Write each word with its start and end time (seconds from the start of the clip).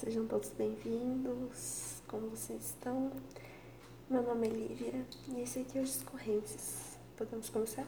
sejam 0.00 0.26
todos 0.26 0.48
bem-vindos. 0.52 2.00
Como 2.08 2.30
vocês 2.30 2.64
estão? 2.64 3.12
Meu 4.08 4.22
nome 4.22 4.46
é 4.46 4.50
Lívia 4.50 5.06
e 5.28 5.42
esse 5.42 5.58
aqui 5.58 5.76
é 5.76 5.82
o 5.82 5.84
Discorrências. 5.84 6.98
Podemos 7.18 7.50
começar? 7.50 7.86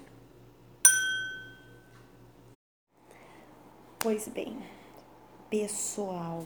Pois 3.99 4.29
bem, 4.29 4.63
pessoal, 5.49 6.45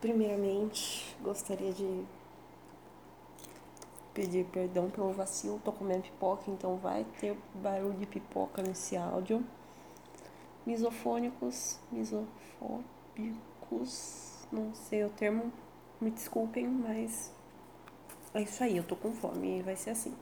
primeiramente 0.00 1.16
gostaria 1.22 1.72
de 1.72 2.04
pedir 4.12 4.44
perdão 4.46 4.90
pelo 4.90 5.12
vacilo. 5.12 5.60
Tô 5.64 5.70
comendo 5.70 6.02
pipoca, 6.02 6.50
então 6.50 6.78
vai 6.78 7.06
ter 7.20 7.38
barulho 7.54 7.96
de 7.96 8.06
pipoca 8.06 8.60
nesse 8.60 8.96
áudio. 8.96 9.46
Misofônicos, 10.66 11.78
não 14.52 14.74
sei 14.74 15.04
o 15.04 15.10
termo, 15.10 15.52
me 16.00 16.10
desculpem, 16.10 16.66
mas 16.66 17.32
é 18.34 18.42
isso 18.42 18.62
aí, 18.62 18.76
eu 18.76 18.84
tô 18.84 18.96
com 18.96 19.12
fome 19.12 19.62
vai 19.62 19.76
ser 19.76 19.90
assim. 19.90 20.14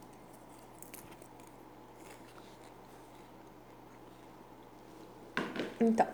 Então, 5.81 6.07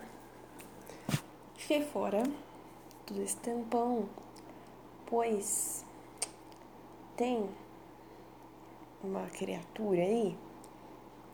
fiquei 1.57 1.83
fora 1.83 2.21
todo 3.05 3.21
esse 3.21 3.37
tempão, 3.37 4.07
pois 5.07 5.83
tem 7.17 7.49
uma 9.03 9.27
criatura 9.27 10.01
aí, 10.01 10.37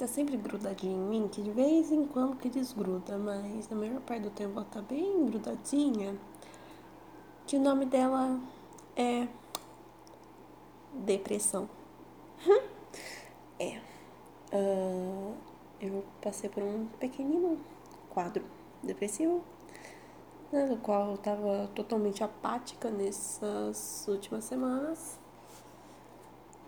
tá 0.02 0.08
sempre 0.08 0.36
grudadinha 0.36 0.96
em 0.96 1.00
mim, 1.00 1.28
que 1.28 1.44
de 1.44 1.52
vez 1.52 1.92
em 1.92 2.08
quando 2.08 2.36
que 2.36 2.50
desgruda, 2.50 3.20
mas 3.20 3.70
na 3.70 3.78
maior 3.78 4.02
parte 4.02 4.24
do 4.24 4.32
tempo 4.32 4.54
ela 4.54 4.66
tá 4.66 4.82
bem 4.82 5.28
grudadinha, 5.28 6.18
que 7.46 7.56
o 7.56 7.60
nome 7.60 7.86
dela 7.86 8.40
é 8.96 9.28
depressão. 10.92 11.70
é. 13.60 13.80
Uh, 14.52 15.36
eu 15.80 16.04
passei 16.20 16.50
por 16.50 16.64
um 16.64 16.88
pequenino 17.00 17.60
quadro 18.10 18.44
depressivo, 18.82 19.44
né, 20.52 20.66
no 20.66 20.78
qual 20.78 21.12
eu 21.12 21.18
tava 21.20 21.70
totalmente 21.76 22.24
apática 22.24 22.90
nessas 22.90 24.08
últimas 24.08 24.46
semanas. 24.46 25.20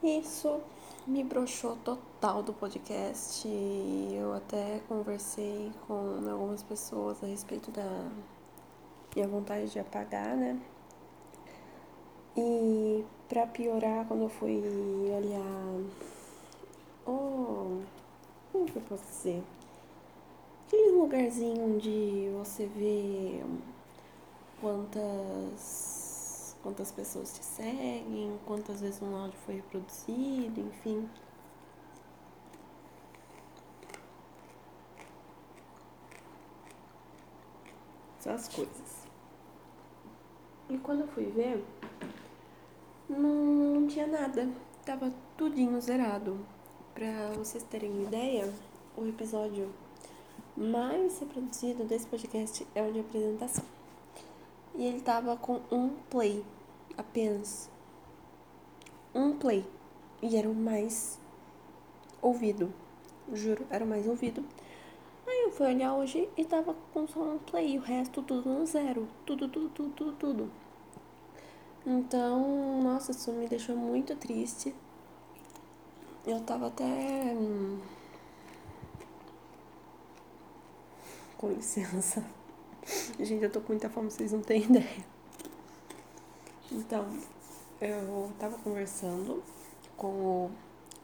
Isso 0.03 0.61
me 1.05 1.23
broxou 1.23 1.75
total 1.77 2.41
do 2.41 2.53
podcast. 2.53 3.47
Eu 3.47 4.33
até 4.33 4.79
conversei 4.87 5.71
com 5.87 6.19
algumas 6.29 6.63
pessoas 6.63 7.21
a 7.23 7.27
respeito 7.27 7.71
da 7.71 8.09
minha 9.15 9.27
vontade 9.27 9.69
de 9.69 9.79
apagar, 9.79 10.35
né? 10.35 10.59
E 12.37 13.05
pra 13.27 13.45
piorar, 13.45 14.05
quando 14.07 14.23
eu 14.23 14.29
fui 14.29 14.61
olhar. 15.11 15.83
Oh, 17.05 17.81
como 18.51 18.65
que 18.65 18.77
eu 18.77 18.81
posso 18.83 19.03
dizer? 19.03 19.43
Aquele 20.65 20.91
lugarzinho 20.91 21.75
onde 21.75 22.29
você 22.39 22.65
vê 22.65 23.43
quantas 24.61 26.02
quantas 26.63 26.91
pessoas 26.91 27.33
te 27.33 27.43
seguem, 27.43 28.39
quantas 28.45 28.79
vezes 28.81 29.01
um 29.01 29.15
áudio 29.15 29.37
foi 29.45 29.55
reproduzido, 29.55 30.61
enfim. 30.61 31.07
Essas 38.17 38.47
coisas. 38.47 39.03
E 40.69 40.77
quando 40.77 41.01
eu 41.01 41.07
fui 41.09 41.25
ver, 41.25 41.61
não, 43.09 43.85
tinha 43.87 44.07
nada. 44.07 44.49
Tava 44.85 45.13
tudinho 45.37 45.79
zerado. 45.81 46.39
Pra 46.93 47.31
vocês 47.35 47.63
terem 47.63 48.03
ideia, 48.03 48.51
o 48.95 49.05
episódio 49.05 49.69
mais 50.55 51.19
reproduzido 51.19 51.83
desse 51.83 52.07
podcast 52.07 52.65
é 52.75 52.81
o 52.81 52.93
de 52.93 52.99
apresentação 53.01 53.72
e 54.75 54.85
ele 54.85 55.01
tava 55.01 55.35
com 55.37 55.61
um 55.71 55.89
play 56.09 56.43
apenas. 56.97 57.69
Um 59.13 59.37
play. 59.37 59.65
E 60.21 60.35
era 60.35 60.49
o 60.49 60.55
mais 60.55 61.19
ouvido. 62.21 62.73
Juro, 63.31 63.65
era 63.69 63.83
o 63.83 63.87
mais 63.87 64.07
ouvido. 64.07 64.43
Aí 65.27 65.43
eu 65.43 65.51
fui 65.51 65.67
olhar 65.67 65.93
hoje 65.93 66.29
e 66.35 66.43
tava 66.43 66.75
com 66.93 67.07
só 67.07 67.21
um 67.21 67.37
play, 67.37 67.77
o 67.77 67.81
resto 67.81 68.21
tudo 68.21 68.49
no 68.49 68.65
zero. 68.65 69.07
Tudo, 69.25 69.47
tudo, 69.47 69.69
tudo, 69.69 69.89
tudo, 69.93 70.11
tudo. 70.13 70.51
Então, 71.85 72.81
nossa, 72.81 73.11
isso 73.11 73.31
me 73.31 73.47
deixou 73.47 73.75
muito 73.75 74.15
triste. 74.15 74.73
Eu 76.25 76.41
tava 76.41 76.67
até. 76.67 76.85
Hum, 76.85 77.79
com 81.37 81.49
licença. 81.49 82.23
Gente, 83.19 83.43
eu 83.43 83.51
tô 83.51 83.61
com 83.61 83.69
muita 83.69 83.89
fome, 83.89 84.11
vocês 84.11 84.31
não 84.31 84.41
têm 84.41 84.63
ideia. 84.69 85.05
Então, 86.71 87.05
eu 87.79 88.31
tava 88.39 88.57
conversando 88.57 89.43
com 89.97 90.07
o 90.07 90.51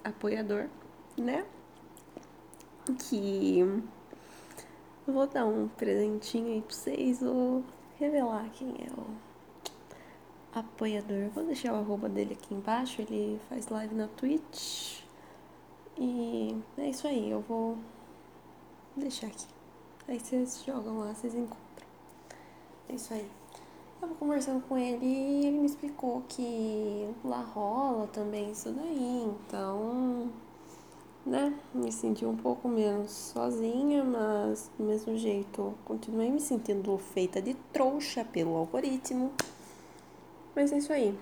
apoiador, 0.03 0.67
né? 1.17 1.45
Que 3.07 3.59
eu 5.07 5.13
vou 5.13 5.27
dar 5.27 5.45
um 5.45 5.67
presentinho 5.67 6.53
aí 6.53 6.61
pra 6.61 6.75
vocês, 6.75 7.21
vou 7.21 7.63
revelar 7.99 8.49
quem 8.51 8.69
é 8.69 8.91
o 8.99 9.05
apoiador. 10.53 11.29
Vou 11.29 11.43
deixar 11.43 11.73
o 11.73 11.77
arroba 11.77 12.09
dele 12.09 12.33
aqui 12.33 12.53
embaixo, 12.53 13.01
ele 13.01 13.39
faz 13.49 13.67
live 13.67 13.93
na 13.93 14.07
Twitch. 14.07 15.01
E 15.97 16.57
é 16.77 16.89
isso 16.89 17.07
aí, 17.07 17.29
eu 17.29 17.41
vou 17.41 17.77
deixar 18.95 19.27
aqui. 19.27 19.47
Aí 20.07 20.19
vocês 20.19 20.63
jogam 20.65 20.99
lá, 20.99 21.13
vocês 21.13 21.35
encontram. 21.35 21.68
É 22.89 22.95
isso 22.95 23.13
aí. 23.13 23.25
Tava 24.01 24.15
conversando 24.15 24.63
com 24.67 24.77
ele 24.77 25.05
e 25.05 25.45
ele 25.45 25.59
me 25.59 25.65
explicou 25.65 26.23
que 26.27 27.07
lá 27.23 27.41
rola 27.41 28.07
também 28.07 28.49
isso 28.51 28.71
daí, 28.71 29.25
então, 29.25 30.29
né, 31.25 31.53
me 31.73 31.91
senti 31.91 32.25
um 32.25 32.35
pouco 32.35 32.67
menos 32.69 33.11
sozinha, 33.11 34.03
mas 34.03 34.71
do 34.77 34.85
mesmo 34.85 35.17
jeito 35.17 35.73
continuei 35.83 36.31
me 36.31 36.39
sentindo 36.39 36.97
feita 36.97 37.41
de 37.41 37.53
trouxa 37.73 38.23
pelo 38.23 38.55
algoritmo. 38.55 39.31
Mas 40.55 40.71
é 40.71 40.77
isso 40.77 40.93
aí. 40.93 41.17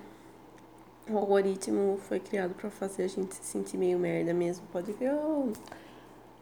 O 1.10 1.18
algoritmo 1.18 1.98
foi 2.08 2.20
criado 2.20 2.54
para 2.54 2.70
fazer 2.70 3.04
a 3.04 3.08
gente 3.08 3.34
se 3.34 3.44
sentir 3.44 3.76
meio 3.76 3.98
merda 3.98 4.32
mesmo. 4.32 4.66
Pode 4.72 4.92
ver 4.92 5.12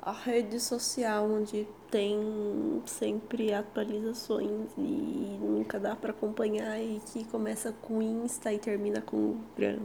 a 0.06 0.12
rede 0.12 0.60
social 0.60 1.28
onde 1.28 1.66
tem 1.90 2.80
sempre 2.86 3.52
atualizações 3.52 4.70
e 4.78 5.36
nunca 5.42 5.80
dá 5.80 5.96
para 5.96 6.12
acompanhar 6.12 6.80
e 6.80 7.02
que 7.06 7.24
começa 7.24 7.72
com 7.82 8.00
Insta 8.00 8.52
e 8.52 8.58
termina 8.60 9.00
com 9.00 9.40
Gram. 9.56 9.80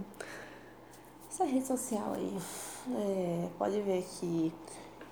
Essa 1.27 1.43
rede 1.43 1.65
social 1.65 2.13
aí, 2.15 2.37
é, 2.99 3.49
pode 3.57 3.81
ver 3.81 4.03
que 4.03 4.53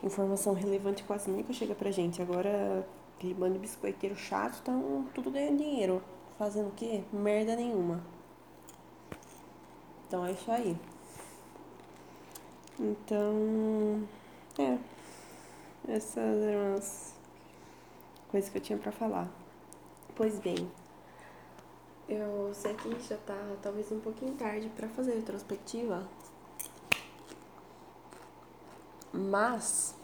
informação 0.03 0.53
relevante 0.53 1.03
quase 1.03 1.31
nunca 1.31 1.53
chega 1.53 1.74
pra 1.74 1.90
gente. 1.90 2.22
Agora, 2.22 2.86
aquele 3.18 3.34
bando 3.34 3.53
de 3.53 3.59
biscoiteiro 3.59 4.16
chato, 4.16 4.56
estão 4.56 5.08
tudo 5.16 5.31
ganhando 5.31 5.58
dinheiro. 5.58 6.03
Fazendo 6.38 6.68
o 6.68 6.74
quê? 6.74 7.03
Merda 7.12 7.56
nenhuma. 7.56 8.03
Então 10.08 10.24
é 10.24 10.34
isso 10.34 10.52
aí. 10.52 10.78
Então, 12.80 14.08
é. 14.59 14.99
Essas 15.90 16.44
eram 16.44 16.76
as 16.76 17.16
coisas 18.30 18.48
que 18.48 18.60
eu 18.60 18.62
tinha 18.62 18.78
para 18.78 18.92
falar. 18.92 19.28
Pois 20.16 20.38
bem, 20.38 20.70
eu 22.08 22.52
sei 22.53 22.76
que 22.76 23.00
já 23.00 23.18
tá 23.18 23.36
talvez 23.59 23.91
um 23.91 24.00
pouquinho 24.00 24.36
tarde 24.36 24.70
para 24.76 24.88
fazer 24.90 25.14
a 25.14 25.16
retrospectiva, 25.16 26.08
mas 29.12 29.96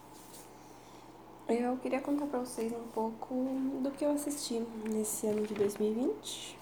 eu 1.48 1.78
queria 1.78 2.02
contar 2.02 2.26
para 2.26 2.40
vocês 2.40 2.74
um 2.74 2.88
pouco 2.88 3.36
do 3.84 3.92
que 3.92 4.04
eu 4.04 4.12
assisti 4.12 4.66
nesse 4.90 5.28
ano 5.28 5.46
de 5.46 5.54
2020 5.54 6.58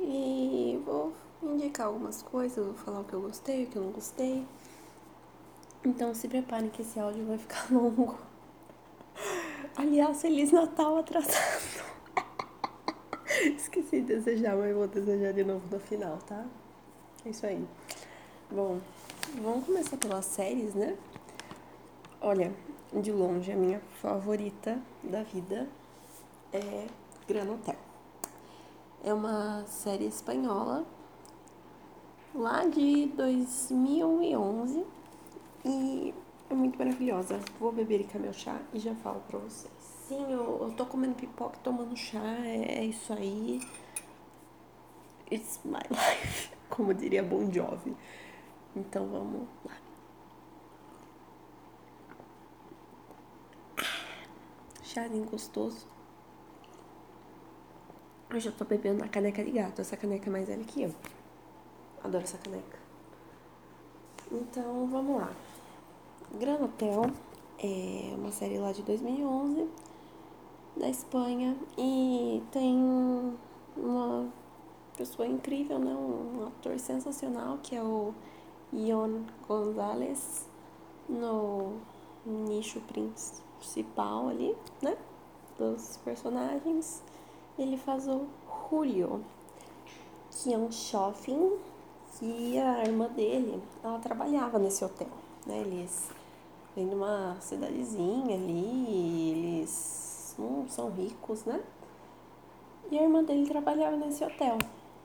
e 0.00 0.80
vou 0.86 1.12
indicar 1.42 1.88
algumas 1.88 2.22
coisas, 2.22 2.64
vou 2.64 2.74
falar 2.76 3.00
o 3.00 3.04
que 3.04 3.12
eu 3.12 3.20
gostei, 3.20 3.64
o 3.64 3.66
que 3.66 3.76
eu 3.76 3.82
não 3.82 3.90
gostei. 3.90 4.46
Então 5.86 6.12
se 6.12 6.26
preparem 6.26 6.68
que 6.68 6.82
esse 6.82 6.98
áudio 6.98 7.24
vai 7.26 7.38
ficar 7.38 7.64
longo. 7.70 8.18
Aliás, 9.76 10.20
Feliz 10.20 10.50
Natal 10.50 10.98
atrasado. 10.98 11.86
Esqueci 13.56 14.00
de 14.00 14.16
desejar, 14.16 14.56
mas 14.56 14.74
vou 14.74 14.88
desejar 14.88 15.32
de 15.32 15.44
novo 15.44 15.62
no 15.70 15.78
final, 15.78 16.18
tá? 16.26 16.44
É 17.24 17.28
isso 17.28 17.46
aí. 17.46 17.64
Bom, 18.50 18.80
vamos 19.40 19.64
começar 19.64 19.96
pelas 19.96 20.24
séries, 20.24 20.74
né? 20.74 20.96
Olha, 22.20 22.52
de 22.92 23.12
longe, 23.12 23.52
a 23.52 23.56
minha 23.56 23.80
favorita 24.02 24.80
da 25.04 25.22
vida 25.22 25.68
é 26.52 26.88
Gran 27.28 27.48
Hotel. 27.48 27.76
É 29.04 29.14
uma 29.14 29.64
série 29.66 30.06
espanhola 30.06 30.84
lá 32.34 32.64
de 32.66 33.06
2011 33.14 34.95
e 35.66 36.14
é 36.48 36.54
muito 36.54 36.78
maravilhosa. 36.78 37.40
Vou 37.58 37.72
beber 37.72 38.06
e 38.14 38.18
meu 38.18 38.32
chá 38.32 38.60
e 38.72 38.78
já 38.78 38.94
falo 38.94 39.20
pra 39.28 39.38
vocês. 39.38 39.72
Sim, 40.06 40.32
eu, 40.32 40.62
eu 40.62 40.72
tô 40.76 40.86
comendo 40.86 41.16
pipoca, 41.16 41.58
tomando 41.62 41.96
chá, 41.96 42.22
é, 42.44 42.78
é 42.78 42.84
isso 42.84 43.12
aí. 43.12 43.60
It's 45.30 45.60
my 45.64 45.80
life, 45.90 46.50
como 46.70 46.94
diria 46.94 47.22
Bon 47.22 47.50
Jovi. 47.52 47.96
Então 48.76 49.08
vamos 49.08 49.48
lá. 49.64 49.76
Chazinho 54.84 55.24
gostoso. 55.24 55.88
Eu 58.30 58.38
já 58.40 58.52
tô 58.52 58.64
bebendo 58.64 59.04
a 59.04 59.08
caneca 59.08 59.42
de 59.42 59.50
gato. 59.50 59.80
Essa 59.80 59.96
caneca 59.96 60.28
é 60.28 60.32
mais 60.32 60.46
velha 60.46 60.64
que 60.64 60.82
eu. 60.82 60.94
Adoro 62.04 62.22
essa 62.22 62.38
caneca. 62.38 62.78
Então, 64.30 64.86
vamos 64.88 65.20
lá. 65.20 65.32
Gran 66.34 66.62
Hotel 66.62 67.10
é 67.58 68.14
uma 68.18 68.30
série 68.30 68.58
lá 68.58 68.70
de 68.72 68.82
2011 68.82 69.66
da 70.76 70.88
Espanha 70.88 71.56
e 71.78 72.42
tem 72.50 72.76
uma 73.76 74.28
pessoa 74.96 75.26
incrível, 75.26 75.78
né? 75.78 75.94
Um 75.94 76.48
ator 76.48 76.78
sensacional 76.78 77.58
que 77.62 77.74
é 77.74 77.82
o 77.82 78.12
Ion 78.72 79.22
Gonzalez 79.48 80.46
no 81.08 81.78
nicho 82.26 82.80
principal 82.80 84.28
ali, 84.28 84.54
né? 84.82 84.98
Dos 85.56 85.96
personagens. 85.98 87.02
Ele 87.58 87.78
faz 87.78 88.06
o 88.08 88.26
Julio, 88.68 89.24
que 90.30 90.52
é 90.52 90.58
um 90.58 90.70
shopping 90.70 91.56
que 92.18 92.58
a 92.58 92.84
irmã 92.84 93.08
dele, 93.08 93.62
ela 93.82 93.98
trabalhava 93.98 94.58
nesse 94.58 94.84
hotel, 94.84 95.08
né? 95.46 95.60
Eles 95.60 96.10
vêm 96.76 96.88
de 96.88 96.94
uma 96.94 97.36
cidadezinha 97.40 98.36
ali, 98.36 99.30
eles 99.30 100.36
não 100.38 100.68
são 100.68 100.90
ricos, 100.90 101.46
né? 101.46 101.64
E 102.90 102.98
a 102.98 103.02
irmã 103.02 103.24
dele 103.24 103.48
trabalhava 103.48 103.96
nesse 103.96 104.22
hotel. 104.22 104.58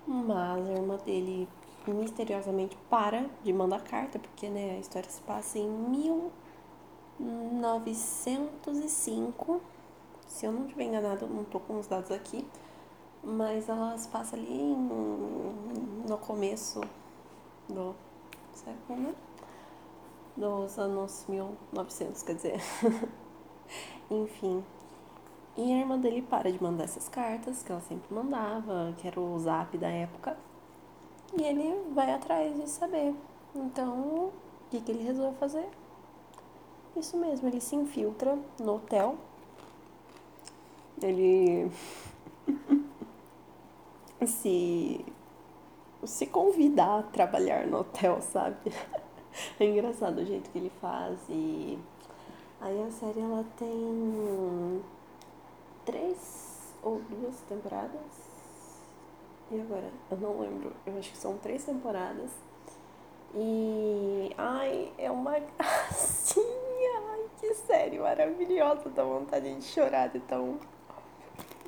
Mas 0.06 0.68
a 0.68 0.74
irmã 0.74 0.98
dele 0.98 1.48
misteriosamente 1.88 2.78
para 2.90 3.26
de 3.44 3.52
mandar 3.52 3.82
carta, 3.82 4.20
porque 4.20 4.48
né, 4.50 4.76
a 4.76 4.80
história 4.80 5.10
se 5.10 5.20
passa 5.22 5.58
em 5.58 5.68
1905. 7.20 9.60
Se 10.28 10.46
eu 10.46 10.52
não 10.52 10.66
estiver 10.66 10.84
enganado, 10.84 11.26
não 11.28 11.42
estou 11.42 11.60
com 11.62 11.80
os 11.80 11.88
dados 11.88 12.12
aqui, 12.12 12.46
mas 13.24 13.70
ela 13.70 13.98
se 13.98 14.08
passa 14.10 14.36
ali 14.36 14.62
em, 14.62 14.76
no 16.08 16.18
começo 16.18 16.82
do 17.68 17.96
século, 18.54 19.00
né? 19.00 19.16
Dos 20.42 20.80
anos 20.80 21.24
1900, 21.30 22.24
quer 22.24 22.34
dizer. 22.34 22.62
Enfim. 24.10 24.64
E 25.56 25.72
a 25.72 25.78
irmã 25.78 26.00
dele 26.00 26.24
para 26.24 26.52
de 26.52 26.60
mandar 26.60 26.86
essas 26.86 27.08
cartas 27.08 27.62
que 27.62 27.72
ela 27.72 27.80
sempre 27.82 28.12
mandava, 28.12 28.92
que 28.98 29.08
era 29.08 29.22
o 29.22 29.38
zap 29.38 29.78
da 29.78 29.88
época. 29.88 30.36
E 31.38 31.44
ele 31.44 31.94
vai 31.94 32.12
atrás 32.12 32.60
de 32.60 32.68
saber. 32.68 33.14
Então, 33.54 33.94
o 34.00 34.34
que, 34.72 34.82
que 34.82 34.92
ele 34.92 35.04
resolve 35.04 35.38
fazer? 35.38 35.70
Isso 36.96 37.16
mesmo, 37.18 37.48
ele 37.48 37.62
se 37.62 37.76
infiltra 37.76 38.36
no 38.60 38.78
hotel. 38.78 39.18
Ele 41.04 41.70
se 44.26 45.06
se 46.04 46.26
convidar 46.26 47.02
a 47.02 47.04
trabalhar 47.04 47.68
no 47.68 47.82
hotel, 47.82 48.20
sabe? 48.24 48.74
É 49.60 49.66
engraçado 49.66 50.20
o 50.20 50.26
jeito 50.26 50.50
que 50.50 50.58
ele 50.58 50.72
faz 50.82 51.18
e 51.30 51.80
aí 52.60 52.84
a 52.84 52.92
série 52.92 53.20
ela 53.20 53.46
tem 53.58 54.84
três 55.86 56.74
ou 56.84 57.02
duas 57.10 57.36
temporadas. 57.42 58.32
E 59.52 59.60
agora? 59.60 59.90
Eu 60.10 60.18
não 60.18 60.40
lembro. 60.40 60.72
Eu 60.86 60.98
acho 60.98 61.12
que 61.12 61.18
são 61.18 61.38
três 61.38 61.64
temporadas. 61.64 62.32
E 63.36 64.34
ai, 64.38 64.92
é 64.98 65.12
uma 65.12 65.38
gracinha. 65.58 67.02
Ai, 67.10 67.26
que 67.40 67.54
série 67.54 68.00
maravilhosa. 68.00 68.90
Dá 68.90 69.04
vontade 69.04 69.54
de 69.54 69.64
chorar 69.64 70.08
de 70.10 70.20
tão 70.22 70.58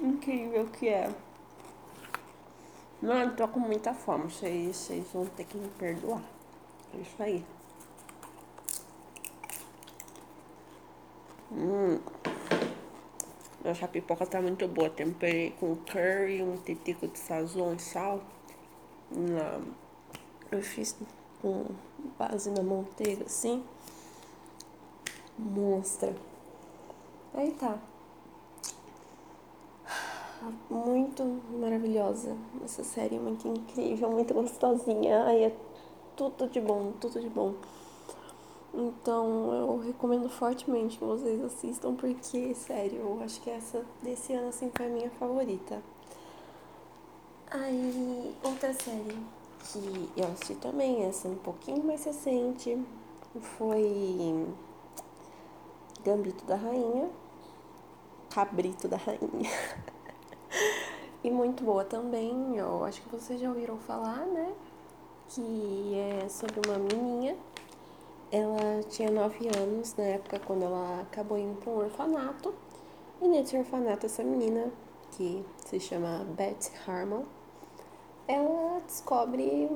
incrível 0.01 0.65
que 0.67 0.87
é. 0.87 1.13
Mano, 3.01 3.35
tô 3.35 3.47
com 3.49 3.59
muita 3.59 3.93
fome. 3.93 4.31
Vocês, 4.31 4.77
vocês 4.77 5.05
vão 5.13 5.25
ter 5.25 5.45
que 5.45 5.57
me 5.57 5.67
perdoar. 5.69 6.32
É 6.93 7.01
isso 7.01 7.23
aí. 7.23 7.45
Hum. 11.51 11.99
Nossa, 13.63 13.87
pipoca 13.87 14.25
tá 14.25 14.41
muito 14.41 14.67
boa. 14.67 14.89
Temperei 14.89 15.51
com 15.59 15.75
curry, 15.75 16.43
um 16.43 16.57
titico 16.57 17.07
de 17.07 17.17
sazon 17.17 17.73
e 17.73 17.79
sal. 17.79 18.21
Na... 19.11 19.61
Eu 20.51 20.61
fiz 20.61 20.95
com 21.41 21.65
base 22.17 22.51
na 22.51 22.61
manteiga, 22.61 23.25
assim. 23.25 23.63
Monstra. 25.37 26.15
Aí 27.33 27.51
tá 27.51 27.79
muito 30.69 31.23
maravilhosa. 31.59 32.35
Essa 32.63 32.83
série 32.83 33.15
é 33.15 33.19
muito 33.19 33.47
incrível, 33.47 34.11
muito 34.11 34.33
gostosinha. 34.33 35.23
Ai, 35.23 35.45
é 35.45 35.55
tudo 36.15 36.47
de 36.47 36.59
bom, 36.61 36.93
tudo 36.99 37.19
de 37.19 37.29
bom. 37.29 37.55
Então 38.73 39.53
eu 39.53 39.79
recomendo 39.79 40.27
fortemente 40.29 40.97
que 40.97 41.03
vocês 41.03 41.43
assistam, 41.43 41.95
porque, 41.95 42.55
sério, 42.55 42.99
eu 42.99 43.21
acho 43.23 43.39
que 43.41 43.49
essa 43.49 43.85
desse 44.01 44.33
ano 44.33 44.49
assim 44.49 44.71
foi 44.75 44.87
a 44.87 44.89
minha 44.89 45.09
favorita. 45.11 45.81
Aí, 47.51 48.35
outra 48.43 48.73
série 48.73 49.15
que 49.71 50.09
eu 50.17 50.25
assisti 50.25 50.55
também, 50.55 51.03
essa 51.03 51.27
um 51.27 51.35
pouquinho 51.35 51.83
mais 51.83 52.03
recente, 52.03 52.83
foi 53.41 54.47
Gambito 56.03 56.43
da 56.45 56.55
Rainha, 56.55 57.09
Cabrito 58.29 58.87
da 58.87 58.97
Rainha. 58.97 59.49
E 61.23 61.31
muito 61.31 61.63
boa 61.63 61.85
também, 61.85 62.57
eu 62.57 62.83
acho 62.83 63.01
que 63.01 63.07
vocês 63.07 63.39
já 63.39 63.47
ouviram 63.47 63.77
falar, 63.77 64.25
né? 64.25 64.51
Que 65.35 65.95
é 65.95 66.29
sobre 66.29 66.61
uma 66.67 66.77
menininha. 66.77 67.35
Ela 68.31 68.83
tinha 68.87 69.09
9 69.09 69.47
anos 69.57 69.95
na 69.95 70.03
época 70.03 70.39
quando 70.39 70.63
ela 70.63 71.01
acabou 71.01 71.39
indo 71.39 71.59
para 71.59 71.73
um 71.73 71.77
orfanato. 71.77 72.53
E 73.19 73.27
nesse 73.27 73.57
orfanato, 73.57 74.05
essa 74.05 74.23
menina, 74.23 74.71
que 75.11 75.43
se 75.65 75.79
chama 75.79 76.23
Beth 76.37 76.71
Harmon, 76.85 77.23
ela 78.27 78.79
descobre 78.85 79.71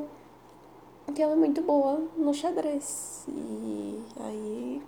que 1.15 1.21
ela 1.23 1.33
é 1.33 1.35
muito 1.35 1.63
boa 1.63 2.03
no 2.15 2.33
xadrez. 2.35 3.25
E 3.27 4.03
aí 4.19 4.83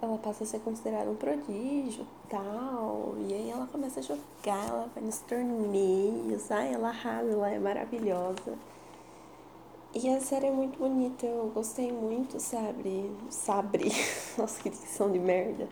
ela 0.00 0.16
passa 0.18 0.44
a 0.44 0.46
ser 0.46 0.60
considerada 0.60 1.10
um 1.10 1.16
prodígio 1.16 2.06
tal. 2.30 3.14
E 3.28 3.34
aí 3.34 3.50
ela 3.50 3.66
começa 3.66 4.00
a 4.00 4.02
jogar, 4.02 4.66
ela 4.66 4.88
vai 4.94 5.04
nos 5.04 5.18
torneios, 5.20 6.50
ai, 6.50 6.72
ela 6.72 6.88
arrasa, 6.88 7.30
ela 7.30 7.50
é 7.50 7.58
maravilhosa. 7.58 8.56
E 9.94 10.08
a 10.08 10.20
série 10.20 10.46
é 10.46 10.50
muito 10.50 10.76
bonita, 10.78 11.24
eu 11.24 11.50
gostei 11.54 11.92
muito, 11.92 12.40
sabe? 12.40 13.10
Sabre, 13.30 13.90
nossa, 14.36 14.60
que 14.60 14.68
dicção 14.68 15.10
de 15.10 15.18
merda. 15.20 15.68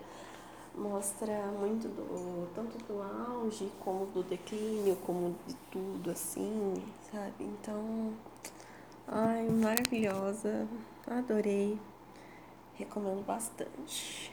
Mostra 0.76 1.46
muito 1.58 1.88
do, 1.88 2.48
tanto 2.54 2.78
do 2.86 3.02
auge, 3.02 3.70
como 3.80 4.06
do 4.06 4.22
declínio, 4.22 4.96
como 5.04 5.34
de 5.46 5.54
tudo, 5.72 6.10
assim, 6.10 6.74
sabe? 7.10 7.44
Então, 7.44 8.12
ai, 9.08 9.48
maravilhosa, 9.48 10.68
adorei. 11.06 11.78
Recomendo 12.74 13.24
bastante. 13.26 14.32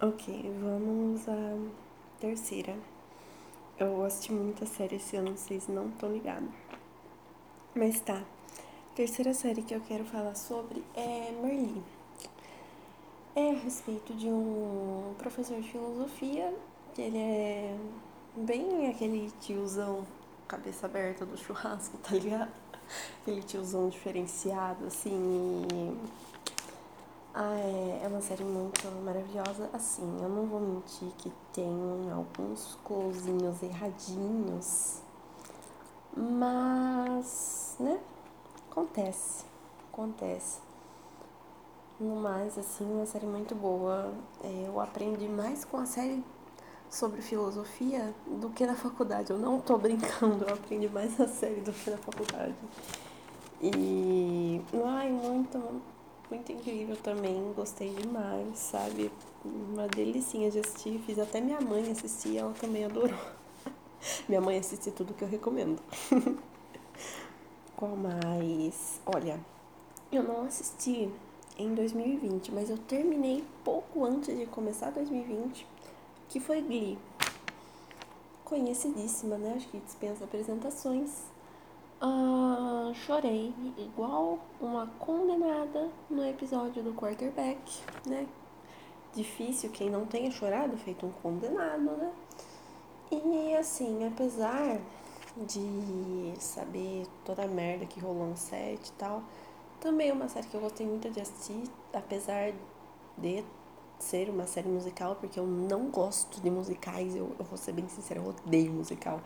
Ok, 0.00 0.24
vamos 0.60 1.28
à 1.28 1.56
terceira. 2.20 2.76
Eu 3.78 4.04
assisti 4.04 4.32
muita 4.32 4.66
série 4.66 4.96
esse 4.96 5.16
ano, 5.16 5.36
vocês 5.36 5.68
não 5.68 5.88
estão 5.88 6.12
ligados. 6.12 6.48
Mas 7.74 8.00
tá. 8.00 8.22
Terceira 8.94 9.32
série 9.32 9.62
que 9.62 9.74
eu 9.74 9.80
quero 9.80 10.04
falar 10.04 10.34
sobre 10.34 10.84
é 10.94 11.32
Merli. 11.42 11.82
É 13.34 13.50
a 13.50 13.54
respeito 13.54 14.12
de 14.14 14.28
um 14.28 15.14
professor 15.16 15.60
de 15.60 15.70
filosofia, 15.70 16.54
que 16.94 17.00
ele 17.00 17.18
é 17.18 17.76
bem 18.36 18.88
aquele 18.88 19.30
tiozão 19.40 20.06
cabeça 20.46 20.84
aberta 20.84 21.24
do 21.24 21.38
churrasco, 21.38 21.96
tá 22.04 22.14
ligado? 22.14 22.52
aquele 23.22 23.42
tiozão 23.42 23.88
diferenciado, 23.88 24.86
assim. 24.86 25.66
Ah, 27.34 27.54
é, 27.56 28.02
é 28.04 28.08
uma 28.08 28.20
série 28.20 28.44
muito 28.44 28.86
maravilhosa. 29.04 29.70
Assim, 29.72 30.02
eu 30.22 30.28
não 30.28 30.46
vou 30.46 30.60
mentir 30.60 31.08
que 31.18 31.32
tem 31.52 32.10
alguns 32.12 32.78
closinhos 32.84 33.62
erradinhos, 33.62 35.00
mas, 36.14 37.76
né? 37.80 37.98
Acontece, 38.70 39.44
acontece. 39.92 40.60
No 41.98 42.16
mais, 42.16 42.58
assim, 42.58 42.84
uma 42.84 43.06
série 43.06 43.26
muito 43.26 43.54
boa. 43.54 44.12
É, 44.44 44.64
eu 44.66 44.78
aprendi 44.80 45.28
mais 45.28 45.64
com 45.64 45.78
a 45.78 45.86
série 45.86 46.22
sobre 46.90 47.22
filosofia 47.22 48.14
do 48.26 48.50
que 48.50 48.66
na 48.66 48.74
faculdade. 48.74 49.30
Eu 49.32 49.38
não 49.38 49.58
tô 49.60 49.78
brincando, 49.78 50.44
eu 50.44 50.54
aprendi 50.54 50.88
mais 50.88 51.16
na 51.18 51.26
série 51.28 51.60
do 51.62 51.72
que 51.72 51.90
na 51.90 51.96
faculdade. 51.96 52.54
E, 53.62 54.60
ai, 54.84 55.10
muito, 55.10 55.58
muito 56.30 56.50
incrível 56.52 56.96
também, 56.96 57.52
gostei 57.54 57.94
demais, 57.94 58.58
sabe? 58.58 59.10
Uma 59.44 59.86
delicinha 59.88 60.50
de 60.50 60.60
assistir, 60.60 60.98
fiz 61.06 61.18
até 61.18 61.40
minha 61.40 61.60
mãe 61.60 61.90
assistir, 61.90 62.38
ela 62.38 62.52
também 62.54 62.84
adorou. 62.84 63.18
minha 64.28 64.40
mãe 64.40 64.58
assiste 64.58 64.90
tudo 64.90 65.14
que 65.14 65.22
eu 65.22 65.28
recomendo. 65.28 65.80
Qual 67.76 67.96
mais? 67.96 69.00
Olha, 69.04 69.40
eu 70.10 70.22
não 70.22 70.44
assisti 70.44 71.10
em 71.58 71.74
2020, 71.74 72.52
mas 72.52 72.70
eu 72.70 72.78
terminei 72.78 73.44
pouco 73.64 74.04
antes 74.04 74.36
de 74.36 74.46
começar 74.46 74.90
2020, 74.90 75.66
que 76.28 76.40
foi 76.40 76.62
Glee. 76.62 76.98
Conhecidíssima, 78.44 79.36
né? 79.36 79.54
Acho 79.56 79.68
que 79.68 79.78
dispensa 79.78 80.24
apresentações. 80.24 81.31
Uh, 82.04 82.92
chorei 83.06 83.54
igual 83.78 84.36
uma 84.60 84.88
condenada 84.98 85.88
no 86.10 86.26
episódio 86.26 86.82
do 86.82 86.92
quarterback, 86.94 87.60
né? 88.04 88.26
Difícil 89.14 89.70
quem 89.70 89.88
não 89.88 90.04
tenha 90.04 90.28
chorado, 90.32 90.76
feito 90.78 91.06
um 91.06 91.12
condenado, 91.12 91.96
né? 91.96 92.12
E 93.12 93.54
assim, 93.54 94.04
apesar 94.04 94.80
de 95.36 96.34
saber 96.40 97.06
toda 97.24 97.44
a 97.44 97.46
merda 97.46 97.86
que 97.86 98.00
rolou 98.00 98.26
no 98.26 98.36
set 98.36 98.88
e 98.88 98.92
tal, 98.94 99.22
também 99.78 100.08
é 100.08 100.12
uma 100.12 100.28
série 100.28 100.48
que 100.48 100.56
eu 100.56 100.60
gostei 100.60 100.84
muito 100.84 101.08
de 101.08 101.20
assistir, 101.20 101.62
apesar 101.92 102.52
de 103.16 103.44
ser 104.00 104.28
uma 104.28 104.48
série 104.48 104.68
musical, 104.68 105.14
porque 105.20 105.38
eu 105.38 105.46
não 105.46 105.86
gosto 105.86 106.40
de 106.40 106.50
musicais, 106.50 107.14
eu, 107.14 107.30
eu 107.38 107.44
vou 107.44 107.56
ser 107.56 107.70
bem 107.70 107.88
sincera, 107.88 108.18
eu 108.18 108.26
odeio 108.26 108.72
musical. 108.72 109.20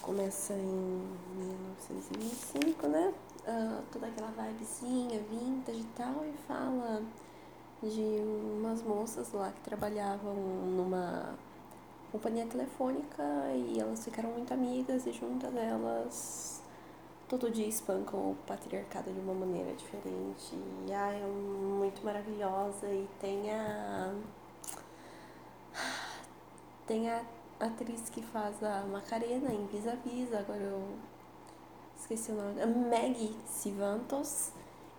começa 0.08 0.54
em 0.54 1.02
1925, 1.36 2.88
né? 2.88 3.14
Uh, 3.46 3.84
toda 3.92 4.08
aquela 4.08 4.32
vibezinha 4.32 5.20
vintage 5.30 5.82
e 5.82 5.88
tal, 5.98 6.24
e 6.24 6.32
fala 6.48 7.04
de 7.84 8.22
umas 8.58 8.82
moças 8.82 9.34
lá 9.34 9.52
que 9.52 9.60
trabalhavam 9.60 10.34
numa 10.34 11.36
companhia 12.10 12.46
telefônica 12.46 13.22
e 13.54 13.80
elas 13.80 14.06
ficaram 14.06 14.32
muito 14.32 14.54
amigas 14.54 15.06
e 15.06 15.12
juntas 15.12 15.54
elas 15.54 16.64
todo 17.28 17.52
dia 17.52 17.68
espancam 17.68 18.32
o 18.32 18.36
patriarcado 18.48 19.12
de 19.12 19.20
uma 19.20 19.34
maneira 19.34 19.74
diferente. 19.74 20.56
E 20.88 20.94
ai, 20.94 21.22
é 21.22 21.26
muito 21.26 22.02
maravilhosa 22.06 22.88
e 22.88 23.06
tem 23.20 23.52
a. 23.54 24.14
Tem 26.88 27.10
a 27.10 27.22
atriz 27.60 28.10
que 28.10 28.22
faz 28.22 28.62
a 28.64 28.84
Macarena 28.86 29.52
em 29.52 29.66
Vis 29.68 29.88
a 29.88 29.96
Vis, 29.96 30.34
agora 30.34 30.62
eu 30.62 30.84
esqueci 31.98 32.32
o 32.32 32.36
nome, 32.36 32.66
Maggie 32.90 33.36
Sivantos. 33.46 34.52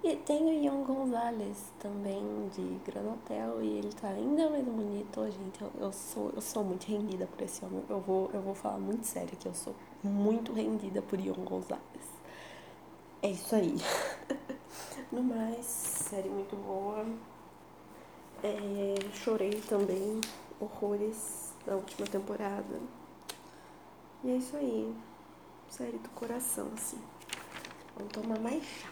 E 0.02 0.14
tem 0.14 0.44
o 0.44 0.52
Ian 0.52 0.84
Gonzalez 0.84 1.72
também 1.80 2.22
de 2.54 2.78
Gran 2.88 3.14
Hotel 3.14 3.60
e 3.60 3.78
ele 3.78 3.92
tá 3.92 4.08
ainda 4.08 4.48
mais 4.48 4.64
bonito, 4.64 5.28
gente. 5.28 5.60
Eu, 5.60 5.72
eu, 5.80 5.92
sou, 5.92 6.30
eu 6.36 6.40
sou 6.40 6.62
muito 6.62 6.86
rendida 6.86 7.26
por 7.26 7.42
esse 7.42 7.64
homem. 7.64 7.82
Eu 7.88 8.00
vou, 8.00 8.30
eu 8.32 8.40
vou 8.40 8.54
falar 8.54 8.78
muito 8.78 9.04
sério 9.04 9.36
que 9.36 9.48
eu 9.48 9.54
sou 9.54 9.74
muito 10.04 10.52
rendida 10.52 11.02
por 11.02 11.18
Ian 11.18 11.32
Gonzalez. 11.32 11.82
É 13.20 13.30
isso 13.30 13.56
aí. 13.56 13.74
no 15.10 15.20
mais, 15.20 15.66
série 15.66 16.28
muito 16.28 16.54
boa. 16.54 17.04
É, 18.44 18.94
chorei 19.14 19.60
também, 19.68 20.20
horrores 20.60 21.48
da 21.68 21.76
última 21.76 22.06
temporada. 22.06 22.80
E 24.25 24.30
é 24.30 24.37
isso 24.37 24.56
aí. 24.56 24.96
Série 25.68 25.98
do 25.98 26.08
coração, 26.10 26.70
assim. 26.75 26.98
Vamos 27.94 28.10
tomar 28.10 28.38
mais 28.40 28.64
chá. 28.64 28.88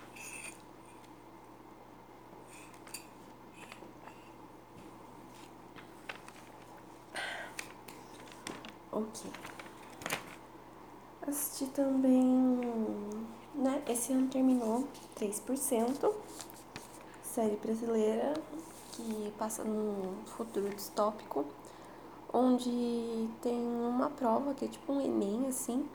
Ok. 8.93 9.31
Assisti 11.27 11.67
também, 11.73 12.61
né? 13.55 13.83
Esse 13.89 14.13
ano 14.13 14.29
terminou 14.29 14.87
3%. 15.19 16.15
Série 17.23 17.57
brasileira 17.57 18.35
que 18.93 19.33
passa 19.39 19.65
num 19.65 20.25
futuro 20.27 20.69
distópico 20.71 21.47
onde 22.37 23.29
tem 23.41 23.59
uma 23.59 24.11
prova 24.11 24.53
que 24.53 24.67
é 24.67 24.69
tipo 24.69 24.93
um 24.93 25.01
Enem, 25.01 25.47
assim, 25.49 25.89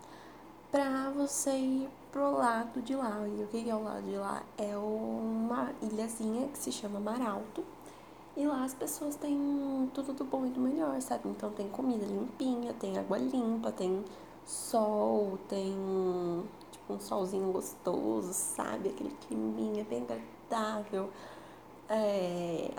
pra 0.72 1.12
você 1.12 1.52
ir 1.52 1.90
pro 2.12 2.32
lado 2.32 2.82
de 2.82 2.96
lá. 2.96 3.22
E 3.28 3.44
o 3.44 3.48
que 3.48 3.70
é 3.70 3.76
o 3.76 3.84
lado 3.84 4.02
de 4.04 4.18
lá? 4.18 4.42
É 4.58 4.76
uma 4.76 5.72
ilhazinha 5.82 6.48
que 6.48 6.58
se 6.58 6.72
chama 6.72 7.00
Mar 7.00 7.22
Alto. 7.22 7.64
E 8.36 8.46
lá 8.46 8.64
as 8.64 8.74
pessoas 8.74 9.16
têm 9.16 9.38
tudo 9.94 10.14
do 10.14 10.24
bom 10.24 10.46
e 10.46 10.50
do 10.50 10.60
melhor, 10.60 11.00
sabe? 11.02 11.30
Então 11.30 11.52
tem 11.52 11.68
comida 11.70 12.06
limpinha, 12.06 12.74
tem 12.74 12.98
água 12.98 13.18
limpa, 13.18 13.72
tem 13.72 14.04
sol, 14.46 15.38
tem 15.48 15.76
tipo 16.72 16.94
um 16.94 17.00
solzinho 17.00 17.52
gostoso, 17.52 18.34
sabe? 18.34 18.90
Aquele 18.90 19.16
climinha 19.28 19.84
bem 19.84 20.04
agradável. 20.04 21.10
É, 21.90 22.72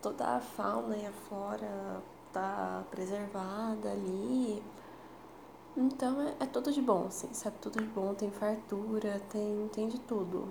toda 0.00 0.36
a 0.36 0.40
fauna 0.40 0.96
e 0.96 1.06
a 1.06 1.12
flora 1.28 2.00
tá 2.38 2.84
preservada 2.90 3.90
ali. 3.90 4.62
Então 5.76 6.20
é, 6.22 6.34
é 6.40 6.46
tudo 6.46 6.72
de 6.72 6.80
bom, 6.80 7.06
assim, 7.06 7.32
sabe? 7.32 7.56
Tudo 7.60 7.80
de 7.80 7.88
bom, 7.88 8.14
tem 8.14 8.30
fartura, 8.30 9.20
tem, 9.30 9.68
tem 9.72 9.88
de 9.88 9.98
tudo. 10.00 10.48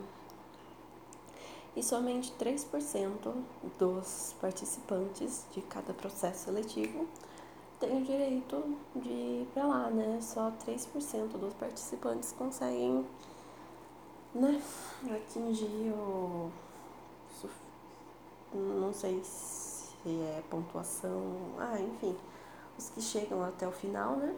E 1.76 1.84
somente 1.84 2.32
3% 2.40 3.34
dos 3.78 4.36
participantes 4.42 5.46
de 5.52 5.62
cada 5.62 5.94
processo 5.94 6.46
seletivo 6.46 7.08
tem 7.80 8.02
o 8.02 8.04
direito 8.04 8.78
de 8.96 9.10
ir 9.10 9.48
pra 9.54 9.68
lá, 9.68 9.90
né? 9.90 10.20
Só 10.22 10.52
3% 10.66 11.38
dos 11.38 11.54
participantes 11.54 12.32
conseguem, 12.32 13.06
né, 14.34 14.62
atingir 15.04 15.92
o. 15.92 16.50
Não 18.54 18.94
sei 18.94 19.22
se 19.24 19.67
é 20.10 20.44
pontuação, 20.50 21.22
ah, 21.60 21.80
enfim, 21.80 22.16
os 22.78 22.90
que 22.90 23.02
chegam 23.02 23.44
até 23.44 23.68
o 23.68 23.72
final, 23.72 24.16
né? 24.16 24.36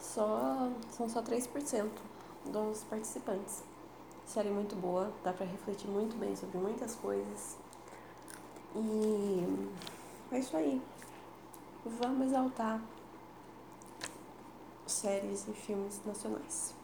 Só, 0.00 0.70
são 0.90 1.08
só 1.08 1.22
3% 1.22 1.90
dos 2.46 2.84
participantes. 2.84 3.62
Série 4.26 4.50
muito 4.50 4.74
boa, 4.76 5.12
dá 5.22 5.32
pra 5.32 5.44
refletir 5.44 5.88
muito 5.88 6.16
bem 6.16 6.34
sobre 6.34 6.58
muitas 6.58 6.94
coisas. 6.96 7.56
E 8.74 9.68
é 10.32 10.38
isso 10.38 10.56
aí. 10.56 10.80
Vamos 11.84 12.28
exaltar 12.28 12.80
séries 14.86 15.46
e 15.48 15.52
filmes 15.52 16.00
nacionais. 16.04 16.74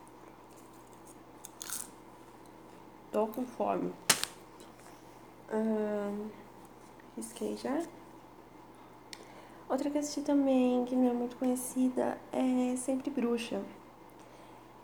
Tô 3.10 3.26
com 3.26 3.44
fome. 3.44 3.92
Hum, 5.52 6.28
já. 7.56 7.82
Outra 9.68 9.88
que 9.88 9.98
assisti 9.98 10.22
também, 10.22 10.84
que 10.84 10.96
não 10.96 11.10
é 11.10 11.12
muito 11.12 11.36
conhecida, 11.36 12.18
é 12.32 12.74
Sempre 12.76 13.08
Bruxa. 13.10 13.62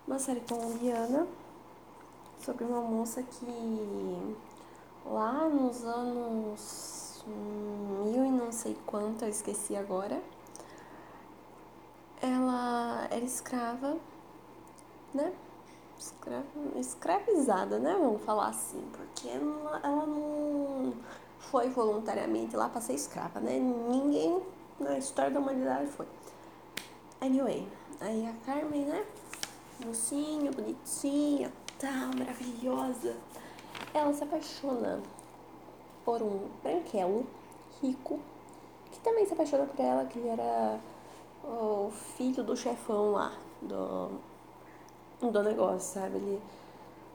Uma 0.07 0.19
série 0.19 0.40
colombiana 0.40 1.26
sobre 2.38 2.64
uma 2.64 2.81
moça 2.81 3.23
que 3.23 4.37
lá 5.05 5.49
nos 5.49 5.85
anos 5.85 7.25
mil 7.26 8.25
e 8.25 8.31
não 8.31 8.52
sei 8.52 8.76
quanto, 8.87 9.25
eu 9.25 9.28
esqueci 9.28 9.75
agora, 9.75 10.23
ela 12.23 13.09
era 13.11 13.25
escrava, 13.25 13.97
né? 15.12 15.33
Escrava, 15.99 16.45
escravizada, 16.76 17.78
né? 17.78 17.97
Vamos 17.99 18.23
falar 18.23 18.49
assim, 18.49 18.83
porque 18.93 19.28
ela, 19.28 19.81
ela 19.83 20.07
não 20.07 20.95
foi 21.50 21.69
voluntariamente 21.69 22.57
lá 22.57 22.69
para 22.69 22.81
ser 22.81 22.95
escrava, 22.95 23.41
né? 23.41 23.59
Ninguém 23.59 24.43
na 24.79 24.99
história 24.99 25.31
da 25.31 25.41
humanidade 25.41 25.87
foi. 25.88 26.07
Anyway, 27.21 27.67
aí 28.00 28.26
a 28.26 28.33
Carmen, 28.45 28.85
né? 28.85 29.05
Mocinha, 29.85 30.50
bonitinha, 30.50 31.53
tal, 31.79 32.17
maravilhosa. 32.19 33.17
Ela 33.93 34.12
se 34.12 34.25
apaixona 34.25 35.00
por 36.05 36.23
um 36.23 36.49
branquelo 36.62 37.26
rico, 37.83 38.21
que 38.91 39.00
também 39.00 39.26
se 39.26 39.33
apaixona 39.33 39.67
por 39.67 39.83
ela, 39.83 40.05
que 40.07 40.19
ele 40.19 40.29
era 40.29 40.79
o 41.45 41.91
filho 42.17 42.43
do 42.43 42.57
chefão 42.57 43.12
lá, 43.12 43.33
do, 43.62 44.11
do 45.21 45.43
negócio, 45.43 46.00
sabe? 46.00 46.17
Ele, 46.17 46.41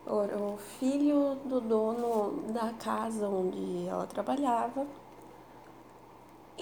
o, 0.08 0.58
filho 0.80 1.36
do 1.46 1.62
dono 1.62 2.44
da 2.52 2.74
casa 2.74 3.28
onde 3.28 3.88
ela 3.88 4.06
trabalhava 4.08 4.86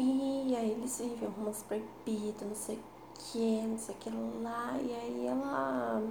e 0.01 0.55
aí 0.55 0.71
eles 0.71 0.97
vivem 0.97 1.29
umas 1.37 1.61
proibidas, 1.63 2.47
não 2.47 2.55
sei 2.55 2.77
o 2.77 2.79
que, 3.19 3.61
não 3.63 3.77
sei 3.77 3.95
o 3.95 3.97
que 3.97 4.09
lá. 4.41 4.77
E 4.81 4.93
aí 4.93 5.27
ela 5.27 6.01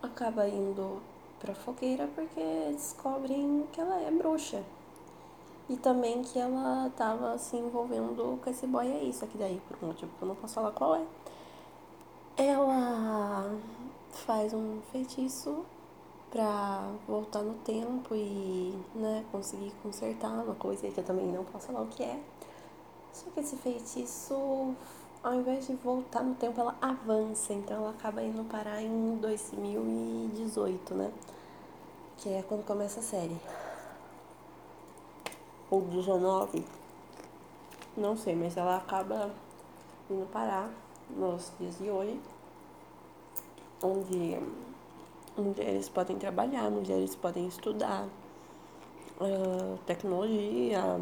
acaba 0.00 0.46
indo 0.46 1.00
pra 1.40 1.54
fogueira 1.54 2.08
porque 2.14 2.40
descobrem 2.70 3.66
que 3.72 3.80
ela 3.80 4.00
é 4.00 4.10
bruxa. 4.12 4.62
E 5.68 5.76
também 5.76 6.22
que 6.22 6.38
ela 6.38 6.90
tava 6.96 7.36
se 7.36 7.56
envolvendo 7.56 8.40
com 8.42 8.48
esse 8.48 8.66
boy 8.66 8.86
aí, 8.86 9.12
só 9.12 9.26
que 9.26 9.36
daí, 9.36 9.60
por 9.68 9.76
um 9.82 9.88
motivo 9.88 10.12
que 10.16 10.22
eu 10.22 10.28
não 10.28 10.36
posso 10.36 10.54
falar 10.54 10.70
qual 10.70 10.94
é. 10.94 11.04
Ela 12.36 13.58
faz 14.10 14.54
um 14.54 14.80
feitiço 14.92 15.64
pra 16.30 16.90
voltar 17.06 17.42
no 17.42 17.54
tempo 17.54 18.14
e, 18.14 18.74
né, 18.94 19.24
conseguir 19.32 19.72
consertar 19.82 20.28
uma 20.28 20.54
coisa 20.54 20.88
que 20.88 20.98
eu 20.98 21.04
também 21.04 21.26
não 21.26 21.44
posso 21.44 21.68
falar 21.68 21.82
o 21.82 21.86
que 21.86 22.02
é. 22.02 22.20
Só 23.12 23.30
que 23.30 23.40
esse 23.40 23.56
feitiço, 23.56 24.74
ao 25.22 25.34
invés 25.34 25.66
de 25.66 25.74
voltar 25.74 26.22
no 26.22 26.34
tempo, 26.34 26.60
ela 26.60 26.76
avança. 26.80 27.52
Então 27.52 27.78
ela 27.78 27.90
acaba 27.90 28.22
indo 28.22 28.44
parar 28.44 28.82
em 28.82 29.16
2018, 29.16 30.94
né? 30.94 31.12
Que 32.18 32.30
é 32.30 32.42
quando 32.42 32.64
começa 32.64 33.00
a 33.00 33.02
série. 33.02 33.36
Ou 35.70 35.82
19. 35.82 36.64
Não 37.96 38.16
sei, 38.16 38.36
mas 38.36 38.56
ela 38.56 38.76
acaba 38.76 39.30
indo 40.10 40.26
parar 40.30 40.70
nos 41.10 41.50
dias 41.58 41.78
de 41.78 41.90
hoje. 41.90 42.20
Onde 43.82 44.38
mulheres 45.40 45.88
podem 45.88 46.18
trabalhar, 46.18 46.70
mulheres 46.70 47.14
podem 47.14 47.46
estudar 47.46 48.06
uh, 49.20 49.78
tecnologia 49.86 51.00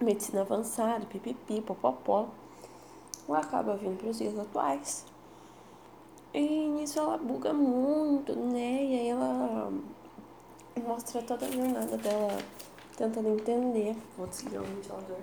medicina 0.00 0.42
avançada, 0.42 1.06
pipipi, 1.06 1.60
popopó, 1.60 2.28
ela 3.28 3.38
acaba 3.38 3.76
vindo 3.76 3.98
para 3.98 4.10
os 4.10 4.18
dias 4.18 4.38
atuais. 4.38 5.04
E 6.34 6.68
nisso 6.68 6.98
ela 6.98 7.16
buga 7.16 7.52
muito, 7.52 8.34
né? 8.34 8.84
E 8.84 9.00
aí 9.00 9.08
ela 9.08 9.72
mostra 10.86 11.22
toda 11.22 11.46
a 11.46 11.50
jornada 11.50 11.96
dela 11.96 12.36
tentando 12.96 13.28
entender. 13.28 13.96
Vou 14.16 14.26
desligar 14.26 14.62
o 14.62 14.66
ventilador. 14.66 15.16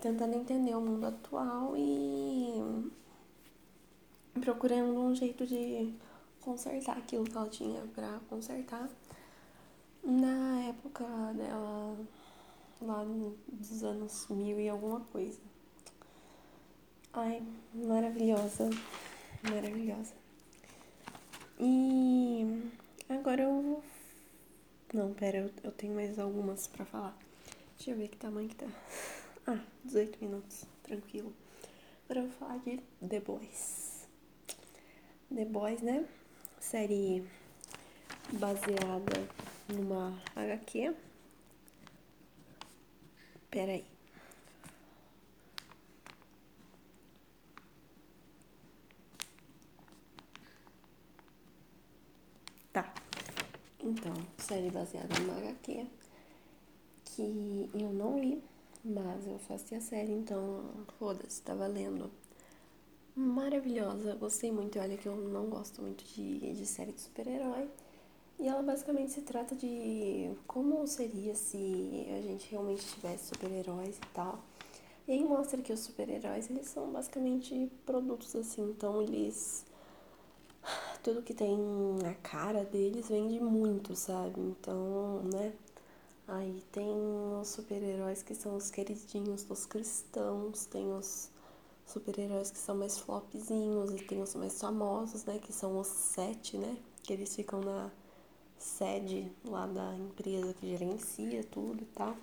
Tentando 0.00 0.34
entender 0.34 0.76
o 0.76 0.80
mundo 0.80 1.06
atual 1.06 1.72
e 1.76 2.90
procurando 4.40 4.98
um 4.98 5.14
jeito 5.14 5.46
de 5.46 5.94
consertar 6.40 6.96
aquilo 6.96 7.24
que 7.24 7.36
ela 7.36 7.48
tinha 7.48 7.80
para 7.94 8.20
consertar 8.28 8.88
na 10.02 10.60
época 10.68 11.04
dela, 11.34 11.96
lá 12.80 13.04
dos 13.48 13.82
anos 13.82 14.26
mil 14.28 14.60
e 14.60 14.68
alguma 14.68 15.00
coisa. 15.00 15.40
Ai, 17.12 17.42
maravilhosa, 17.74 18.70
maravilhosa. 19.42 20.14
E 21.58 22.70
agora 23.08 23.42
eu 23.42 23.62
vou. 23.62 23.82
Não, 24.92 25.12
pera, 25.14 25.38
eu, 25.38 25.50
eu 25.64 25.72
tenho 25.72 25.94
mais 25.94 26.18
algumas 26.18 26.66
pra 26.66 26.84
falar. 26.84 27.16
Deixa 27.76 27.90
eu 27.90 27.96
ver 27.96 28.08
que 28.08 28.16
tamanho 28.16 28.48
que 28.48 28.56
tá. 28.56 28.66
Ah, 29.48 29.60
18 29.84 30.18
minutos, 30.24 30.64
tranquilo. 30.82 31.32
Agora 32.04 32.26
eu 32.26 32.28
vou 32.28 32.36
falar 32.36 32.58
de 32.58 32.80
The 33.08 33.20
Boys. 33.20 33.85
The 35.34 35.44
Boys, 35.44 35.82
né? 35.82 36.06
Série 36.60 37.24
baseada 38.32 39.28
numa 39.68 40.20
HQ. 40.34 40.94
Pera 43.50 43.72
aí. 43.72 43.84
Tá. 52.72 52.92
Então, 53.80 54.14
série 54.38 54.70
baseada 54.70 55.18
numa 55.20 55.38
HQ 55.38 55.86
que 57.04 57.70
eu 57.74 57.92
não 57.92 58.18
li, 58.18 58.42
mas 58.84 59.26
eu 59.26 59.36
assisti 59.36 59.74
a 59.74 59.80
série, 59.80 60.12
então 60.12 60.70
foda-se, 60.98 61.40
tá 61.42 61.54
valendo. 61.54 62.10
Maravilhosa, 63.16 64.14
gostei 64.14 64.52
muito. 64.52 64.78
Olha 64.78 64.96
que 64.98 65.06
eu 65.06 65.16
não 65.16 65.46
gosto 65.46 65.80
muito 65.80 66.04
de, 66.04 66.52
de 66.52 66.66
série 66.66 66.92
de 66.92 67.00
super-herói. 67.00 67.66
E 68.38 68.46
ela 68.46 68.62
basicamente 68.62 69.12
se 69.12 69.22
trata 69.22 69.54
de 69.54 70.30
como 70.46 70.86
seria 70.86 71.34
se 71.34 72.06
a 72.14 72.20
gente 72.20 72.50
realmente 72.50 72.84
tivesse 72.84 73.28
super-heróis 73.28 73.96
e 73.96 74.06
tal. 74.12 74.38
E 75.08 75.12
aí 75.12 75.24
mostra 75.24 75.62
que 75.62 75.72
os 75.72 75.80
super-heróis, 75.80 76.50
eles 76.50 76.66
são 76.68 76.92
basicamente 76.92 77.70
produtos 77.86 78.36
assim, 78.36 78.62
então 78.70 79.00
eles 79.00 79.64
tudo 81.02 81.22
que 81.22 81.32
tem 81.32 81.56
a 82.04 82.14
cara 82.16 82.64
deles 82.64 83.08
vende 83.08 83.40
muito, 83.40 83.96
sabe? 83.96 84.40
Então, 84.40 85.22
né? 85.32 85.54
Aí 86.28 86.62
tem 86.72 86.90
os 87.40 87.48
super-heróis 87.48 88.22
que 88.22 88.34
são 88.34 88.56
os 88.56 88.70
queridinhos 88.70 89.44
dos 89.44 89.64
cristãos, 89.64 90.66
tem 90.66 90.92
os 90.92 91.30
super-heróis 91.86 92.50
que 92.50 92.58
são 92.58 92.76
mais 92.76 92.98
flopzinhos 92.98 93.92
e 93.92 94.04
tem 94.04 94.20
os 94.20 94.34
mais 94.34 94.60
famosos, 94.60 95.24
né? 95.24 95.38
Que 95.38 95.52
são 95.52 95.78
os 95.78 95.86
sete, 95.86 96.58
né? 96.58 96.76
Que 97.02 97.12
eles 97.12 97.34
ficam 97.34 97.60
na 97.60 97.90
sede 98.58 99.30
lá 99.44 99.66
da 99.66 99.94
empresa 99.94 100.52
que 100.54 100.68
gerencia 100.68 101.44
tudo 101.44 101.82
e 101.82 101.86
tal. 101.86 102.16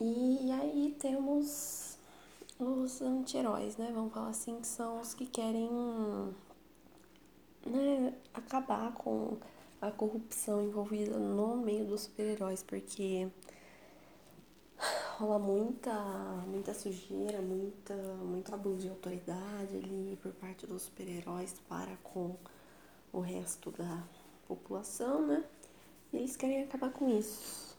E 0.00 0.50
aí 0.52 0.96
temos 0.98 1.98
os 2.58 3.02
anti-heróis, 3.02 3.76
né? 3.76 3.90
Vamos 3.94 4.12
falar 4.12 4.28
assim, 4.28 4.60
que 4.60 4.66
são 4.66 5.00
os 5.00 5.12
que 5.12 5.26
querem 5.26 5.68
né, 7.66 8.14
acabar 8.32 8.92
com 8.94 9.36
a 9.80 9.90
corrupção 9.90 10.62
envolvida 10.62 11.18
no 11.18 11.56
meio 11.56 11.84
dos 11.86 12.02
super-heróis, 12.02 12.62
porque 12.62 13.28
rola 15.20 15.38
muita, 15.38 15.92
muita 16.46 16.72
sujeira, 16.72 17.42
muita, 17.42 17.94
muito 17.94 18.54
abuso 18.54 18.78
de 18.78 18.88
autoridade 18.88 19.76
ali 19.76 20.18
por 20.22 20.32
parte 20.32 20.66
dos 20.66 20.84
super-heróis 20.84 21.54
para 21.68 21.94
com 22.02 22.34
o 23.12 23.20
resto 23.20 23.70
da 23.70 24.02
população, 24.48 25.26
né? 25.26 25.44
E 26.10 26.16
eles 26.16 26.36
querem 26.36 26.62
acabar 26.62 26.90
com 26.90 27.06
isso. 27.18 27.76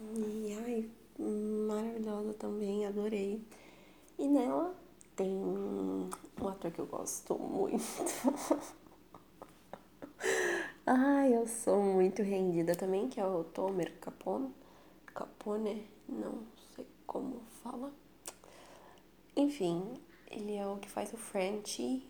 E 0.00 0.56
ai, 0.64 0.90
maravilhosa 1.68 2.32
também, 2.32 2.86
adorei. 2.86 3.44
E 4.18 4.26
nela 4.26 4.74
tem 5.14 5.28
um 5.36 6.08
ator 6.48 6.70
que 6.70 6.78
eu 6.78 6.86
gosto 6.86 7.38
muito. 7.38 7.84
Ai, 10.86 11.34
eu 11.34 11.46
sou 11.46 11.82
muito 11.82 12.22
rendida 12.22 12.74
também, 12.74 13.06
que 13.08 13.20
é 13.20 13.26
o 13.26 13.44
Tomer 13.44 13.92
Capone. 14.00 14.50
Capone, 15.14 15.86
não 16.08 16.42
como 17.10 17.40
fala. 17.64 17.92
Enfim, 19.34 20.00
ele 20.30 20.54
é 20.54 20.64
o 20.64 20.76
que 20.76 20.88
faz 20.88 21.12
o 21.12 21.16
French 21.16 22.06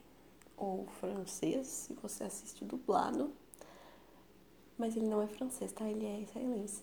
ou 0.59 0.87
francês, 1.01 1.67
se 1.67 1.95
você 1.95 2.25
assiste 2.25 2.67
dublado. 2.67 3.33
Mas 4.77 4.95
ele 4.95 5.09
não 5.09 5.23
é 5.23 5.27
francês, 5.27 5.73
tá? 5.73 5.89
Ele 5.89 6.05
é 6.05 6.21
israelense. 6.21 6.83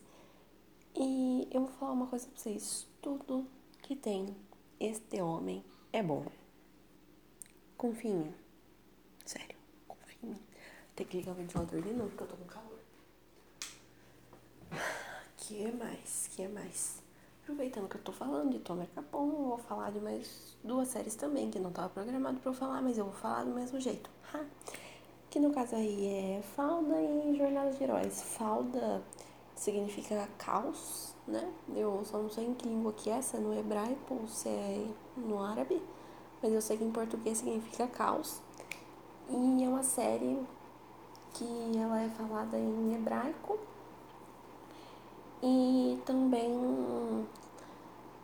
E 0.95 1.47
eu 1.51 1.61
vou 1.61 1.69
falar 1.73 1.91
uma 1.91 2.07
coisa 2.07 2.27
pra 2.27 2.39
vocês. 2.39 2.87
Tudo 3.03 3.45
que 3.83 3.95
tem 3.95 4.35
este 4.79 5.21
homem 5.21 5.63
é 5.93 6.01
bom. 6.01 6.25
Confia 7.77 8.09
em 8.09 8.15
mim. 8.15 8.35
Sério, 9.25 9.57
confia 9.87 10.17
em 10.23 10.29
mim. 10.29 10.41
Tem 10.95 11.05
que 11.05 11.17
ligar 11.17 11.33
o 11.33 11.35
ventilador 11.35 11.83
de 11.83 11.93
novo 11.93 12.09
porque 12.09 12.23
eu 12.23 12.27
tô 12.27 12.35
com 12.35 12.45
calor. 12.45 12.79
Que 15.37 15.71
mais? 15.71 16.29
Que 16.35 16.47
mais? 16.47 17.06
Aproveitando 17.47 17.87
que 17.87 17.95
eu 17.95 18.01
tô 18.01 18.11
falando 18.11 18.51
de 18.51 18.59
Tomer 18.59 18.89
Capon, 18.93 19.29
eu 19.29 19.45
vou 19.45 19.57
falar 19.57 19.89
de 19.89 20.01
mais 20.01 20.57
duas 20.61 20.89
séries 20.89 21.15
também 21.15 21.49
que 21.49 21.57
não 21.57 21.71
tava 21.71 21.87
programado 21.87 22.41
pra 22.41 22.49
eu 22.51 22.53
falar, 22.53 22.81
mas 22.81 22.97
eu 22.97 23.05
vou 23.05 23.13
falar 23.13 23.45
do 23.45 23.51
mesmo 23.51 23.79
jeito. 23.79 24.09
Ha. 24.33 24.43
Que 25.29 25.39
no 25.39 25.53
caso 25.53 25.77
aí 25.77 26.07
é 26.07 26.41
Falda 26.41 27.01
e 27.01 27.37
Jornada 27.37 27.71
de 27.71 27.81
Heróis. 27.81 28.21
Falda 28.21 29.01
significa 29.55 30.27
caos, 30.37 31.15
né? 31.25 31.49
Eu 31.73 32.03
só 32.03 32.17
não 32.17 32.29
sei 32.29 32.47
em 32.47 32.53
que 32.53 32.67
língua 32.67 32.91
que 32.91 33.09
é, 33.09 33.21
se 33.21 33.37
é 33.37 33.39
no 33.39 33.57
hebraico 33.57 34.13
ou 34.13 34.27
se 34.27 34.49
é 34.49 34.85
no 35.15 35.41
árabe, 35.41 35.81
mas 36.43 36.51
eu 36.51 36.61
sei 36.61 36.75
que 36.75 36.83
em 36.83 36.91
português 36.91 37.37
significa 37.37 37.87
caos. 37.87 38.41
E 39.29 39.63
é 39.63 39.69
uma 39.69 39.83
série 39.83 40.37
que 41.33 41.47
ela 41.77 42.01
é 42.01 42.09
falada 42.09 42.59
em 42.59 42.93
hebraico 42.93 43.57
e 45.41 45.99
também 46.05 47.27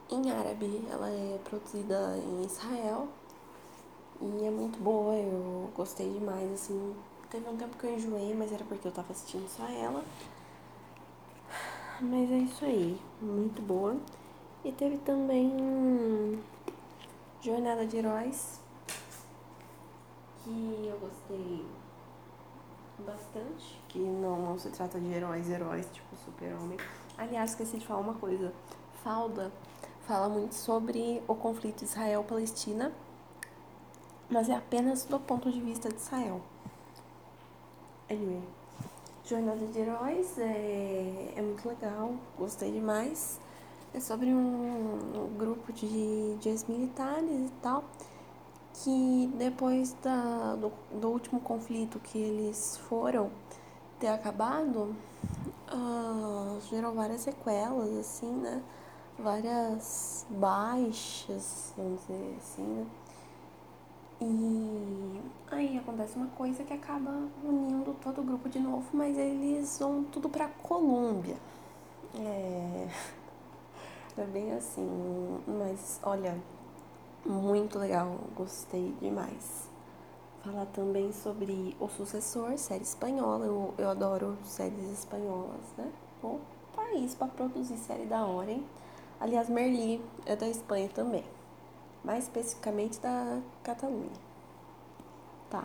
em 0.10 0.32
árabe. 0.32 0.84
Ela 0.90 1.10
é 1.10 1.40
produzida 1.44 2.18
em 2.18 2.46
Israel 2.46 3.08
e 4.22 4.46
é 4.46 4.52
muito 4.52 4.80
boa, 4.80 5.16
eu 5.16 5.70
gostei 5.76 6.12
demais, 6.12 6.52
assim. 6.54 6.96
Teve 7.30 7.50
um 7.50 7.58
tempo 7.58 7.78
que 7.78 7.86
eu 7.86 7.96
enjoei, 7.96 8.34
mas 8.34 8.52
era 8.52 8.64
porque 8.64 8.88
eu 8.88 8.92
tava 8.92 9.12
assistindo 9.12 9.48
só 9.50 9.68
ela. 9.68 10.04
Mas 12.00 12.32
é 12.32 12.38
isso 12.38 12.66
aí, 12.66 13.00
muito 13.22 13.62
boa. 13.62 13.98
E 14.64 14.72
teve 14.72 14.98
também 15.00 16.42
Jornada 17.42 17.86
de 17.86 17.98
Heróis, 17.98 18.60
que 20.44 20.90
eu 20.90 20.98
gostei 21.00 21.66
bastante, 23.00 23.82
que 23.90 24.00
não, 24.00 24.42
não 24.42 24.60
se 24.60 24.70
trata 24.70 25.00
de 25.00 25.12
heróis, 25.12 25.50
heróis, 25.50 25.88
tipo 25.92 26.16
super-homem. 26.24 26.78
Aliás, 27.18 27.52
esqueci 27.52 27.78
de 27.78 27.86
falar 27.86 28.02
uma 28.02 28.16
coisa. 28.16 28.54
Falda 29.04 29.52
fala 30.08 30.28
muito 30.28 30.54
sobre 30.56 31.24
o 31.28 31.36
conflito 31.36 31.84
Israel-Palestina, 31.84 32.92
mas 34.30 34.50
é 34.50 34.56
apenas 34.56 35.06
do 35.06 35.20
ponto 35.20 35.52
de 35.52 35.62
vista 35.62 35.90
de 35.90 35.96
Israel. 35.96 36.42
Anyway, 38.10 38.44
Jornada 39.26 39.66
de 39.66 39.80
Heróis 39.80 40.38
é, 40.38 41.34
é 41.36 41.42
muito 41.42 41.68
legal, 41.68 42.14
gostei 42.38 42.72
demais. 42.72 43.40
É 43.94 44.00
sobre 44.00 44.28
um, 44.28 45.16
um 45.16 45.38
grupo 45.38 45.72
de, 45.72 46.36
de 46.36 46.50
ex-militares 46.50 47.48
e 47.48 47.52
tal, 47.62 47.84
que 48.74 49.32
depois 49.38 49.96
da, 50.02 50.56
do, 50.56 50.72
do 51.00 51.10
último 51.10 51.40
conflito 51.40 52.00
que 52.00 52.18
eles 52.18 52.78
foram 52.90 53.32
ter 54.00 54.08
acabado, 54.08 54.96
uh, 55.74 56.62
gerou 56.70 56.94
várias 56.94 57.22
sequelas, 57.22 57.92
assim, 57.98 58.32
né? 58.32 58.62
Várias 59.18 60.26
baixas, 60.30 61.74
vamos 61.78 62.02
dizer 62.02 62.38
assim, 62.38 62.64
né? 62.64 62.86
E 64.22 65.22
aí 65.52 65.78
acontece 65.78 66.16
uma 66.16 66.28
coisa 66.28 66.64
que 66.64 66.74
acaba 66.74 67.12
unindo 67.44 67.94
todo 68.02 68.22
o 68.22 68.24
grupo 68.24 68.48
de 68.48 68.60
novo, 68.60 68.86
mas 68.94 69.18
eles 69.18 69.78
vão 69.80 70.04
tudo 70.04 70.30
pra 70.30 70.48
Colômbia. 70.48 71.38
É. 72.16 72.88
É 74.16 74.24
bem 74.26 74.52
assim, 74.54 74.88
mas 75.48 76.00
olha, 76.04 76.38
muito 77.26 77.80
legal, 77.80 78.20
gostei 78.36 78.94
demais. 79.02 79.68
Falar 80.44 80.66
também 80.68 81.12
sobre 81.12 81.76
O 81.80 81.88
Sucessor, 81.88 82.58
série 82.58 82.84
espanhola, 82.84 83.46
eu, 83.46 83.74
eu 83.78 83.90
adoro 83.90 84.38
séries 84.44 84.92
espanholas, 84.92 85.66
né? 85.78 85.92
O 86.22 86.40
país 86.76 87.16
para 87.16 87.28
produzir 87.28 87.78
série 87.78 88.06
da 88.06 88.26
hora, 88.26 88.52
hein? 88.52 88.66
Aliás, 89.20 89.50
Merli 89.50 90.04
é 90.26 90.36
da 90.36 90.48
Espanha 90.48 90.90
também 90.90 91.24
mais 92.04 92.26
especificamente 92.26 93.00
da 93.00 93.40
Catalunha. 93.64 94.12
Tá. 95.50 95.64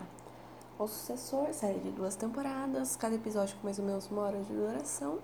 O 0.79 0.87
Sucessor, 0.87 1.53
série 1.53 1.81
de 1.81 1.91
duas 1.91 2.14
temporadas, 2.14 2.95
cada 2.95 3.17
episódio 3.17 3.57
com 3.57 3.64
mais 3.64 3.79
ou 3.79 3.85
menos 3.85 4.09
uma 4.09 4.23
hora 4.23 4.38
de 4.38 4.53
duração, 4.53 5.19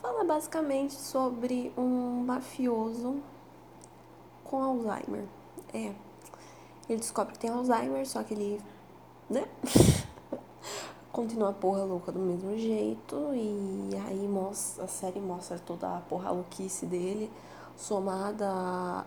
fala 0.00 0.24
basicamente 0.24 0.94
sobre 0.94 1.72
um 1.76 2.22
mafioso 2.24 3.20
com 4.44 4.62
Alzheimer. 4.62 5.24
É. 5.74 5.92
Ele 6.88 6.98
descobre 7.00 7.32
que 7.32 7.40
tem 7.40 7.50
Alzheimer, 7.50 8.06
só 8.06 8.22
que 8.22 8.34
ele, 8.34 8.62
né? 9.32 9.48
Continua 11.12 11.50
a 11.50 11.52
porra 11.52 11.84
louca 11.84 12.12
do 12.12 12.20
mesmo 12.20 12.56
jeito. 12.56 13.16
E 13.34 13.90
aí 14.06 14.28
mostra, 14.28 14.84
a 14.84 14.88
série 14.88 15.20
mostra 15.20 15.58
toda 15.58 15.96
a 15.96 16.00
porra 16.00 16.30
louquice 16.30 16.86
dele 16.86 17.30
somada 17.76 18.48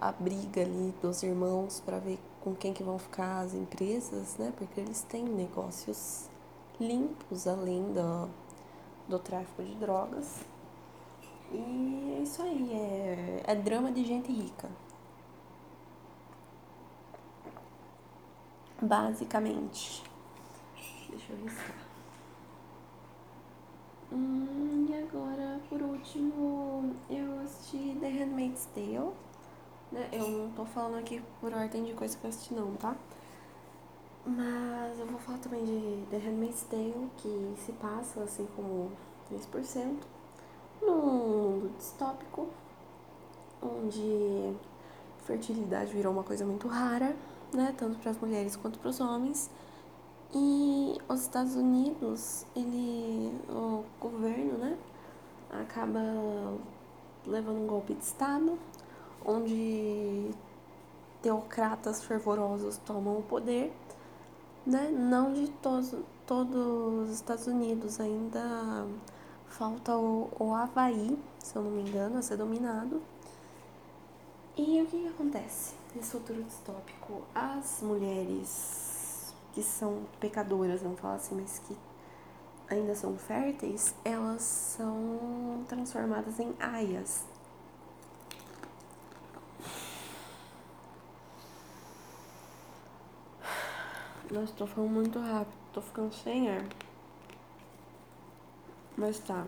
à, 0.01 0.11
briga 0.19 0.61
ali 0.61 0.93
dos 1.01 1.23
irmãos 1.23 1.79
para 1.79 1.99
ver 1.99 2.19
com 2.41 2.53
quem 2.53 2.73
que 2.73 2.83
vão 2.83 2.99
ficar 2.99 3.39
as 3.39 3.53
empresas, 3.53 4.37
né? 4.37 4.53
Porque 4.57 4.79
eles 4.79 5.01
têm 5.01 5.23
negócios 5.23 6.29
limpos 6.79 7.47
além 7.47 7.93
do, 7.93 8.29
do 9.07 9.19
tráfico 9.19 9.63
de 9.63 9.75
drogas. 9.75 10.41
E 11.51 12.17
é 12.17 12.21
isso 12.21 12.41
aí, 12.41 12.73
é, 12.73 13.43
é 13.45 13.55
drama 13.55 13.91
de 13.91 14.03
gente 14.03 14.31
rica. 14.31 14.69
Basicamente. 18.81 20.03
Deixa 21.15 21.31
eu 21.31 21.37
riscar. 21.45 21.75
Hum, 24.11 24.85
e 24.89 24.93
agora, 24.95 25.61
por 25.69 25.81
último, 25.81 26.93
eu 27.09 27.39
assisti 27.39 27.97
The 28.01 28.09
Handmaid's 28.09 28.67
Tale. 28.75 29.13
Né? 29.93 30.09
Eu 30.11 30.27
não 30.27 30.51
tô 30.51 30.65
falando 30.65 30.97
aqui 30.99 31.23
por 31.39 31.53
ordem 31.53 31.85
de 31.85 31.93
coisa 31.93 32.17
que 32.17 32.25
eu 32.25 32.29
assisti 32.29 32.53
não, 32.53 32.75
tá? 32.75 32.97
Mas 34.25 34.99
eu 34.99 35.05
vou 35.05 35.17
falar 35.17 35.37
também 35.37 35.63
de 35.63 36.05
The 36.09 36.17
Handmaid's 36.17 36.63
Tale, 36.63 37.09
que 37.15 37.53
se 37.65 37.71
passa, 37.71 38.21
assim 38.23 38.45
como 38.53 38.91
3%, 39.31 39.95
num 40.81 40.97
mundo 40.97 41.71
distópico, 41.77 42.49
onde 43.61 44.53
fertilidade 45.23 45.93
virou 45.93 46.11
uma 46.11 46.23
coisa 46.23 46.45
muito 46.45 46.67
rara, 46.67 47.15
né? 47.53 47.73
Tanto 47.77 47.99
para 47.99 48.11
as 48.11 48.17
mulheres 48.17 48.57
quanto 48.57 48.77
para 48.79 48.89
os 48.89 48.99
homens. 48.99 49.49
E 50.37 50.97
os 51.07 51.21
Estados 51.21 51.55
Unidos, 51.55 52.45
ele, 52.53 53.31
o 53.49 53.85
governo, 54.01 54.57
né, 54.57 54.77
acaba 55.49 56.01
levando 57.25 57.61
um 57.61 57.65
golpe 57.65 57.93
de 57.93 58.03
Estado, 58.03 58.59
onde 59.25 60.29
teocratas 61.21 62.03
fervorosos 62.03 62.75
tomam 62.79 63.19
o 63.19 63.23
poder, 63.23 63.73
né? 64.67 64.89
Não 64.91 65.31
de 65.31 65.47
todos, 65.61 65.95
todos 66.27 67.07
os 67.07 67.15
Estados 67.15 67.47
Unidos, 67.47 67.99
ainda 68.01 68.85
falta 69.47 69.95
o, 69.95 70.29
o 70.37 70.53
Havaí, 70.53 71.17
se 71.39 71.55
eu 71.55 71.61
não 71.61 71.71
me 71.71 71.81
engano, 71.81 72.17
a 72.17 72.21
ser 72.21 72.35
dominado. 72.35 73.01
E 74.57 74.81
o 74.81 74.85
que, 74.85 75.01
que 75.01 75.07
acontece 75.07 75.75
nesse 75.95 76.11
futuro 76.11 76.43
distópico? 76.43 77.21
As 77.33 77.81
mulheres 77.81 78.94
que 79.55 79.63
são 79.63 80.03
pecadoras, 80.19 80.81
vamos 80.81 80.99
falar 80.99 81.15
assim, 81.15 81.33
mas 81.33 81.59
que 81.59 81.77
ainda 82.69 82.93
são 82.93 83.17
férteis, 83.17 83.95
elas 84.03 84.41
são 84.41 85.63
transformadas 85.69 86.37
em 86.41 86.53
aias. 86.59 87.25
Nossa, 94.29 94.53
tô 94.57 94.67
falando 94.67 94.91
muito 94.91 95.19
rápido, 95.19 95.55
tô 95.71 95.81
ficando 95.81 96.13
sem 96.13 96.49
ar. 96.49 96.65
Mas 98.97 99.19
tá. 99.19 99.45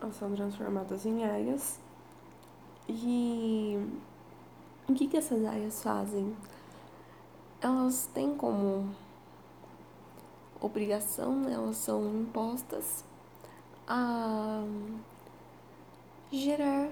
Elas 0.00 0.16
são 0.16 0.34
transformadas 0.34 1.04
em 1.04 1.22
aias. 1.24 1.78
E 2.88 3.76
o 4.88 4.94
que, 4.94 5.06
que 5.06 5.18
essas 5.18 5.44
aias 5.44 5.82
fazem? 5.82 6.34
elas 7.62 8.10
têm 8.12 8.34
como 8.34 8.92
obrigação, 10.62 11.42
elas 11.48 11.76
são 11.76 12.06
impostas 12.20 13.04
a 13.86 14.64
gerar 16.30 16.88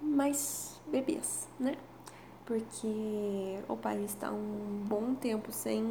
mais 0.00 0.80
bebês, 0.86 1.48
né? 1.58 1.76
Porque 2.46 3.58
o 3.68 3.76
país 3.76 4.10
está 4.10 4.30
um 4.30 4.84
bom 4.88 5.14
tempo 5.14 5.52
sem 5.52 5.82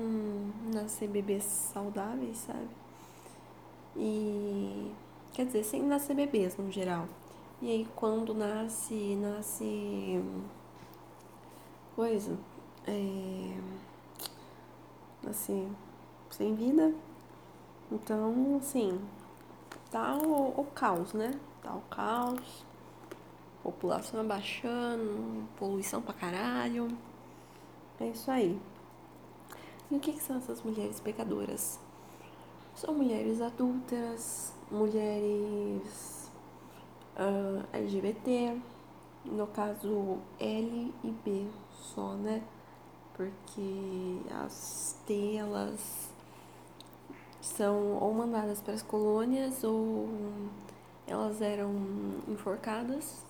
nascer 0.73 1.07
bebês 1.07 1.43
saudáveis, 1.43 2.37
sabe? 2.37 2.67
E 3.95 4.91
quer 5.33 5.45
dizer, 5.45 5.63
sem 5.63 5.83
nascer 5.83 6.15
bebês 6.15 6.57
no 6.57 6.71
geral. 6.71 7.07
E 7.61 7.69
aí 7.69 7.87
quando 7.95 8.33
nasce, 8.33 9.15
nasce 9.15 10.23
coisa, 11.95 12.37
é, 12.87 13.57
nasce 15.21 15.67
sem 16.29 16.55
vida. 16.55 16.93
Então, 17.91 18.57
assim, 18.57 18.99
tá 19.89 20.15
o, 20.15 20.61
o 20.61 20.65
caos, 20.73 21.13
né? 21.13 21.39
Tá 21.61 21.73
o 21.73 21.81
caos, 21.89 22.65
população 23.63 24.21
abaixando, 24.21 25.47
poluição 25.57 26.01
pra 26.01 26.13
caralho. 26.13 26.87
É 27.99 28.07
isso 28.07 28.29
aí. 28.29 28.59
E 29.91 29.95
o 29.95 29.99
que, 29.99 30.13
que 30.13 30.21
são 30.21 30.37
essas 30.37 30.61
mulheres 30.61 30.99
pecadoras? 30.99 31.79
São 32.75 32.93
mulheres 32.93 33.41
adultas, 33.41 34.53
mulheres 34.71 36.31
uh, 37.17 37.65
ah, 37.73 37.77
LGBT, 37.77 38.55
no 39.25 39.47
caso 39.47 40.19
L 40.39 40.93
e 41.03 41.11
B 41.25 41.47
só, 41.71 42.13
né? 42.13 42.43
Porque 43.13 44.21
as 44.45 44.97
T, 45.05 45.35
elas 45.35 46.09
são 47.41 47.97
ou 47.97 48.13
mandadas 48.13 48.61
para 48.61 48.73
as 48.73 48.81
colônias 48.81 49.63
ou 49.63 50.09
elas 51.07 51.41
eram 51.41 51.73
enforcadas 52.27 53.23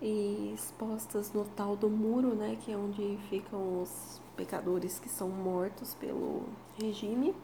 e 0.00 0.52
expostas 0.54 1.32
no 1.32 1.44
tal 1.44 1.76
do 1.76 1.88
muro, 1.88 2.34
né, 2.34 2.56
que 2.60 2.72
é 2.72 2.76
onde 2.76 3.18
ficam 3.28 3.82
os 3.82 4.20
pecadores 4.36 4.98
que 4.98 5.08
são 5.08 5.28
mortos 5.28 5.94
pelo 5.94 6.42
regime, 6.80 7.34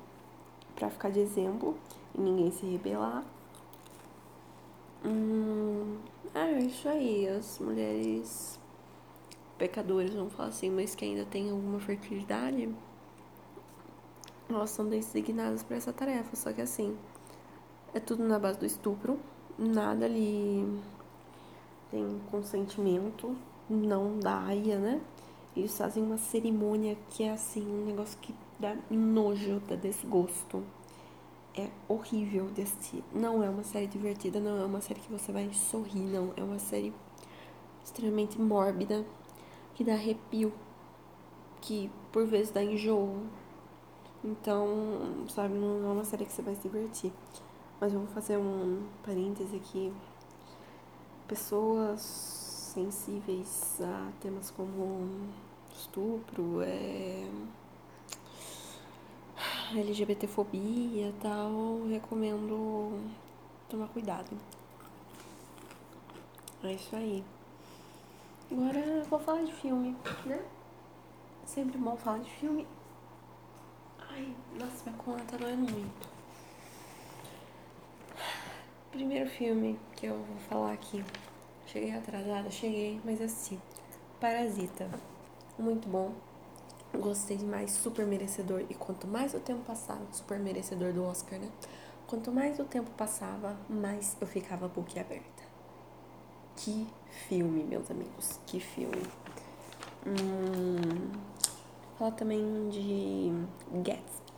para 0.76 0.90
ficar 0.90 1.10
de 1.10 1.20
exemplo 1.20 1.76
e 2.14 2.20
ninguém 2.20 2.50
se 2.50 2.66
rebelar. 2.66 3.24
Hum, 5.04 5.96
é 6.34 6.58
isso 6.58 6.88
aí, 6.88 7.26
as 7.28 7.58
mulheres 7.58 8.60
pecadoras, 9.56 10.14
vamos 10.14 10.32
falar 10.34 10.50
assim, 10.50 10.70
mas 10.70 10.94
que 10.94 11.04
ainda 11.04 11.24
têm 11.24 11.50
alguma 11.50 11.80
fertilidade, 11.80 12.68
elas 14.54 14.70
são 14.70 14.88
designadas 14.88 15.62
para 15.62 15.76
essa 15.76 15.92
tarefa, 15.92 16.34
só 16.36 16.52
que 16.52 16.60
assim, 16.60 16.96
é 17.94 18.00
tudo 18.00 18.22
na 18.24 18.38
base 18.38 18.58
do 18.58 18.66
estupro, 18.66 19.18
nada 19.58 20.04
ali 20.04 20.66
tem 21.90 22.20
consentimento, 22.30 23.36
não 23.68 24.18
dá 24.18 24.44
aia, 24.44 24.78
né? 24.78 25.00
Eles 25.56 25.76
fazem 25.76 26.02
uma 26.02 26.16
cerimônia 26.16 26.96
que 27.10 27.24
é 27.24 27.32
assim, 27.32 27.66
um 27.66 27.84
negócio 27.86 28.16
que 28.20 28.34
dá 28.58 28.76
nojo, 28.90 29.60
dá 29.68 29.74
desgosto. 29.74 30.62
É 31.56 31.68
horrível 31.88 32.46
de 32.46 32.62
assistir. 32.62 33.02
Não 33.12 33.42
é 33.42 33.50
uma 33.50 33.64
série 33.64 33.88
divertida, 33.88 34.38
não 34.38 34.60
é 34.60 34.64
uma 34.64 34.80
série 34.80 35.00
que 35.00 35.10
você 35.10 35.32
vai 35.32 35.52
sorrir, 35.52 36.04
não. 36.04 36.32
É 36.36 36.44
uma 36.44 36.60
série 36.60 36.92
extremamente 37.84 38.40
mórbida, 38.40 39.04
que 39.74 39.82
dá 39.82 39.94
arrepio, 39.94 40.52
que 41.60 41.90
por 42.12 42.24
vezes 42.24 42.52
dá 42.52 42.62
enjoo, 42.62 43.16
então, 44.22 45.26
sabe, 45.28 45.54
não 45.54 45.88
é 45.88 45.92
uma 45.92 46.04
série 46.04 46.26
que 46.26 46.32
você 46.32 46.42
vai 46.42 46.54
se 46.54 46.62
divertir. 46.62 47.12
Mas 47.80 47.92
eu 47.94 48.00
vou 48.00 48.08
fazer 48.08 48.36
um 48.36 48.86
parêntese 49.04 49.56
aqui. 49.56 49.92
Pessoas 51.26 52.00
sensíveis 52.00 53.80
a 53.80 54.12
temas 54.20 54.50
como 54.50 55.08
estupro, 55.74 56.60
é... 56.62 57.26
LGBTfobia 59.74 61.08
e 61.08 61.14
tal, 61.20 61.86
recomendo 61.88 63.00
tomar 63.68 63.88
cuidado. 63.88 64.36
É 66.62 66.74
isso 66.74 66.94
aí. 66.94 67.24
Agora 68.50 68.78
eu 68.78 69.04
vou 69.04 69.18
falar 69.18 69.42
de 69.44 69.52
filme, 69.54 69.96
né? 70.26 70.44
Sempre 71.46 71.78
bom 71.78 71.96
falar 71.96 72.18
de 72.18 72.30
filme 72.30 72.66
Ai, 74.12 74.34
nossa, 74.58 74.90
minha 74.90 74.96
coluna 74.98 75.24
tá 75.24 75.36
doendo 75.36 75.70
muito. 75.70 76.08
Primeiro 78.90 79.30
filme 79.30 79.78
que 79.94 80.06
eu 80.06 80.16
vou 80.16 80.36
falar 80.48 80.72
aqui. 80.72 81.04
Cheguei 81.66 81.92
atrasada, 81.92 82.50
cheguei, 82.50 83.00
mas 83.04 83.20
assim. 83.20 83.60
Parasita. 84.20 84.90
Muito 85.58 85.88
bom. 85.88 86.12
Gostei 86.92 87.36
demais, 87.36 87.70
super 87.70 88.04
merecedor. 88.04 88.64
E 88.68 88.74
quanto 88.74 89.06
mais 89.06 89.32
o 89.32 89.38
tempo 89.38 89.62
passava, 89.64 90.04
super 90.12 90.40
merecedor 90.40 90.92
do 90.92 91.04
Oscar, 91.04 91.38
né? 91.38 91.48
Quanto 92.08 92.32
mais 92.32 92.58
o 92.58 92.64
tempo 92.64 92.90
passava, 92.96 93.56
mais 93.68 94.16
eu 94.20 94.26
ficava 94.26 94.66
boquiaberta. 94.66 95.44
Que 96.56 96.88
filme, 97.28 97.62
meus 97.62 97.88
amigos. 97.88 98.40
Que 98.46 98.58
filme. 98.58 99.06
Hum, 100.04 101.12
Fala 102.00 102.12
também 102.12 102.70
de 102.70 103.30
Gatsby. 103.82 104.32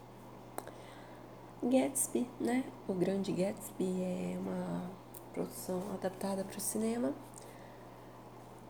Gatsby, 1.63 2.29
né? 2.41 2.65
O 2.89 2.93
Grande 2.93 3.31
Gatsby 3.31 4.03
é 4.03 4.37
uma 4.37 4.91
produção 5.33 5.81
adaptada 5.95 6.43
para 6.43 6.59
o 6.59 6.61
cinema 6.61 7.13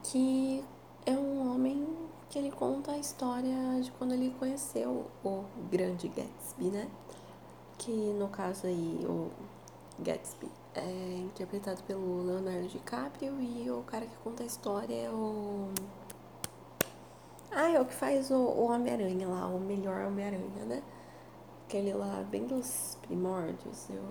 que 0.02 0.62
é 1.06 1.12
um 1.12 1.54
homem 1.54 1.88
que 2.28 2.38
ele 2.38 2.50
conta 2.50 2.92
a 2.92 2.98
história 2.98 3.80
de 3.80 3.90
quando 3.92 4.12
ele 4.12 4.28
conheceu 4.38 5.06
o 5.24 5.42
Grande 5.70 6.08
Gatsby, 6.08 6.64
né? 6.66 6.86
Que 7.78 7.90
no 7.90 8.28
caso 8.28 8.66
aí 8.66 9.06
o 9.08 9.30
Gatsby 10.00 10.50
é 10.74 11.16
interpretado 11.18 11.82
pelo 11.84 12.26
Leonardo 12.26 12.68
DiCaprio 12.68 13.40
e 13.40 13.70
o 13.70 13.82
cara 13.84 14.04
que 14.04 14.16
conta 14.22 14.42
a 14.42 14.46
história 14.46 14.94
é 14.94 15.10
o 15.10 15.70
ah, 17.54 17.70
é 17.70 17.80
o 17.80 17.84
que 17.84 17.94
faz 17.94 18.30
o, 18.30 18.36
o 18.36 18.70
Homem-Aranha 18.70 19.28
lá, 19.28 19.46
o 19.46 19.60
melhor 19.60 20.06
Homem-Aranha, 20.06 20.64
né? 20.64 20.82
Aquele 21.66 21.92
lá, 21.92 22.24
bem 22.30 22.46
dos 22.46 22.98
primórdios. 23.02 23.90
Eu... 23.90 24.02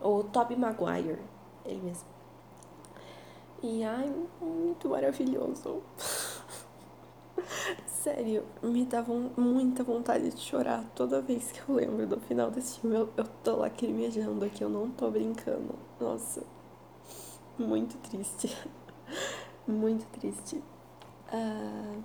O 0.00 0.22
Tobey 0.24 0.56
Maguire, 0.56 1.18
ele 1.64 1.80
mesmo. 1.80 2.08
E 3.62 3.82
ai, 3.82 4.12
muito 4.40 4.88
maravilhoso. 4.88 5.82
Sério, 7.86 8.44
me 8.62 8.84
dá 8.84 9.02
muita 9.36 9.82
vontade 9.82 10.30
de 10.30 10.40
chorar 10.40 10.84
toda 10.94 11.22
vez 11.22 11.50
que 11.50 11.68
eu 11.68 11.74
lembro 11.74 12.06
do 12.06 12.20
final 12.20 12.50
desse 12.50 12.78
filme. 12.78 12.96
Eu, 12.96 13.08
eu 13.16 13.24
tô 13.42 13.56
lacrimejando 13.56 14.44
aqui, 14.44 14.62
eu 14.62 14.68
não 14.68 14.90
tô 14.90 15.10
brincando. 15.10 15.74
Nossa, 15.98 16.42
muito 17.58 17.96
triste. 18.08 18.56
muito 19.66 20.06
triste. 20.08 20.62
Uh, 21.32 22.02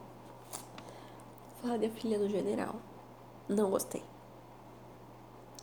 Falar 1.61 1.77
da 1.77 1.89
filha 1.89 2.17
do 2.17 2.29
general. 2.29 2.75
Não 3.47 3.69
gostei. 3.69 4.03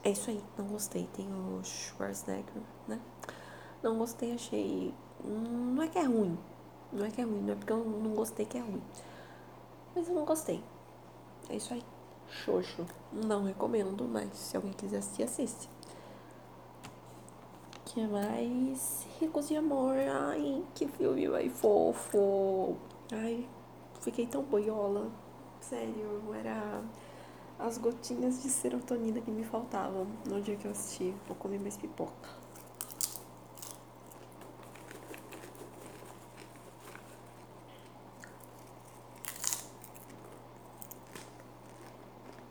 É 0.04 0.10
isso 0.10 0.30
aí, 0.30 0.42
não 0.58 0.66
gostei. 0.66 1.08
Tem 1.14 1.26
o 1.26 1.64
Schwarzenegger, 1.64 2.62
né? 2.86 3.00
Não 3.82 3.96
gostei, 3.98 4.34
achei. 4.34 4.94
Não 5.24 5.82
é 5.82 5.88
que 5.88 5.98
é 5.98 6.04
ruim. 6.04 6.38
Não 6.92 7.04
é 7.04 7.10
que 7.10 7.20
é 7.20 7.24
ruim, 7.24 7.40
não 7.42 7.52
é 7.52 7.56
porque 7.56 7.72
eu 7.72 7.84
não 7.84 8.14
gostei 8.14 8.44
que 8.44 8.58
é 8.58 8.60
ruim. 8.60 8.82
Mas 9.94 10.08
eu 10.08 10.14
não 10.14 10.24
gostei. 10.24 10.62
É 11.48 11.56
isso 11.56 11.72
aí. 11.72 11.82
Xoxo. 12.28 12.84
Não 13.12 13.44
recomendo, 13.44 14.04
mas 14.04 14.36
se 14.36 14.56
alguém 14.56 14.72
quiser 14.72 14.98
assistir, 14.98 15.22
assiste. 15.22 15.68
Que 17.86 18.06
mais 18.06 19.06
Ricos 19.18 19.48
de 19.48 19.56
Amor. 19.56 19.96
Ai, 19.96 20.62
que 20.74 20.86
filme 20.86 21.28
mais 21.28 21.52
fofo. 21.58 22.76
Ai, 23.12 23.48
fiquei 24.00 24.26
tão 24.26 24.42
boiola. 24.42 25.10
Sério, 25.68 26.32
era 26.32 26.80
as 27.58 27.76
gotinhas 27.76 28.40
de 28.40 28.48
serotonina 28.48 29.20
que 29.20 29.32
me 29.32 29.42
faltavam 29.42 30.06
no 30.24 30.40
dia 30.40 30.54
que 30.54 30.64
eu 30.64 30.70
assisti. 30.70 31.12
Vou 31.26 31.36
comer 31.36 31.58
mais 31.58 31.76
pipoca. 31.76 32.28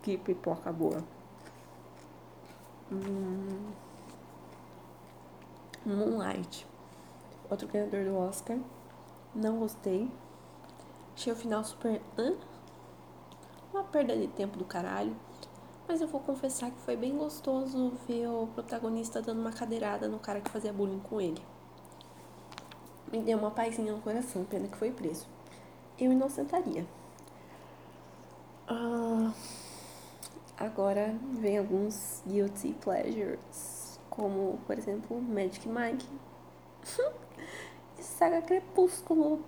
Que 0.02 0.18
pipoca 0.18 0.70
boa. 0.70 1.02
Hum. 2.92 3.72
Moonlight. 5.86 6.66
Outro 7.48 7.66
ganhador 7.66 8.04
do 8.04 8.14
Oscar. 8.14 8.58
Não 9.34 9.58
gostei. 9.58 10.10
Achei 11.14 11.32
o 11.32 11.36
final 11.36 11.64
super. 11.64 12.02
Hã? 12.18 12.36
Uma 13.76 13.84
perda 13.84 14.16
de 14.16 14.26
tempo 14.28 14.58
do 14.58 14.64
caralho. 14.64 15.14
Mas 15.86 16.00
eu 16.00 16.08
vou 16.08 16.20
confessar 16.20 16.70
que 16.70 16.80
foi 16.80 16.96
bem 16.96 17.16
gostoso 17.16 17.92
ver 18.08 18.26
o 18.26 18.48
protagonista 18.48 19.22
dando 19.22 19.40
uma 19.40 19.52
cadeirada 19.52 20.08
no 20.08 20.18
cara 20.18 20.40
que 20.40 20.50
fazia 20.50 20.72
bullying 20.72 20.98
com 21.00 21.20
ele. 21.20 21.40
Me 23.12 23.20
deu 23.20 23.38
uma 23.38 23.52
paizinha 23.52 23.92
no 23.92 24.00
coração, 24.00 24.44
pena 24.44 24.66
que 24.66 24.76
foi 24.76 24.90
preso. 24.90 25.26
Eu 25.98 26.10
inocentaria. 26.10 26.84
Ah, 28.66 29.32
agora 30.56 31.14
vem 31.38 31.58
alguns 31.58 32.22
guilty 32.26 32.74
pleasures, 32.80 34.00
como, 34.10 34.58
por 34.66 34.76
exemplo, 34.76 35.20
Magic 35.20 35.68
Mike 35.68 36.08
e 37.96 38.02
Saga 38.02 38.42
Crepúsculo. 38.42 39.44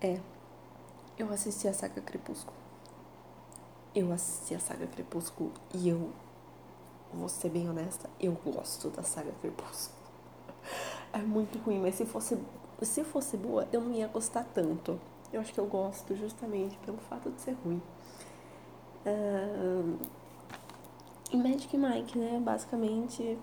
É, 0.00 0.18
eu 1.16 1.30
assisti 1.32 1.68
a 1.68 1.72
Saga 1.72 2.00
Crepúsculo. 2.00 2.65
Eu 3.96 4.12
assisti 4.12 4.54
a 4.54 4.58
Saga 4.58 4.86
Crepúsculo 4.86 5.50
e 5.74 5.88
eu, 5.88 6.10
vou 7.14 7.30
ser 7.30 7.48
bem 7.48 7.66
honesta, 7.66 8.10
eu 8.20 8.32
gosto 8.44 8.90
da 8.90 9.02
Saga 9.02 9.32
Crepúsculo. 9.40 9.96
É 11.14 11.18
muito 11.18 11.58
ruim, 11.60 11.80
mas 11.80 11.94
se 11.94 12.04
fosse, 12.04 12.38
se 12.82 13.02
fosse 13.02 13.38
boa, 13.38 13.66
eu 13.72 13.80
não 13.80 13.90
ia 13.94 14.06
gostar 14.06 14.44
tanto. 14.52 15.00
Eu 15.32 15.40
acho 15.40 15.50
que 15.50 15.58
eu 15.58 15.64
gosto 15.64 16.14
justamente 16.14 16.76
pelo 16.84 16.98
fato 16.98 17.30
de 17.30 17.40
ser 17.40 17.56
ruim. 17.64 17.80
Uh, 19.06 19.98
e 21.32 21.36
Magic 21.38 21.74
Mike, 21.74 22.18
né? 22.18 22.38
Basicamente 22.44 23.38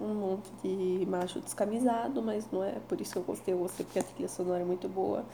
um 0.00 0.12
monte 0.14 0.50
de 0.60 1.06
macho 1.06 1.38
descamisado, 1.38 2.20
mas 2.20 2.50
não 2.50 2.64
é 2.64 2.80
por 2.88 3.00
isso 3.00 3.12
que 3.12 3.18
eu 3.20 3.22
gostei, 3.22 3.54
eu 3.54 3.58
gostei 3.58 3.86
porque 3.86 4.00
a 4.00 4.02
trilha 4.02 4.28
sonora 4.28 4.62
é 4.62 4.66
muito 4.66 4.88
boa. 4.88 5.24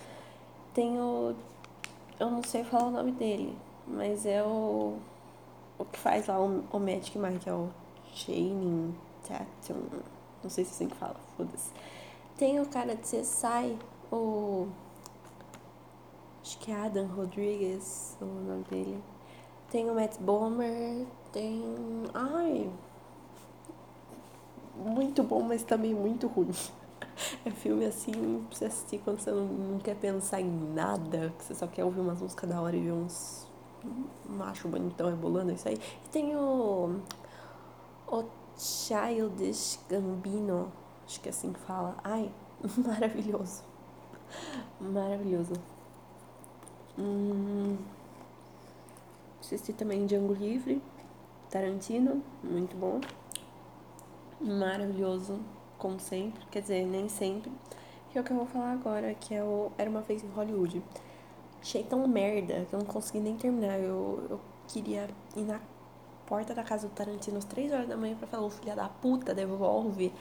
Tem 0.75 1.01
o. 1.01 1.35
Eu 2.21 2.31
não 2.31 2.43
sei 2.43 2.63
falar 2.63 2.89
o 2.89 2.91
nome 2.91 3.13
dele, 3.13 3.57
mas 3.87 4.27
é 4.27 4.43
o. 4.43 4.97
O 5.79 5.85
que 5.85 5.99
faz 5.99 6.29
lá 6.29 6.41
o, 6.41 6.65
o 6.73 6.79
Magic 6.79 7.19
Mike, 7.19 7.49
é 7.49 7.53
o 7.53 7.69
Chaining 8.13 8.95
Tatum. 9.27 9.81
Não 10.43 10.51
sei 10.51 10.65
se 10.65 10.71
é 10.71 10.75
assim 10.75 10.89
que 10.89 10.97
fala, 10.97 11.17
foda-se. 11.37 11.73
Tem 12.37 12.61
o 12.61 12.67
cara 12.67 12.95
de 12.95 13.03
CSI, 13.03 13.79
o. 14.13 14.69
Acho 16.43 16.59
que 16.59 16.71
é 16.71 16.77
Adam 16.77 17.07
Rodrigues, 17.07 18.17
o 18.21 18.25
nome 18.25 18.65
dele. 18.65 19.03
Tem 19.71 19.91
o 19.91 19.95
Matt 19.95 20.19
Bomer, 20.19 21.07
tem. 21.33 21.63
Ai. 22.13 22.71
Muito 24.77 25.23
bom, 25.23 25.43
mas 25.43 25.63
também 25.63 25.95
muito 25.95 26.27
ruim. 26.27 26.51
É 27.45 27.51
filme 27.51 27.85
assim 27.85 28.13
pra 28.49 28.59
você 28.59 28.65
assistir 28.65 28.99
quando 28.99 29.21
você 29.21 29.31
não, 29.31 29.45
não 29.45 29.79
quer 29.79 29.95
pensar 29.95 30.41
em 30.41 30.51
nada, 30.75 31.33
que 31.39 31.45
você 31.45 31.55
só 31.55 31.67
quer 31.67 31.85
ouvir 31.85 32.01
umas 32.01 32.21
músicas 32.21 32.51
da 32.51 32.61
hora 32.61 32.75
e 32.75 32.81
ver 32.81 32.93
uns 32.93 33.44
macho 34.29 34.69
bonitão 34.69 35.09
rebolando, 35.09 35.53
isso 35.53 35.69
aí. 35.69 35.79
E 36.05 36.09
tem 36.09 36.35
o. 36.37 37.01
O 38.07 38.25
Childish 38.57 39.81
Gambino, 39.89 40.71
acho 41.05 41.21
que 41.21 41.29
é 41.29 41.31
assim 41.31 41.53
que 41.53 41.61
fala. 41.61 41.97
Ai, 42.05 42.31
maravilhoso. 42.79 43.63
Maravilhoso. 44.81 45.55
Hum. 46.99 47.77
Assisti 49.41 49.73
também 49.73 50.07
Django 50.07 50.33
Livre, 50.33 50.81
Tarantino, 51.51 52.23
muito 52.43 52.77
bom. 52.77 53.01
Maravilhoso, 54.41 55.39
como 55.77 56.01
sempre. 56.01 56.45
Quer 56.51 56.63
dizer, 56.63 56.87
nem 56.87 57.09
sempre. 57.09 57.53
Que 58.11 58.19
é 58.19 58.21
o 58.21 58.25
que 58.25 58.33
eu 58.33 58.37
vou 58.37 58.47
falar 58.47 58.73
agora, 58.73 59.13
que 59.15 59.35
é 59.35 59.43
o 59.43 59.71
Era 59.77 59.91
Uma 59.91 60.01
Vez 60.01 60.23
em 60.23 60.29
Hollywood. 60.29 60.83
Achei 61.65 61.83
tão 61.83 62.07
merda 62.07 62.67
que 62.69 62.75
eu 62.75 62.79
não 62.79 62.85
consegui 62.85 63.21
nem 63.21 63.39
terminar. 63.39 63.81
Eu, 63.81 64.23
eu 64.29 64.41
queria 64.69 65.09
ir 65.35 65.45
na 65.45 65.59
porta 66.27 66.55
da 66.55 66.63
casa 66.63 66.87
do 66.89 66.95
Tarantino 66.95 67.39
às 67.39 67.47
3 67.47 67.73
horas 67.73 67.89
da 67.89 67.97
manhã 67.97 68.15
pra 68.17 68.29
falar, 68.29 68.45
ô 68.45 68.51
filha 68.51 68.77
da 68.77 68.87
puta, 68.87 69.35
devolve 69.35 70.13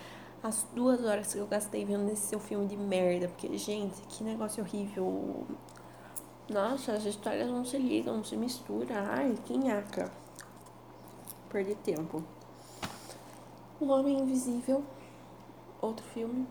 as 0.42 0.66
duas 0.74 1.04
horas 1.04 1.34
que 1.34 1.40
eu 1.40 1.46
gastei 1.46 1.84
vendo 1.84 2.10
esse 2.10 2.28
seu 2.28 2.40
filme 2.40 2.66
de 2.66 2.78
merda. 2.78 3.28
Porque, 3.28 3.58
gente, 3.58 4.02
que 4.04 4.24
negócio 4.24 4.64
horrível. 4.64 5.46
Nossa, 6.50 6.94
as 6.94 7.04
histórias 7.04 7.50
não 7.50 7.66
se 7.66 7.78
ligam, 7.78 8.16
não 8.16 8.24
se 8.24 8.38
misturam. 8.38 8.96
Ai, 8.96 9.38
que 9.44 9.58
nhaca. 9.58 10.10
Perder 11.50 11.76
tempo. 11.84 12.24
O 13.82 13.88
Homem 13.88 14.18
Invisível. 14.18 14.82
Outro 15.82 16.06
filme. 16.14 16.48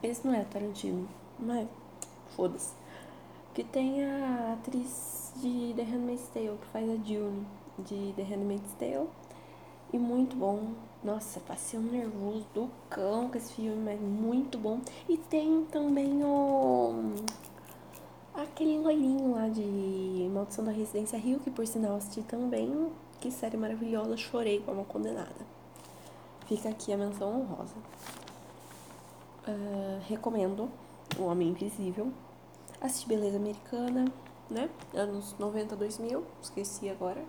Esse 0.00 0.24
não 0.24 0.34
é 0.34 0.44
Tarantino, 0.44 1.08
mas 1.36 1.66
foda-se. 2.36 2.79
Que 3.60 3.64
tem 3.64 4.02
a 4.06 4.54
atriz 4.54 5.34
de 5.36 5.74
The 5.76 5.82
Handmaid's 5.82 6.28
Tale, 6.28 6.56
que 6.58 6.66
faz 6.68 6.88
a 6.88 6.94
June 6.94 7.46
de 7.78 8.14
The 8.16 8.22
Handmaid's 8.22 8.72
Tale. 8.78 9.06
E 9.92 9.98
muito 9.98 10.34
bom. 10.34 10.68
Nossa, 11.04 11.40
passei 11.40 11.78
um 11.78 11.82
nervoso 11.82 12.46
do 12.54 12.70
cão 12.88 13.28
com 13.28 13.36
esse 13.36 13.52
filme, 13.52 13.76
mas 13.84 14.00
muito 14.00 14.56
bom. 14.56 14.80
E 15.06 15.18
tem 15.18 15.62
também 15.66 16.24
o 16.24 17.12
Aquele 18.32 18.78
loirinho 18.78 19.32
lá 19.34 19.46
de 19.50 20.30
Maldição 20.32 20.64
da 20.64 20.72
Residência 20.72 21.18
Rio, 21.18 21.38
que 21.40 21.50
por 21.50 21.66
sinal 21.66 21.96
assisti 21.96 22.22
também. 22.22 22.90
Que 23.20 23.30
série 23.30 23.58
maravilhosa, 23.58 24.16
chorei 24.16 24.60
com 24.60 24.72
uma 24.72 24.84
condenada. 24.84 25.46
Fica 26.46 26.70
aqui 26.70 26.94
a 26.94 26.96
menção 26.96 27.42
honrosa. 27.42 27.74
Uh, 29.46 30.00
recomendo 30.08 30.66
O 31.18 31.24
Homem 31.24 31.48
Invisível. 31.48 32.10
Assisti 32.80 33.08
Beleza 33.08 33.36
Americana, 33.36 34.06
né? 34.48 34.70
Anos 34.94 35.34
90, 35.38 35.76
2000, 35.76 36.24
esqueci 36.42 36.88
agora. 36.88 37.24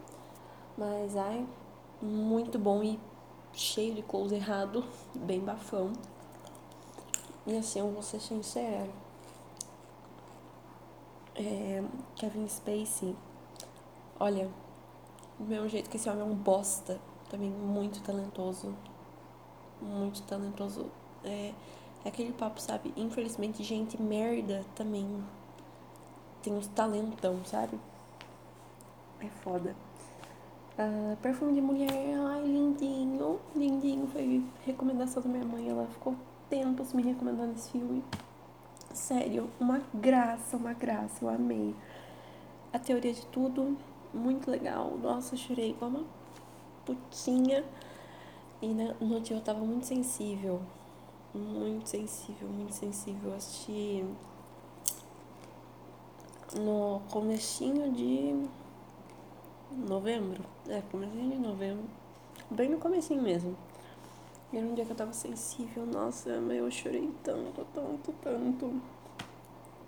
Mas, 0.78 1.16
ai, 1.16 1.46
muito 2.02 2.58
bom 2.58 2.82
e 2.82 3.00
cheio 3.54 3.94
de 3.94 4.02
close 4.02 4.34
errado, 4.34 4.84
bem 5.14 5.40
bafão. 5.40 5.92
E 7.46 7.58
assim, 7.58 7.80
eu 7.80 7.92
vou 7.92 8.02
ser 8.02 8.22
sincera 8.22 8.88
é, 11.36 11.84
Kevin 12.16 12.48
Spacey, 12.48 13.16
olha, 14.20 14.50
do 15.40 15.46
mesmo 15.46 15.68
jeito 15.70 15.90
que 15.90 15.98
esse 15.98 16.10
homem 16.10 16.22
é 16.22 16.26
um 16.26 16.36
bosta, 16.36 17.00
também 17.30 17.50
muito 17.50 18.02
talentoso, 18.02 18.76
muito 19.82 20.22
talentoso. 20.24 20.86
É, 21.24 21.54
é 22.04 22.10
aquele 22.10 22.34
papo, 22.34 22.60
sabe? 22.60 22.94
Infelizmente, 22.98 23.64
gente 23.64 24.02
merda 24.02 24.66
também 24.76 25.24
tem 26.42 26.54
uns 26.54 26.68
talentão, 26.68 27.40
sabe? 27.46 27.80
É 29.20 29.28
foda. 29.44 29.76
Uh, 30.78 31.16
perfume 31.18 31.54
de 31.54 31.62
mulher, 31.62 32.18
ai, 32.18 32.44
lindinho, 32.44 33.40
lindinho. 33.56 34.08
Foi 34.08 34.44
recomendação 34.66 35.22
da 35.22 35.30
minha 35.30 35.46
mãe, 35.46 35.70
ela 35.70 35.86
ficou 35.88 36.16
tempos 36.50 36.94
me 36.94 37.04
recomendando 37.04 37.54
esse 37.54 37.72
filme. 37.72 38.04
Sério, 38.94 39.50
uma 39.60 39.82
graça, 39.94 40.58
uma 40.58 40.74
graça, 40.74 41.24
eu 41.24 41.30
amei. 41.30 41.76
A 42.74 42.80
teoria 42.80 43.14
de 43.14 43.26
tudo, 43.28 43.78
muito 44.14 44.50
legal. 44.50 44.98
Nossa, 45.02 45.36
chorei 45.38 45.72
igual 45.72 45.92
uma 45.92 46.04
putinha. 46.86 47.64
E 48.62 48.68
né, 48.68 48.96
no 49.00 49.20
dia 49.22 49.36
eu 49.36 49.42
tava 49.42 49.60
muito 49.60 49.86
sensível. 49.86 50.62
Muito 51.34 51.88
sensível, 51.88 52.48
muito 52.50 52.74
sensível. 52.74 53.32
Eu 53.32 53.38
assisti 53.38 54.06
no 56.56 57.02
comecinho 57.10 57.92
de 57.92 58.48
novembro. 59.72 60.44
É, 60.68 60.82
comecinho 60.92 61.32
de 61.32 61.38
novembro. 61.38 61.86
Bem 62.50 62.70
no 62.70 62.78
comecinho 62.78 63.22
mesmo. 63.22 63.56
E 64.52 64.58
era 64.58 64.68
um 64.68 64.74
dia 64.74 64.86
que 64.86 64.92
eu 64.92 64.96
tava 64.96 65.14
sensível, 65.14 65.86
nossa, 65.86 66.30
eu 66.30 66.70
chorei 66.70 67.10
tanto, 67.24 67.66
tanto, 67.74 68.14
tanto. 68.22 68.82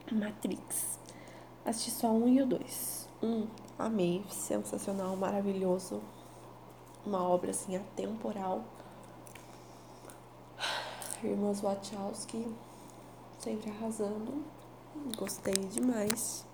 Matrix. 0.09 0.99
Assisti 1.65 1.91
só 1.91 2.07
um 2.07 2.27
e 2.29 2.41
o 2.41 2.45
dois. 2.45 3.09
Um, 3.21 3.45
amei, 3.77 4.23
sensacional, 4.29 5.17
maravilhoso. 5.17 6.01
Uma 7.05 7.27
obra 7.27 7.51
assim 7.51 7.75
atemporal. 7.75 8.63
Irmãos 11.21 11.59
Wachowski, 11.59 12.47
sempre 13.39 13.69
arrasando. 13.69 14.43
Gostei 15.17 15.53
demais. 15.53 16.45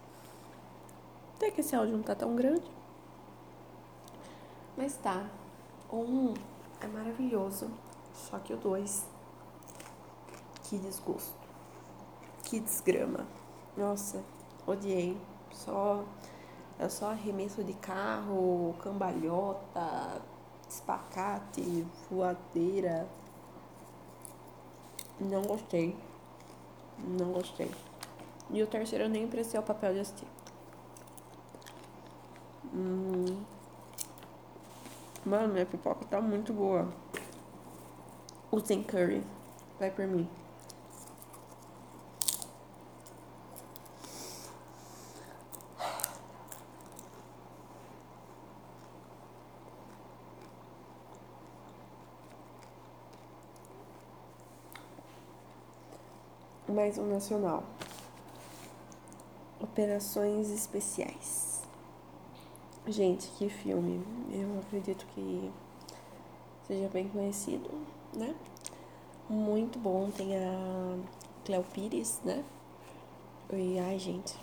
Até 1.40 1.52
que 1.52 1.62
esse 1.62 1.74
áudio 1.74 1.96
não 1.96 2.04
tá 2.04 2.14
tão 2.14 2.36
grande. 2.36 2.70
Mas 4.76 4.98
tá. 4.98 5.26
Um 5.90 6.34
é 6.82 6.88
maravilhoso. 6.88 7.72
Só 8.14 8.38
que 8.40 8.54
o 8.54 8.58
2, 8.58 9.08
que 10.64 10.78
desgosto. 10.78 11.34
Que 12.44 12.60
desgrama. 12.60 13.26
Nossa, 13.78 14.22
odiei. 14.68 15.18
Só 15.54 16.04
é 16.78 16.90
só 16.90 17.12
arremesso 17.12 17.64
de 17.64 17.72
carro, 17.72 18.76
cambalhota, 18.84 20.22
espacate, 20.68 21.88
voadeira. 22.12 23.08
Não 25.18 25.44
gostei. 25.44 25.96
Não 26.98 27.32
gostei. 27.32 27.72
E 28.50 28.62
o 28.62 28.68
terceiro 28.68 29.06
eu 29.06 29.10
nem 29.10 29.26
prestei 29.26 29.58
o 29.58 29.64
papel 29.64 29.94
de 29.94 30.02
assistir. 30.02 30.28
Hum. 32.74 33.44
Mano, 35.26 35.54
minha 35.54 35.66
pipoca 35.66 36.06
tá 36.06 36.22
muito 36.22 36.54
boa. 36.54 36.88
Usem 38.52 38.84
curry. 38.84 39.24
Vai 39.80 39.92
por 39.92 40.08
mim. 40.08 40.28
Mais 56.68 56.98
um 56.98 57.08
nacional. 57.08 57.64
Operações 59.60 60.50
Especiais. 60.50 61.49
Gente, 62.90 63.28
que 63.38 63.48
filme. 63.50 64.04
Eu 64.32 64.60
acredito 64.62 65.06
que 65.14 65.52
seja 66.66 66.90
bem 66.90 67.08
conhecido, 67.08 67.70
né? 68.16 68.34
Muito 69.30 69.78
bom. 69.78 70.10
Tem 70.10 70.36
a 70.36 70.98
Cleo 71.46 71.64
Pires, 71.72 72.20
né? 72.26 72.44
E 73.54 73.78
ai, 73.78 74.00
gente, 74.00 74.36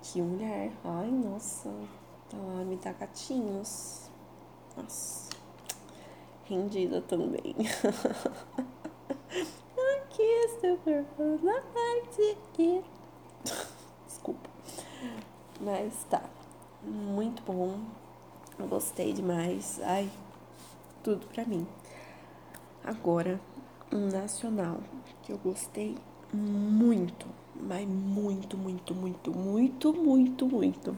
que 0.00 0.22
mulher. 0.22 0.70
Ai, 0.84 1.10
nossa. 1.10 1.74
Ela 2.32 2.64
me 2.64 2.76
dá 2.76 2.92
gatinhos. 2.92 4.08
Nossa. 4.76 5.30
Rendida 6.44 7.00
também. 7.00 7.56
I 9.76 10.02
kiss 10.08 10.56
the. 10.60 10.78
Desculpa. 14.06 14.48
Mas 15.60 16.04
tá. 16.08 16.22
Muito 16.84 17.42
bom. 17.44 17.78
Gostei 18.68 19.12
demais. 19.12 19.80
Ai, 19.84 20.10
tudo 21.02 21.26
pra 21.28 21.44
mim. 21.44 21.66
Agora, 22.84 23.40
um 23.92 24.08
nacional 24.08 24.80
que 25.22 25.32
eu 25.32 25.38
gostei 25.38 25.96
muito, 26.32 27.26
mas 27.54 27.86
muito, 27.86 28.56
muito, 28.56 28.94
muito, 28.94 29.32
muito, 29.32 29.92
muito, 29.94 30.46
muito. 30.46 30.96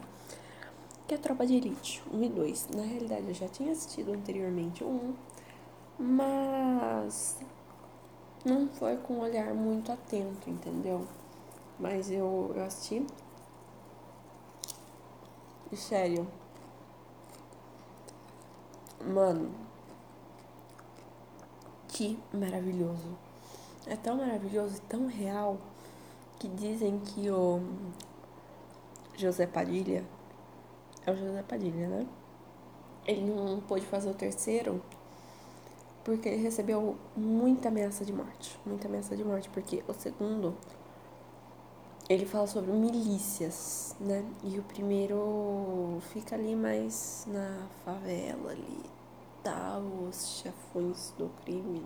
Que 1.06 1.14
é 1.14 1.18
Tropa 1.18 1.46
de 1.46 1.56
Elite, 1.56 2.02
1 2.10 2.22
e 2.22 2.28
2. 2.30 2.68
Na 2.74 2.82
realidade, 2.82 3.28
eu 3.28 3.34
já 3.34 3.48
tinha 3.48 3.72
assistido 3.72 4.12
anteriormente 4.12 4.82
um, 4.82 5.12
mas 5.98 7.38
não 8.44 8.68
foi 8.68 8.96
com 8.96 9.14
um 9.14 9.20
olhar 9.20 9.52
muito 9.52 9.92
atento, 9.92 10.48
entendeu? 10.48 11.06
Mas 11.78 12.10
eu, 12.10 12.52
eu 12.54 12.64
assisti. 12.64 13.04
Sério. 15.72 16.26
Mano. 19.00 19.50
Que 21.88 22.18
maravilhoso. 22.32 23.16
É 23.86 23.96
tão 23.96 24.16
maravilhoso 24.16 24.76
e 24.76 24.80
tão 24.80 25.06
real 25.06 25.58
que 26.38 26.48
dizem 26.48 26.98
que 27.00 27.30
o 27.30 27.60
José 29.16 29.46
Padilha. 29.46 30.04
É 31.06 31.10
o 31.10 31.16
José 31.16 31.42
Padilha, 31.42 31.88
né? 31.88 32.06
Ele 33.06 33.22
não 33.22 33.60
pôde 33.60 33.84
fazer 33.84 34.10
o 34.10 34.14
terceiro 34.14 34.82
porque 36.04 36.28
ele 36.28 36.42
recebeu 36.42 36.96
muita 37.16 37.68
ameaça 37.68 38.04
de 38.04 38.12
morte. 38.12 38.58
Muita 38.64 38.86
ameaça 38.86 39.16
de 39.16 39.24
morte, 39.24 39.48
porque 39.48 39.82
o 39.88 39.94
segundo 39.94 40.54
ele 42.08 42.26
fala 42.26 42.46
sobre 42.46 42.70
milícias, 42.70 43.96
né? 43.98 44.24
E 44.42 44.58
o 44.58 44.62
primeiro 44.62 45.98
fica 46.12 46.34
ali 46.34 46.54
mais 46.54 47.26
na 47.26 47.66
favela 47.84 48.50
ali, 48.50 48.82
tá? 49.42 49.78
Os 49.78 50.40
chefões 50.42 51.14
do 51.16 51.30
crime 51.44 51.82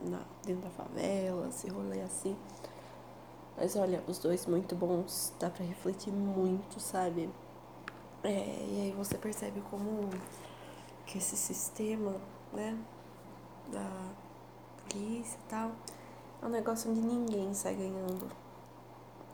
na, 0.00 0.20
dentro 0.44 0.62
da 0.62 0.70
favela, 0.70 1.50
se 1.52 1.68
rolê 1.68 2.00
assim. 2.00 2.36
Mas 3.56 3.76
olha, 3.76 4.02
os 4.08 4.18
dois 4.18 4.46
muito 4.46 4.74
bons, 4.74 5.32
dá 5.38 5.48
pra 5.48 5.64
refletir 5.64 6.12
muito, 6.12 6.80
sabe? 6.80 7.30
É, 8.24 8.30
e 8.30 8.80
aí 8.82 8.94
você 8.96 9.16
percebe 9.16 9.62
como 9.70 10.10
que 11.06 11.18
esse 11.18 11.36
sistema, 11.36 12.16
né, 12.52 12.76
da 13.70 14.10
polícia 14.88 15.38
e 15.38 15.48
tal, 15.48 15.72
é 16.40 16.46
um 16.46 16.48
negócio 16.48 16.90
onde 16.90 17.00
ninguém 17.00 17.54
sai 17.54 17.74
ganhando 17.74 18.41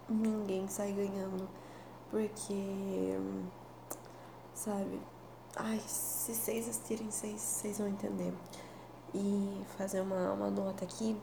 ninguém 0.08 0.66
sai 0.68 0.92
ganhando. 0.92 1.48
Porque, 2.10 3.18
sabe? 4.54 5.00
Ai, 5.56 5.80
se 5.80 6.34
vocês 6.34 6.68
assistirem, 6.68 7.10
vocês 7.10 7.78
vão 7.78 7.88
entender. 7.88 8.32
E 9.14 9.62
fazer 9.76 10.00
uma, 10.00 10.32
uma 10.32 10.50
nota 10.50 10.84
aqui. 10.84 11.20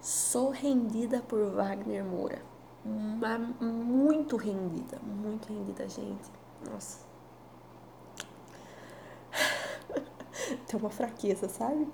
Sou 0.00 0.50
rendida 0.50 1.22
por 1.22 1.50
Wagner 1.52 2.04
Moura. 2.04 2.42
Uma, 2.84 3.38
muito 3.38 4.36
rendida, 4.36 4.98
muito 5.00 5.48
rendida, 5.52 5.88
gente. 5.88 6.28
Nossa. 6.68 7.06
Tem 10.66 10.80
uma 10.80 10.90
fraqueza, 10.90 11.48
sabe? 11.48 11.88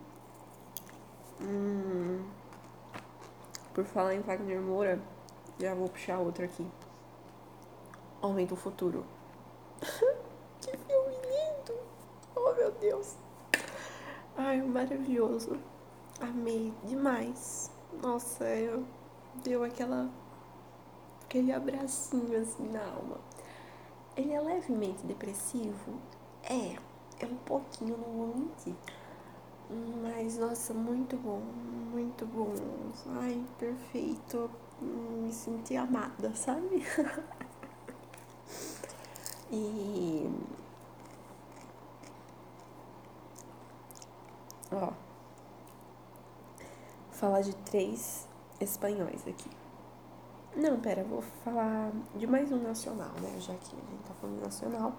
Hum, 1.40 2.24
por 3.74 3.84
falar 3.84 4.14
em 4.14 4.20
Wagner 4.20 4.60
Moura, 4.60 5.00
já 5.58 5.74
vou 5.74 5.88
puxar 5.88 6.18
outra 6.18 6.44
aqui. 6.44 6.66
Homem 8.22 8.46
do 8.46 8.54
Futuro. 8.54 9.04
que 10.60 10.76
filme 10.76 11.16
lindo! 11.16 11.80
Oh, 12.36 12.52
meu 12.54 12.70
Deus! 12.72 13.16
Ai, 14.36 14.62
maravilhoso. 14.62 15.58
Amei 16.20 16.72
demais. 16.84 17.72
Nossa, 18.02 18.44
eu 18.44 18.84
deu 19.42 19.64
aquela 19.64 20.08
aquele 21.24 21.52
abracinho 21.52 22.40
assim 22.40 22.68
na 22.68 22.84
alma. 22.84 23.18
Ele 24.16 24.32
é 24.32 24.40
levemente 24.40 25.04
depressivo? 25.06 26.00
É, 26.42 26.76
é 27.20 27.26
um 27.26 27.36
pouquinho, 27.44 27.96
não 27.98 28.12
vou 28.12 28.36
mentir. 28.36 28.74
Mas, 30.02 30.38
nossa, 30.38 30.72
muito 30.72 31.16
bom, 31.16 31.40
muito 31.92 32.24
bom. 32.26 32.52
Ai, 33.20 33.44
perfeito 33.58 34.50
me 34.80 35.32
sentir 35.32 35.76
amada, 35.76 36.34
sabe? 36.34 36.84
e. 39.50 40.30
Ó. 44.72 44.92
Falar 47.10 47.40
de 47.40 47.54
três 47.56 48.28
espanhóis 48.60 49.26
aqui. 49.26 49.50
Não, 50.56 50.80
pera, 50.80 51.04
vou 51.04 51.22
falar 51.44 51.92
de 52.14 52.26
mais 52.26 52.50
um 52.50 52.62
nacional, 52.62 53.12
né? 53.20 53.38
Já 53.40 53.54
que 53.54 53.76
a 53.76 53.90
gente 53.90 54.02
tá 54.06 54.14
falando 54.20 54.42
nacional. 54.42 54.92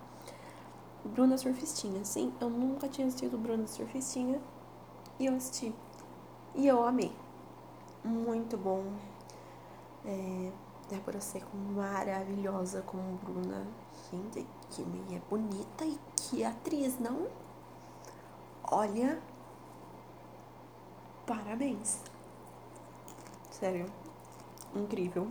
Bruna 1.04 1.38
Surfistinha. 1.38 2.04
Sim, 2.04 2.34
eu 2.40 2.50
nunca 2.50 2.88
tinha 2.88 3.08
assistido 3.08 3.38
Bruna 3.38 3.68
Surfistinha. 3.68 4.40
E 5.18 5.26
eu 5.26 5.36
assisti. 5.36 5.74
E 6.56 6.68
eu 6.68 6.86
amei. 6.86 7.12
Muito 8.04 8.58
bom 8.58 8.84
é, 10.10 10.51
Débora 10.89 11.22
Seco 11.22 11.55
maravilhosa 11.55 12.82
como 12.82 13.18
Bruna. 13.18 13.68
Gente, 14.12 14.45
que 14.72 14.82
mulher 14.82 15.22
bonita 15.30 15.86
e 15.86 15.99
que 16.16 16.43
atriz, 16.43 16.99
não? 16.99 17.28
Olha, 18.72 19.22
parabéns. 21.28 22.01
Sério, 23.51 23.86
incrível. 24.76 25.28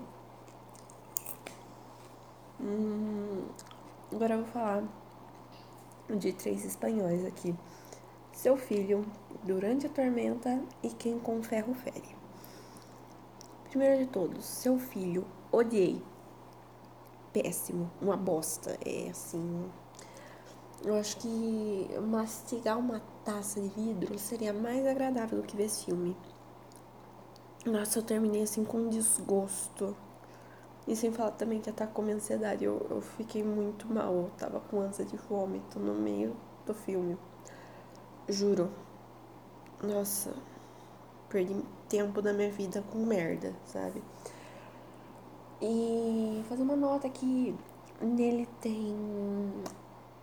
Hum, 2.61 3.47
agora 4.13 4.35
eu 4.35 4.45
vou 4.45 4.49
falar 4.53 4.85
de 6.09 6.33
três 6.33 6.65
espanhóis 6.65 7.25
aqui. 7.25 7.55
Seu 8.33 8.57
filho, 8.57 9.05
Durante 9.43 9.87
a 9.87 9.89
Tormenta 9.89 10.61
e 10.83 10.91
Quem 10.91 11.19
com 11.19 11.43
Ferro 11.43 11.75
Fere. 11.75 12.18
Primeiro 13.69 13.99
de 13.99 14.07
todos, 14.07 14.45
seu 14.45 14.79
filho, 14.79 15.27
odiei. 15.53 16.03
Péssimo, 17.33 17.91
uma 18.01 18.17
bosta. 18.17 18.79
É 18.85 19.11
assim. 19.11 19.71
Eu 20.83 20.95
acho 20.95 21.19
que 21.19 21.89
mastigar 22.01 22.79
uma 22.79 23.03
taça 23.25 23.61
de 23.61 23.69
vidro 23.69 24.19
seria 24.19 24.55
mais 24.55 24.87
agradável 24.87 25.43
do 25.43 25.47
que 25.47 25.57
ver 25.57 25.65
esse 25.65 25.85
filme. 25.85 26.17
Nossa, 27.67 27.99
eu 27.99 28.03
terminei 28.03 28.43
assim 28.43 28.65
com 28.65 28.89
desgosto. 28.89 29.95
E 30.87 30.97
sem 30.97 31.13
falar 31.13 31.33
também 31.33 31.61
que 31.61 31.69
atacou 31.69 32.03
minha 32.03 32.17
ansiedade. 32.17 32.65
Eu, 32.65 32.87
eu 32.89 33.03
fiquei 33.03 33.45
muito 33.45 33.87
mal. 33.87 34.15
Eu 34.15 34.31
tava 34.39 34.61
com 34.61 34.81
ânsia 34.81 35.05
de 35.05 35.19
vômito 35.19 35.79
no 35.79 35.93
meio 35.93 36.35
do 36.65 36.73
filme. 36.73 37.19
Juro. 38.27 38.71
Nossa, 39.83 40.35
perdi 41.29 41.55
tempo 41.89 42.21
da 42.23 42.33
minha 42.33 42.51
vida 42.51 42.83
com 42.91 42.99
merda, 42.99 43.55
sabe? 43.67 44.03
E 45.61 46.45
fazer 46.49 46.63
uma 46.63 46.77
nota 46.77 47.07
aqui. 47.07 47.55
Nele 48.01 48.47
tem 48.61 48.95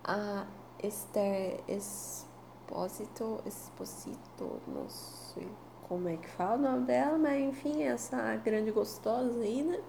a 0.02 0.46
Esther 0.82 1.60
Esposito, 1.68 3.42
Esposito, 3.44 4.60
não 4.66 4.88
sei 4.88 5.48
como 5.88 6.08
é 6.08 6.16
que 6.16 6.28
fala 6.28 6.54
o 6.54 6.58
nome 6.58 6.86
dela, 6.86 7.18
mas 7.18 7.40
enfim, 7.40 7.82
essa 7.82 8.36
grande 8.36 8.70
gostosa 8.70 9.40
aí, 9.40 9.62
né? 9.62 9.80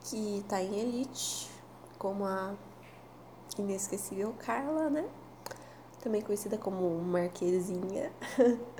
Que 0.00 0.44
tá 0.48 0.60
em 0.62 0.78
Elite, 0.78 1.48
como 1.98 2.24
a 2.24 2.54
inesquecível 3.58 4.34
Carla, 4.38 4.90
né? 4.90 5.08
Também 6.02 6.20
conhecida 6.22 6.58
como 6.58 6.90
Marquezinha. 7.02 8.12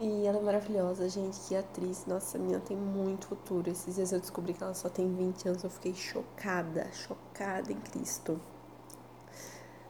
e 0.00 0.26
ela 0.26 0.38
é 0.38 0.42
maravilhosa, 0.42 1.08
gente, 1.08 1.38
que 1.40 1.54
atriz. 1.54 2.06
Nossa, 2.06 2.38
a 2.38 2.40
menina 2.40 2.60
tem 2.60 2.76
muito 2.76 3.26
futuro. 3.26 3.70
Esses 3.70 3.94
dias 3.94 4.12
eu 4.12 4.20
descobri 4.20 4.54
que 4.54 4.62
ela 4.62 4.74
só 4.74 4.88
tem 4.88 5.14
20 5.14 5.48
anos, 5.48 5.62
eu 5.62 5.70
fiquei 5.70 5.94
chocada, 5.94 6.90
chocada 6.92 7.70
em 7.70 7.78
Cristo. 7.78 8.40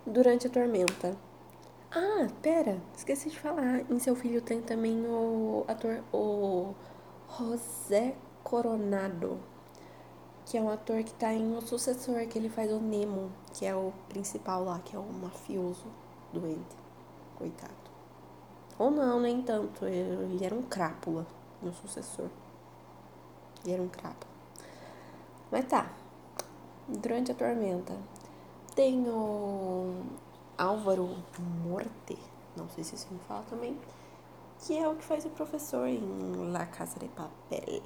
Durante 0.06 0.46
a 0.46 0.50
tormenta. 0.50 1.16
Ah, 1.92 2.26
pera, 2.42 2.80
esqueci 2.96 3.30
de 3.30 3.38
falar. 3.38 3.90
Em 3.90 3.98
seu 3.98 4.14
filho 4.14 4.42
tem 4.42 4.60
também 4.60 5.06
o 5.06 5.64
ator, 5.68 6.02
o 6.12 6.74
José 7.38 8.14
Coronado 8.44 9.38
que 10.50 10.58
é 10.58 10.60
um 10.60 10.68
ator 10.68 11.04
que 11.04 11.14
tá 11.14 11.32
em 11.32 11.56
O 11.56 11.60
Sucessor, 11.60 12.26
que 12.26 12.36
ele 12.36 12.48
faz 12.48 12.72
o 12.72 12.80
Nemo, 12.80 13.30
que 13.54 13.64
é 13.64 13.72
o 13.72 13.92
principal 14.08 14.64
lá, 14.64 14.80
que 14.80 14.96
é 14.96 14.98
o 14.98 15.04
mafioso 15.04 15.86
doente. 16.32 16.76
Coitado. 17.38 17.79
Ou 18.80 18.90
não, 18.90 19.20
nem 19.20 19.42
tanto. 19.42 19.84
Ele 19.84 20.42
era 20.42 20.54
um 20.54 20.62
crápula 20.62 21.26
no 21.60 21.70
Sucessor. 21.70 22.30
Ele 23.62 23.74
era 23.74 23.82
um 23.82 23.88
crápula. 23.88 24.32
Mas 25.52 25.66
tá. 25.66 25.92
Durante 26.88 27.30
a 27.30 27.34
tormenta. 27.34 27.94
Tem 28.74 29.06
o 29.06 30.02
Álvaro 30.56 31.14
Morte, 31.62 32.16
não 32.56 32.70
sei 32.70 32.82
se 32.82 32.94
assim 32.94 33.18
fala 33.28 33.44
também, 33.50 33.76
que 34.60 34.78
é 34.78 34.88
o 34.88 34.94
que 34.94 35.04
faz 35.04 35.26
o 35.26 35.30
professor 35.30 35.86
em 35.86 36.00
La 36.50 36.64
Casa 36.64 36.98
de 36.98 37.08
Papel. 37.08 37.82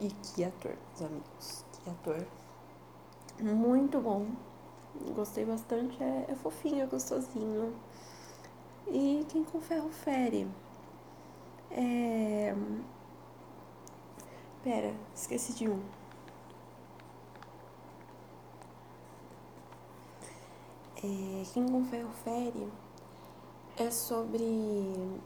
E 0.00 0.08
que 0.08 0.42
ator, 0.42 0.74
meus 0.88 1.02
amigos. 1.02 1.64
Que 1.72 1.90
ator. 1.90 2.26
Muito 3.40 4.00
bom. 4.00 4.26
Gostei 5.14 5.44
bastante. 5.44 6.02
É, 6.02 6.26
é 6.30 6.34
fofinho, 6.34 6.84
é 6.84 6.86
gostosinho. 6.86 7.74
E 8.88 9.24
quem 9.28 9.44
com 9.44 9.60
ferro 9.60 9.90
fere. 9.90 10.46
É. 11.70 12.54
Pera, 14.62 14.94
esqueci 15.14 15.52
de 15.54 15.68
um. 15.68 15.80
É, 21.04 21.42
quem 21.52 21.66
com 21.66 21.84
ferro 21.84 22.10
fere 22.24 22.68
é 23.76 23.90
sobre 23.90 24.44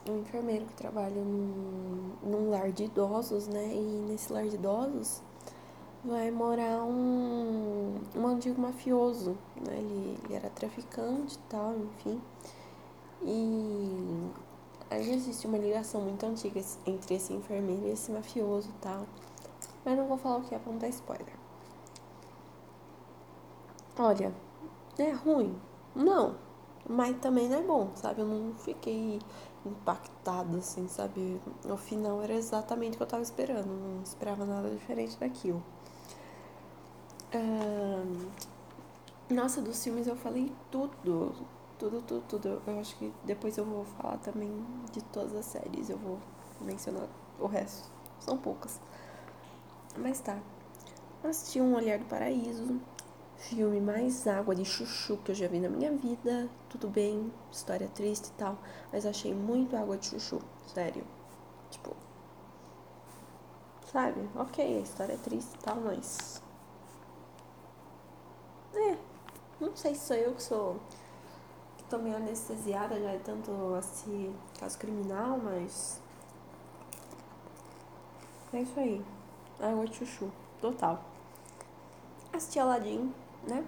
um 0.09 0.21
enfermeiro 0.21 0.65
que 0.67 0.75
trabalha 0.75 1.23
num, 1.23 2.13
num 2.23 2.51
lar 2.51 2.73
de 2.73 2.85
idosos, 2.85 3.47
né? 3.49 3.75
E 3.75 4.05
nesse 4.09 4.33
lar 4.33 4.47
de 4.47 4.55
idosos 4.55 5.21
vai 6.05 6.31
morar 6.31 6.85
um, 6.85 7.95
um 8.15 8.27
antigo 8.27 8.61
mafioso, 8.61 9.37
né? 9.57 9.79
Ele, 9.79 10.19
ele 10.25 10.35
era 10.35 10.49
traficante 10.51 11.35
e 11.35 11.51
tal, 11.51 11.75
enfim. 11.77 12.21
E 13.23 14.31
aí 14.91 15.15
existe 15.15 15.47
uma 15.47 15.59
ligação 15.59 16.01
muito 16.01 16.25
antiga 16.25 16.61
entre 16.87 17.15
esse 17.15 17.33
enfermeiro 17.33 17.87
e 17.87 17.91
esse 17.91 18.11
mafioso 18.11 18.69
e 18.69 18.81
tal. 18.81 19.07
Mas 19.85 19.97
não 19.97 20.07
vou 20.07 20.19
falar 20.19 20.39
o 20.39 20.43
que 20.43 20.55
é 20.55 20.59
pra 20.59 20.73
não 20.73 20.79
dar 20.79 20.89
spoiler. 20.89 21.35
Olha, 23.99 24.33
é 24.99 25.11
ruim? 25.11 25.59
Não 25.95 26.47
mas 26.89 27.17
também 27.19 27.49
não 27.49 27.59
é 27.59 27.63
bom, 27.63 27.91
sabe? 27.95 28.21
Eu 28.21 28.27
não 28.27 28.55
fiquei 28.55 29.19
impactada, 29.65 30.59
assim, 30.59 30.87
sabe? 30.89 31.41
No 31.65 31.77
final 31.77 32.23
era 32.23 32.35
exatamente 32.35 32.95
o 32.95 32.97
que 32.99 33.03
eu 33.03 33.07
tava 33.07 33.23
esperando, 33.23 33.67
não 33.67 34.03
esperava 34.03 34.45
nada 34.45 34.71
diferente 34.71 35.17
daquilo. 35.19 35.63
Nossa, 39.29 39.61
dos 39.61 39.83
filmes 39.83 40.07
eu 40.07 40.17
falei 40.17 40.53
tudo, 40.71 41.35
tudo, 41.79 42.03
tudo, 42.03 42.23
tudo. 42.29 42.63
Eu 42.67 42.81
acho 42.81 42.97
que 42.97 43.13
depois 43.25 43.57
eu 43.57 43.65
vou 43.65 43.85
falar 43.85 44.19
também 44.19 44.51
de 44.93 45.03
todas 45.05 45.35
as 45.35 45.45
séries, 45.47 45.91
eu 45.91 45.99
vou 45.99 46.19
mencionar 46.61 47.09
o 47.39 47.47
resto. 47.47 47.89
São 48.21 48.37
poucas. 48.37 48.81
Mas 49.97 50.21
tá. 50.21 50.39
Assisti 51.25 51.61
Um 51.61 51.75
Olhar 51.75 51.99
do 51.99 52.05
Paraíso, 52.05 52.81
filme 53.37 53.81
mais 53.81 54.27
água 54.27 54.55
de 54.55 54.65
chuchu 54.65 55.17
que 55.19 55.33
eu 55.33 55.35
já 55.35 55.49
vi 55.49 55.59
na 55.59 55.69
minha 55.69 55.91
vida. 55.93 56.49
Tudo 56.69 56.89
bem, 56.89 57.33
história 57.51 57.89
triste 57.89 58.29
e 58.29 58.33
tal, 58.33 58.59
mas 58.93 59.05
achei 59.07 59.35
muito 59.35 59.77
água 59.77 59.97
de 59.97 60.07
chuchu, 60.07 60.41
sério. 60.73 61.05
Tipo, 61.71 61.97
sabe? 63.93 64.29
Ok, 64.37 64.65
a 64.65 64.81
história 64.81 65.15
é 65.15 65.17
triste 65.17 65.55
e 65.55 65.59
tal, 65.59 65.77
mas. 65.77 66.43
É, 68.75 68.97
não 69.61 69.75
sei 69.75 69.95
se 69.95 70.07
sou 70.07 70.17
eu 70.17 70.35
que 70.35 70.43
sou. 70.43 70.77
Tô 71.89 71.99
meio 71.99 72.17
anestesiada 72.17 73.01
já 73.01 73.11
é 73.11 73.19
tanto 73.19 73.51
assim, 73.79 74.35
caso 74.59 74.79
criminal, 74.79 75.39
mas. 75.39 76.01
É 78.53 78.61
isso 78.61 78.79
aí. 78.79 79.05
Água 79.61 79.87
de 79.87 79.97
chuchu, 79.97 80.31
total. 80.61 81.03
Assisti 82.33 82.59
Aladdin, 82.59 83.13
né? 83.49 83.65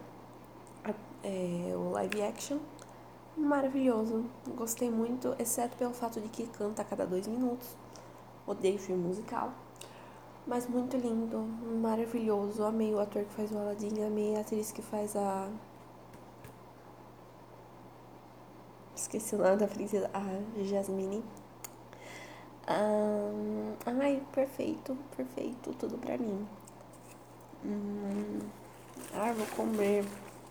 É, 1.22 1.74
o 1.74 1.90
live 1.90 2.22
action. 2.22 2.58
Maravilhoso. 3.36 4.24
Gostei 4.56 4.90
muito, 4.90 5.34
exceto 5.38 5.76
pelo 5.76 5.94
fato 5.94 6.20
de 6.20 6.28
que 6.28 6.46
canta 6.48 6.82
a 6.82 6.84
cada 6.84 7.06
dois 7.06 7.26
minutos. 7.26 7.76
Odeio 8.46 8.78
filme 8.78 9.06
musical. 9.06 9.52
Mas 10.46 10.66
muito 10.66 10.96
lindo, 10.96 11.38
maravilhoso. 11.80 12.64
Amei 12.64 12.94
o 12.94 12.98
ator 12.98 13.24
que 13.24 13.32
faz 13.34 13.52
o 13.52 13.58
Aladdin, 13.58 14.02
amei 14.02 14.36
a 14.36 14.40
atriz 14.40 14.72
que 14.72 14.82
faz 14.82 15.14
a. 15.14 15.48
Esqueci 18.99 19.36
o 19.36 19.38
nome 19.38 19.57
da 19.57 19.68
princesa. 19.68 20.11
A 20.12 20.62
Jasmine. 20.64 21.22
Um, 22.68 23.74
ai, 23.86 24.20
perfeito, 24.32 24.99
perfeito, 25.16 25.72
tudo 25.74 25.96
pra 25.99 26.18
mim. 26.18 26.46
Hum. 27.64 28.40
Ah, 29.14 29.32
vou 29.32 29.46
comer. 29.55 30.05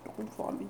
Tô 0.04 0.12
com 0.12 0.26
fome. 0.28 0.68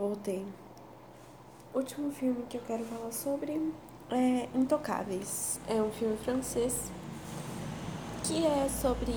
Voltei. 0.00 0.46
Último 1.74 2.10
filme 2.10 2.46
que 2.48 2.56
eu 2.56 2.62
quero 2.66 2.82
falar 2.86 3.12
sobre 3.12 3.70
é 4.08 4.48
Intocáveis. 4.54 5.60
É 5.68 5.74
um 5.74 5.90
filme 5.90 6.16
francês 6.16 6.90
que 8.24 8.46
é 8.46 8.66
sobre 8.70 9.12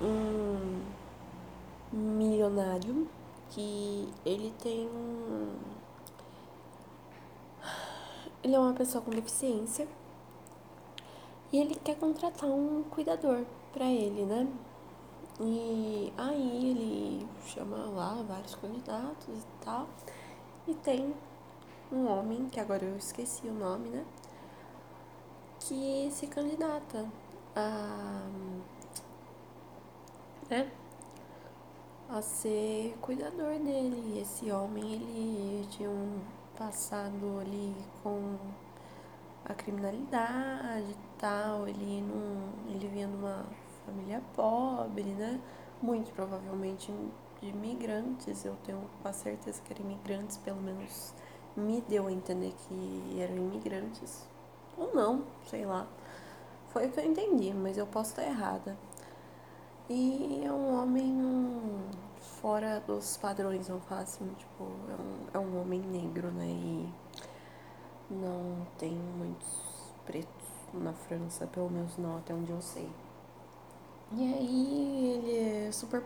um 0.00 0.80
milionário 1.92 3.08
que 3.50 4.08
ele 4.24 4.54
tem. 4.62 4.88
Ele 8.44 8.54
é 8.54 8.58
uma 8.60 8.74
pessoa 8.74 9.02
com 9.02 9.10
deficiência 9.10 9.88
e 11.52 11.58
ele 11.58 11.74
quer 11.74 11.96
contratar 11.96 12.48
um 12.48 12.84
cuidador 12.84 13.44
para 13.72 13.86
ele, 13.86 14.24
né? 14.24 14.46
E 15.40 16.12
aí 16.16 16.70
ele 16.70 17.28
chama 17.46 17.76
lá 17.76 18.22
vários 18.26 18.56
candidatos 18.56 19.28
e 19.28 19.64
tal. 19.64 19.86
E 20.66 20.74
tem 20.74 21.14
um 21.92 22.06
homem, 22.08 22.48
que 22.48 22.58
agora 22.58 22.84
eu 22.84 22.96
esqueci 22.96 23.46
o 23.46 23.54
nome, 23.54 23.88
né? 23.88 24.04
Que 25.60 26.08
se 26.10 26.26
candidata 26.26 27.06
a, 27.54 28.26
né, 30.50 30.70
a 32.08 32.20
ser 32.20 32.96
cuidador 33.00 33.58
dele. 33.60 34.14
E 34.14 34.20
esse 34.20 34.50
homem, 34.50 34.94
ele 34.94 35.66
tinha 35.70 35.88
um 35.88 36.20
passado 36.56 37.38
ali 37.40 37.74
com 38.02 38.36
a 39.44 39.54
criminalidade 39.54 40.90
e 40.90 40.96
tal, 41.18 41.68
ele 41.68 42.02
não, 42.02 42.74
ele 42.74 42.88
vinha 42.88 43.06
de 43.06 43.14
uma 43.14 43.46
família 43.88 44.22
pobre, 44.34 45.02
né? 45.02 45.40
Muito 45.80 46.12
provavelmente 46.12 46.92
de 47.40 47.48
imigrantes, 47.48 48.44
eu 48.44 48.56
tenho 48.64 48.80
quase 49.00 49.20
certeza 49.20 49.62
que 49.62 49.72
eram 49.72 49.84
imigrantes, 49.84 50.36
pelo 50.38 50.60
menos 50.60 51.14
me 51.56 51.80
deu 51.82 52.06
a 52.06 52.12
entender 52.12 52.52
que 52.66 53.20
eram 53.20 53.36
imigrantes. 53.36 54.26
Ou 54.76 54.94
não, 54.94 55.24
sei 55.46 55.64
lá. 55.64 55.86
Foi 56.68 56.86
o 56.86 56.90
que 56.90 57.00
eu 57.00 57.04
entendi, 57.04 57.52
mas 57.54 57.78
eu 57.78 57.86
posso 57.86 58.10
estar 58.10 58.24
errada. 58.24 58.76
E 59.88 60.42
é 60.44 60.52
um 60.52 60.80
homem 60.80 61.16
fora 62.40 62.80
dos 62.80 63.16
padrões, 63.16 63.68
vamos 63.68 63.84
falar 63.84 64.02
assim, 64.02 64.28
tipo, 64.34 64.64
é 65.34 65.38
um, 65.38 65.42
é 65.42 65.46
um 65.46 65.60
homem 65.60 65.80
negro, 65.80 66.30
né? 66.30 66.46
E 66.46 66.88
não 68.10 68.66
tem 68.78 68.92
muitos 68.92 69.48
pretos 70.04 70.46
na 70.74 70.92
França, 70.92 71.46
pelo 71.46 71.70
menos 71.70 71.96
não 71.96 72.18
até 72.18 72.34
onde 72.34 72.50
eu 72.50 72.60
sei. 72.60 72.88
E 74.12 74.34
aí 74.34 75.12
ele 75.14 75.66
é 75.66 75.72
super, 75.72 76.02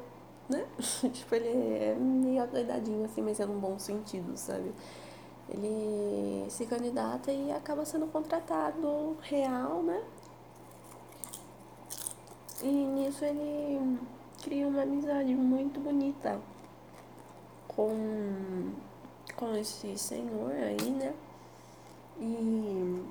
né? 0.49 0.67
tipo, 1.13 1.35
ele 1.35 1.49
é 1.77 1.95
meio 1.95 2.47
doidadinho 2.49 3.05
assim, 3.05 3.23
mas 3.23 3.39
é 3.39 3.47
num 3.47 3.59
bom 3.59 3.79
sentido, 3.79 4.37
sabe? 4.37 4.73
Ele 5.49 6.51
se 6.51 6.67
candidata 6.67 7.31
e 7.31 7.53
acaba 7.53 7.85
sendo 7.85 8.07
contratado 8.07 9.17
real, 9.23 9.83
né? 9.83 10.03
E 12.63 12.69
nisso 12.69 13.25
ele 13.25 13.99
cria 14.43 14.67
uma 14.67 14.83
amizade 14.83 15.35
muito 15.35 15.81
bonita 15.81 16.41
com, 17.69 18.73
com 19.37 19.55
esse 19.57 19.97
senhor 19.99 20.53
aí, 20.53 20.91
né? 20.91 21.15
E 22.21 23.05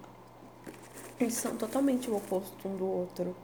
eles 1.20 1.34
são 1.34 1.56
totalmente 1.56 2.10
o 2.10 2.16
oposto 2.16 2.68
um 2.68 2.76
do 2.76 2.86
outro. 2.86 3.36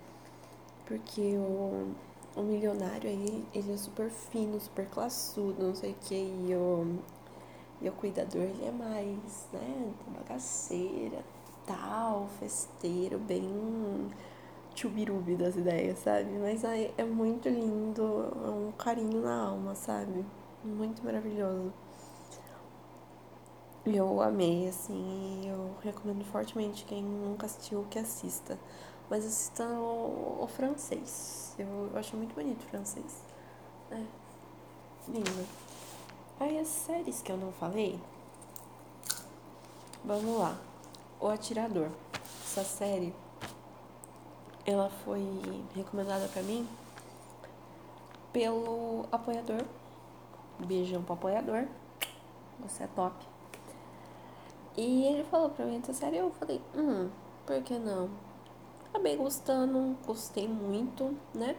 Porque 0.88 1.36
o, 1.38 1.94
o 2.36 2.42
milionário 2.42 3.10
aí, 3.10 3.46
ele 3.54 3.74
é 3.74 3.78
super 3.78 4.10
fino, 4.10 4.60
super 4.60 4.88
classudo, 4.88 5.62
não 5.68 5.76
sei 5.76 5.92
o 5.92 5.96
que, 5.96 6.16
e 6.16 6.56
o, 6.56 6.98
e 7.82 7.90
o 7.90 7.92
cuidador, 7.94 8.42
ele 8.42 8.66
é 8.66 8.72
mais, 8.72 9.48
né, 9.52 9.94
bagaceira, 10.18 11.24
tal, 11.66 12.30
festeiro, 12.40 13.20
bem 13.20 14.10
chubirubi 14.76 15.36
das 15.36 15.56
ideias, 15.56 16.00
sabe? 16.00 16.30
Mas 16.40 16.64
aí 16.64 16.94
é 16.98 17.04
muito 17.04 17.50
lindo, 17.50 18.02
é 18.46 18.50
um 18.50 18.72
carinho 18.78 19.22
na 19.22 19.48
alma, 19.48 19.76
sabe? 19.76 20.24
Muito 20.64 21.04
maravilhoso. 21.04 21.74
Eu 23.86 24.22
amei, 24.22 24.68
assim, 24.68 25.50
eu 25.50 25.72
recomendo 25.82 26.24
fortemente 26.26 26.84
quem 26.86 27.02
nunca 27.04 27.46
assistiu 27.46 27.86
que 27.90 27.98
assista. 27.98 28.58
Mas 29.10 29.26
assista 29.26 29.64
o, 29.64 30.44
o 30.44 30.48
francês. 30.48 31.56
Eu, 31.58 31.90
eu, 31.92 31.98
acho 31.98 32.16
muito 32.16 32.36
bonito 32.36 32.62
o 32.64 32.70
francês. 32.70 33.22
É. 33.92 34.04
Lindo. 35.08 35.48
Aí 36.40 36.60
as 36.60 36.68
séries 36.68 37.22
que 37.22 37.32
eu 37.32 37.38
não 37.38 37.52
falei. 37.54 38.00
Vamos 40.04 40.38
lá. 40.38 40.58
O 41.20 41.28
Atirador. 41.28 41.90
Essa 42.44 42.64
série 42.64 43.14
ela 44.66 44.90
foi 44.90 45.24
recomendada 45.74 46.28
para 46.28 46.42
mim 46.42 46.68
pelo 48.34 49.06
apoiador. 49.12 49.64
Beijão 50.60 51.02
pro 51.04 51.14
apoiador. 51.14 51.68
Você 52.60 52.84
é 52.84 52.88
top. 52.88 53.16
E 54.76 55.06
ele 55.06 55.24
falou 55.24 55.50
pra 55.50 55.66
mim 55.66 55.80
essa 55.82 55.94
série, 55.94 56.18
eu 56.18 56.30
falei, 56.32 56.62
hum, 56.76 57.10
por 57.46 57.62
que 57.64 57.80
não? 57.80 58.10
Acabei 58.90 59.16
gostando, 59.16 59.98
gostei 60.06 60.48
muito, 60.48 61.16
né? 61.34 61.56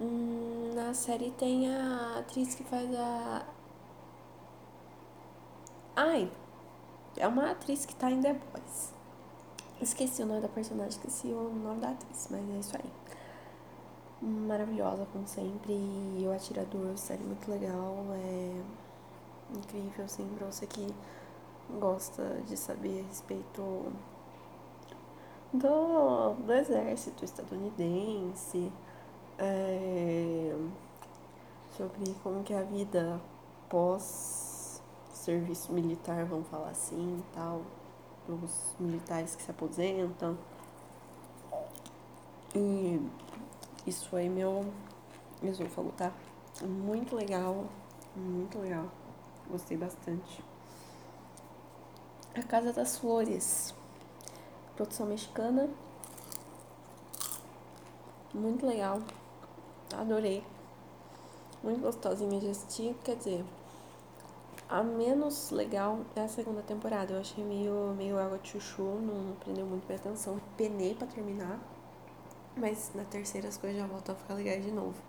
Hum, 0.00 0.72
na 0.74 0.94
série 0.94 1.30
tem 1.32 1.72
a 1.74 2.18
atriz 2.18 2.54
que 2.54 2.64
faz 2.64 2.94
a. 2.94 3.46
Ai, 5.94 6.30
é 7.16 7.28
uma 7.28 7.50
atriz 7.50 7.84
que 7.84 7.94
tá 7.94 8.10
em 8.10 8.20
The 8.20 8.32
Boys. 8.32 8.92
Esqueci 9.80 10.22
o 10.22 10.26
nome 10.26 10.40
da 10.40 10.48
personagem, 10.48 10.90
esqueci 10.90 11.28
o 11.28 11.50
nome 11.50 11.80
da 11.80 11.90
atriz, 11.90 12.28
mas 12.30 12.40
é 12.50 12.58
isso 12.58 12.76
aí. 12.76 12.90
Maravilhosa, 14.22 15.06
como 15.12 15.26
sempre. 15.26 15.72
E 15.72 16.24
o 16.26 16.32
Atirador, 16.32 16.96
série 16.96 17.24
muito 17.24 17.50
legal. 17.50 17.96
É 18.14 18.62
incrível, 19.56 20.04
assim, 20.04 20.26
pra 20.36 20.46
você 20.46 20.66
que 20.66 20.86
gosta 21.80 22.40
de 22.46 22.56
saber 22.56 23.04
a 23.04 23.08
respeito 23.08 23.92
do, 25.52 26.34
do 26.34 26.52
exército 26.52 27.24
estadunidense. 27.24 28.72
É, 29.38 30.54
sobre 31.76 32.14
como 32.22 32.42
que 32.42 32.52
é 32.52 32.58
a 32.58 32.62
vida 32.62 33.20
pós 33.68 34.82
serviço 35.12 35.72
militar, 35.72 36.24
vamos 36.26 36.46
falar 36.48 36.70
assim, 36.70 37.22
tal 37.32 37.62
os 38.28 38.74
militares 38.78 39.34
que 39.34 39.42
se 39.42 39.50
aposentam. 39.50 40.36
E 42.54 43.00
isso 43.86 44.08
foi 44.08 44.28
meu 44.28 44.64
esôfago, 45.42 45.92
tá? 45.92 46.12
Muito 46.62 47.16
legal, 47.16 47.66
muito 48.14 48.58
legal. 48.58 48.88
Gostei 49.50 49.76
bastante. 49.76 50.44
A 52.34 52.42
Casa 52.42 52.72
das 52.72 52.98
Flores, 52.98 53.74
produção 54.82 55.06
mexicana. 55.06 55.68
Muito 58.34 58.66
legal. 58.66 59.00
Adorei. 59.94 60.44
Muito 61.62 61.80
gostosinha 61.80 62.40
de 62.40 62.48
assistir, 62.48 62.96
quer 63.04 63.14
dizer, 63.14 63.44
a 64.68 64.82
menos 64.82 65.52
legal 65.52 66.00
é 66.16 66.22
a 66.22 66.28
segunda 66.28 66.60
temporada. 66.62 67.12
Eu 67.12 67.20
achei 67.20 67.44
meio, 67.44 67.94
meio 67.96 68.18
água 68.18 68.38
de 68.38 68.48
chuchu, 68.48 68.82
não 68.82 69.36
prendeu 69.36 69.64
muito 69.64 69.86
minha 69.86 69.98
atenção. 69.98 70.40
Penei 70.56 70.94
pra 70.94 71.06
terminar. 71.06 71.60
Mas 72.56 72.90
na 72.94 73.04
terceira 73.04 73.48
as 73.48 73.56
coisas 73.56 73.78
já 73.78 73.86
voltam 73.86 74.14
a 74.14 74.18
ficar 74.18 74.34
legais 74.34 74.64
de 74.64 74.72
novo. 74.72 75.00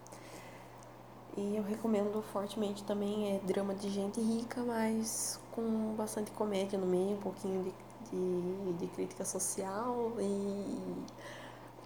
E 1.35 1.55
eu 1.55 1.63
recomendo 1.63 2.21
fortemente 2.21 2.83
também, 2.83 3.35
é 3.35 3.39
drama 3.39 3.73
de 3.73 3.89
gente 3.89 4.21
rica, 4.21 4.61
mas 4.61 5.39
com 5.51 5.95
bastante 5.95 6.29
comédia 6.31 6.77
no 6.77 6.85
meio, 6.85 7.17
um 7.17 7.21
pouquinho 7.21 7.63
de, 7.63 7.73
de, 8.13 8.73
de 8.73 8.87
crítica 8.87 9.25
social 9.25 10.13
e 10.19 11.03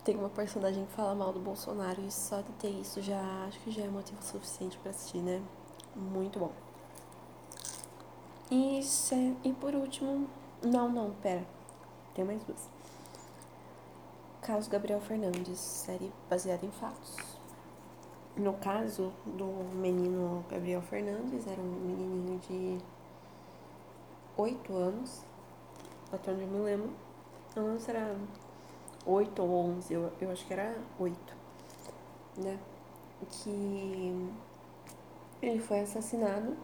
tem 0.03 0.15
uma 0.15 0.29
personagem 0.29 0.85
que 0.85 0.91
fala 0.93 1.13
mal 1.15 1.33
do 1.33 1.39
Bolsonaro 1.39 2.01
e 2.01 2.11
só 2.11 2.41
de 2.41 2.51
ter 2.53 2.69
isso 2.69 3.01
já 3.01 3.21
acho 3.47 3.59
que 3.59 3.71
já 3.71 3.83
é 3.83 3.87
motivo 3.87 4.21
suficiente 4.21 4.77
para 4.77 4.91
assistir, 4.91 5.19
né? 5.19 5.41
Muito 5.95 6.39
bom. 6.39 6.51
E, 8.49 8.79
e 9.43 9.53
por 9.53 9.75
último, 9.75 10.27
não, 10.63 10.89
não, 10.89 11.11
pera, 11.11 11.45
tem 12.13 12.23
mais 12.23 12.41
duas. 12.43 12.69
Caso 14.41 14.69
Gabriel 14.69 15.01
Fernandes, 15.01 15.59
série 15.59 16.11
baseada 16.29 16.65
em 16.65 16.71
fatos. 16.71 17.17
No 18.37 18.53
caso 18.53 19.11
do 19.25 19.45
menino 19.75 20.45
Gabriel 20.49 20.81
Fernandes, 20.81 21.45
era 21.47 21.59
um 21.59 21.65
menininho 21.65 22.39
de 22.47 22.77
8 24.37 24.73
anos, 24.73 25.21
até 26.11 26.31
onde 26.31 26.41
eu 26.41 26.47
me 26.47 26.59
lembro. 26.59 26.89
Não 27.55 27.65
lembro 27.65 27.81
se 27.81 27.89
era 27.89 28.15
8 29.05 29.41
ou 29.41 29.49
11, 29.77 29.93
eu, 29.93 30.11
eu 30.21 30.31
acho 30.31 30.45
que 30.45 30.53
era 30.53 30.77
8, 30.99 31.35
né? 32.37 32.59
Que 33.29 34.29
ele 35.41 35.59
foi 35.59 35.79
assassinado 35.79 36.55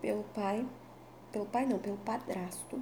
pelo 0.00 0.24
pai, 0.34 0.66
pelo 1.32 1.46
pai 1.46 1.66
não, 1.66 1.78
pelo 1.78 1.96
padrasto 1.98 2.80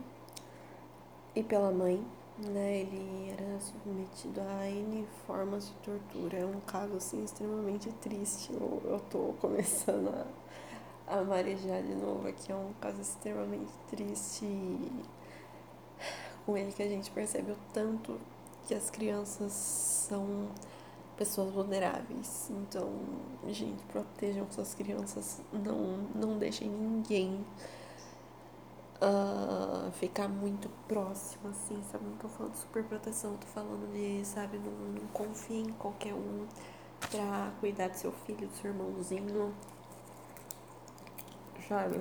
e 1.35 1.43
pela 1.43 1.71
mãe, 1.71 2.05
né? 2.39 2.81
Ele 2.81 3.31
era 3.31 3.61
submetido 3.61 4.41
a 4.41 4.69
N 4.69 5.07
formas 5.27 5.69
de 5.69 5.75
tortura. 5.77 6.39
É 6.39 6.47
um 6.47 6.61
caso, 6.61 6.97
assim, 6.97 7.25
extremamente 7.25 7.91
triste. 7.95 8.53
Eu, 8.53 8.83
eu 8.85 9.01
tô 9.11 9.35
começando 9.41 10.09
a, 10.09 11.19
a 11.19 11.25
marejar 11.25 11.83
de 11.83 11.95
novo 11.95 12.27
aqui. 12.29 12.53
É 12.53 12.57
um 12.57 12.73
caso 12.81 13.01
extremamente 13.01 13.73
triste 13.89 14.45
e 14.45 15.03
com 16.45 16.57
ele 16.57 16.73
que 16.73 16.83
a 16.83 16.89
gente 16.89 17.11
percebe 17.11 17.53
o 17.53 17.57
tanto 17.73 18.19
que 18.67 18.75
as 18.75 18.91
crianças 18.91 19.53
são 19.53 20.49
pessoas 21.17 21.53
vulneráveis. 21.53 22.51
Então, 22.51 22.91
gente, 23.49 23.83
protejam 23.85 24.47
suas 24.51 24.75
crianças, 24.75 25.41
não, 25.53 25.99
não 26.15 26.39
deixem 26.39 26.69
ninguém 26.69 27.45
uh, 29.01 29.91
ficar 29.93 30.29
muito 30.29 30.69
próximo, 30.89 31.49
assim, 31.51 31.81
sabe? 31.91 32.05
Não 32.05 32.17
tô 32.17 32.29
falando 32.29 32.53
de 32.53 32.59
super 32.59 32.85
proteção, 32.85 33.37
tô 33.37 33.47
falando 33.49 33.93
de, 33.93 34.25
sabe, 34.25 34.59
não, 34.59 34.73
não 34.73 35.07
confie 35.09 35.61
em 35.61 35.73
qualquer 35.73 36.15
um 36.15 36.47
pra 37.11 37.53
cuidar 37.61 37.89
do 37.89 37.97
seu 37.97 38.13
filho, 38.13 38.49
do 38.49 38.57
seu 38.57 38.71
irmãozinho. 38.71 39.55
Sabe? 41.69 42.01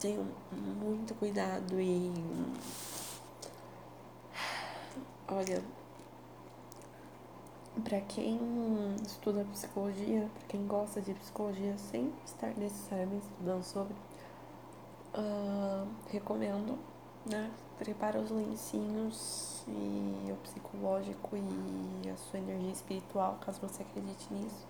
Tenham 0.00 0.26
muito 0.52 1.14
cuidado 1.14 1.80
e. 1.80 2.12
Olha, 5.26 5.62
para 7.82 8.00
quem 8.02 8.38
estuda 9.06 9.44
psicologia, 9.52 10.28
para 10.38 10.48
quem 10.48 10.66
gosta 10.66 11.00
de 11.00 11.14
psicologia 11.14 11.76
sem 11.78 12.12
estar 12.26 12.54
necessariamente 12.58 13.24
estudando 13.26 13.62
sobre, 13.62 13.94
uh, 15.14 15.88
recomendo, 16.10 16.78
né? 17.24 17.50
Prepara 17.78 18.20
os 18.20 18.30
lencinhos 18.30 19.64
e 19.66 20.30
o 20.30 20.36
psicológico 20.42 21.36
e 21.36 22.10
a 22.10 22.16
sua 22.16 22.38
energia 22.38 22.72
espiritual, 22.72 23.38
caso 23.40 23.60
você 23.60 23.82
acredite 23.82 24.32
nisso. 24.32 24.66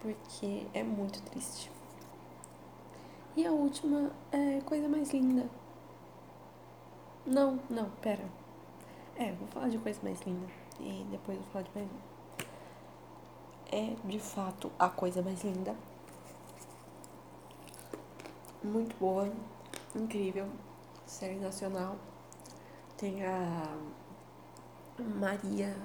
porque 0.00 0.66
é 0.72 0.82
muito 0.82 1.20
triste. 1.30 1.70
E 3.36 3.46
a 3.46 3.52
última 3.52 4.10
é 4.32 4.60
Coisa 4.62 4.88
Mais 4.88 5.10
Linda. 5.12 5.48
Não, 7.26 7.58
não, 7.68 7.90
pera. 8.02 8.24
É, 9.20 9.32
vou 9.32 9.48
falar 9.48 9.68
de 9.68 9.78
Coisa 9.78 9.98
Mais 10.04 10.20
Linda 10.22 10.46
e 10.78 11.04
depois 11.10 11.36
vou 11.38 11.46
falar 11.48 11.64
de 11.64 11.70
mais 11.74 11.90
uma. 11.90 12.00
É 13.72 13.96
de 14.04 14.18
fato 14.20 14.70
a 14.78 14.88
coisa 14.88 15.20
mais 15.20 15.42
linda. 15.42 15.74
Muito 18.62 18.96
boa, 18.96 19.28
incrível, 19.96 20.46
série 21.04 21.34
nacional. 21.34 21.96
Tem 22.96 23.24
a 23.26 23.76
Maria 24.96 25.76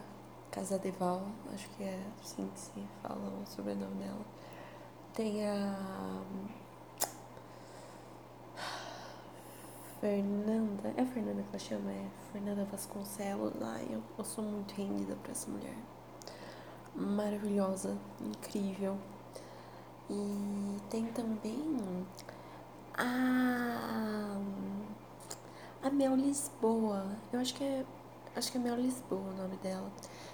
Casadeval, 0.51 1.23
acho 1.51 1.67
que 1.71 1.83
é 1.83 1.99
assim 2.21 2.47
que 2.53 2.59
se 2.59 2.87
fala 3.01 3.33
o 3.41 3.45
sobrenome 3.47 3.95
dela. 3.95 4.25
Tem 5.11 5.43
a 5.43 6.21
Fernanda, 10.03 10.93
é 10.97 11.05
Fernanda 11.05 11.41
que 11.43 11.47
ela 11.47 11.59
chama? 11.59 11.89
É 11.89 12.09
Fernanda 12.33 12.65
Vasconcelos. 12.65 13.53
Ai, 13.61 13.87
eu, 13.89 14.03
eu 14.17 14.25
sou 14.25 14.43
muito 14.43 14.73
rendida 14.73 15.15
pra 15.23 15.31
essa 15.31 15.49
mulher. 15.49 15.77
Maravilhosa, 16.93 17.97
incrível. 18.19 18.97
E 20.09 20.77
tem 20.89 21.05
também 21.05 22.05
a 22.97 24.37
a 25.81 25.89
Mel 25.89 26.17
Lisboa. 26.17 27.07
Eu 27.31 27.39
acho 27.39 27.55
que 27.55 27.63
é 27.63 27.85
acho 28.35 28.51
que 28.51 28.57
é 28.57 28.59
Mel 28.59 28.75
Lisboa 28.75 29.21
o 29.21 29.37
nome 29.37 29.55
dela, 29.63 29.89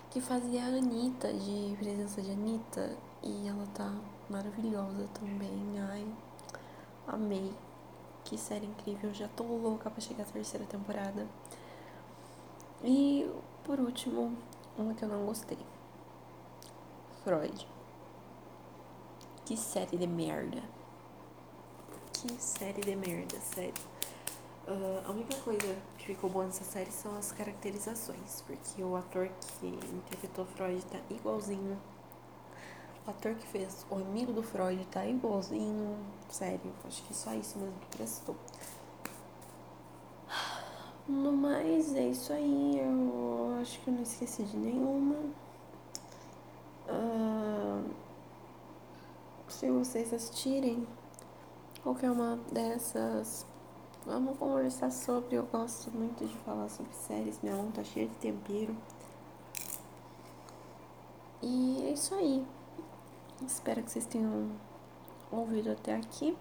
que 0.10 0.20
fazia 0.20 0.64
a 0.64 0.68
Anitta 0.70 1.32
de 1.32 1.76
presença 1.78 2.24
de 2.24 2.32
Anitta 2.32 2.98
e 3.22 3.48
ela 3.48 3.68
tá 3.76 3.94
maravilhosa 4.32 5.08
também. 5.14 5.80
Ai, 5.80 6.08
amei. 7.06 7.69
Que 8.30 8.38
série 8.38 8.68
incrível, 8.68 9.12
já 9.12 9.28
tô 9.28 9.44
louca 9.44 9.90
pra 9.90 10.00
chegar 10.00 10.22
a 10.22 10.28
terceira 10.28 10.64
temporada. 10.68 11.28
E 12.84 13.28
por 13.64 13.80
último, 13.80 14.38
uma 14.78 14.94
que 14.94 15.04
eu 15.04 15.10
não 15.10 15.26
gostei. 15.26 15.58
Freud. 17.24 17.68
Que 19.46 19.58
série 19.58 19.98
de 19.98 20.06
merda. 20.06 20.62
Que 22.14 22.40
série 22.40 22.82
de 22.82 22.96
merda, 22.96 23.40
sério. 23.42 23.74
Uh, 24.68 25.08
a 25.08 25.10
única 25.10 25.36
coisa 25.38 25.76
que 25.98 26.06
ficou 26.06 26.30
boa 26.30 26.46
nessa 26.46 26.64
série 26.64 26.92
são 26.92 27.18
as 27.18 27.32
caracterizações, 27.32 28.44
porque 28.46 28.84
o 28.84 28.96
ator 28.96 29.28
que 29.60 29.66
interpretou 29.66 30.46
Freud 30.46 30.86
tá 30.86 31.00
igualzinho. 31.10 31.82
O 33.10 33.12
ator 33.12 33.34
que 33.34 33.48
fez 33.48 33.88
o 33.90 33.96
amigo 33.96 34.32
do 34.32 34.44
Freud 34.44 34.86
tá 34.92 35.04
igualzinho. 35.04 35.98
Sério, 36.30 36.72
acho 36.86 37.02
que 37.06 37.14
só 37.16 37.34
isso 37.34 37.58
mesmo 37.58 37.74
que 37.80 37.98
prestou. 37.98 38.36
No 41.08 41.32
mais, 41.32 41.96
é 41.96 42.08
isso 42.08 42.32
aí. 42.32 42.80
Eu 42.80 43.58
acho 43.60 43.80
que 43.80 43.88
eu 43.88 43.96
não 43.96 44.04
esqueci 44.04 44.44
de 44.44 44.56
nenhuma. 44.56 45.16
Uh, 46.88 47.90
se 49.48 49.72
vocês 49.72 50.14
assistirem 50.14 50.88
qualquer 51.82 52.12
uma 52.12 52.38
dessas, 52.52 53.44
vamos 54.06 54.38
conversar 54.38 54.92
sobre. 54.92 55.36
Eu 55.36 55.48
gosto 55.48 55.90
muito 55.90 56.28
de 56.28 56.38
falar 56.46 56.70
sobre 56.70 56.94
séries. 56.94 57.40
Minha 57.42 57.56
mão 57.56 57.72
tá 57.72 57.84
cheia 57.84 58.06
de 58.06 58.14
tempero. 58.18 58.78
E 61.42 61.88
é 61.88 61.94
isso 61.94 62.14
aí. 62.14 62.46
Espero 63.46 63.82
que 63.82 63.90
vocês 63.90 64.06
tenham 64.06 64.52
ouvido 65.32 65.72
até 65.72 65.96
aqui. 65.96 66.38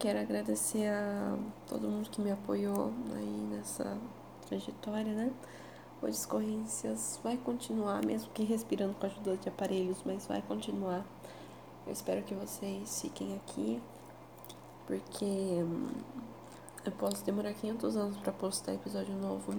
Quero 0.00 0.18
agradecer 0.18 0.88
a 0.88 1.38
todo 1.66 1.88
mundo 1.88 2.10
que 2.10 2.20
me 2.20 2.32
apoiou 2.32 2.92
aí 3.14 3.46
nessa 3.50 3.96
trajetória, 4.46 5.12
né? 5.12 5.32
O 6.02 6.06
Discorrências 6.06 7.20
vai 7.22 7.36
continuar, 7.36 8.04
mesmo 8.04 8.30
que 8.32 8.42
respirando 8.42 8.94
com 8.94 9.06
a 9.06 9.08
ajuda 9.08 9.36
de 9.36 9.48
aparelhos, 9.48 9.98
mas 10.04 10.26
vai 10.26 10.42
continuar. 10.42 11.04
Eu 11.86 11.92
espero 11.92 12.22
que 12.24 12.34
vocês 12.34 13.00
fiquem 13.00 13.36
aqui, 13.36 13.80
porque 14.86 15.24
hum, 15.24 15.88
eu 16.84 16.92
posso 16.92 17.24
demorar 17.24 17.52
500 17.54 17.96
anos 17.96 18.16
para 18.18 18.32
postar 18.32 18.74
episódio 18.74 19.14
novo, 19.14 19.54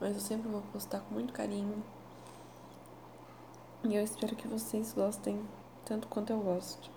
mas 0.00 0.14
eu 0.14 0.20
sempre 0.20 0.48
vou 0.48 0.62
postar 0.72 1.00
com 1.00 1.14
muito 1.14 1.32
carinho. 1.32 1.82
E 3.84 3.96
eu 3.96 4.04
espero 4.04 4.36
que 4.36 4.46
vocês 4.46 4.92
gostem 4.92 5.42
tanto 5.84 6.06
quanto 6.06 6.32
eu 6.32 6.38
gosto. 6.38 6.88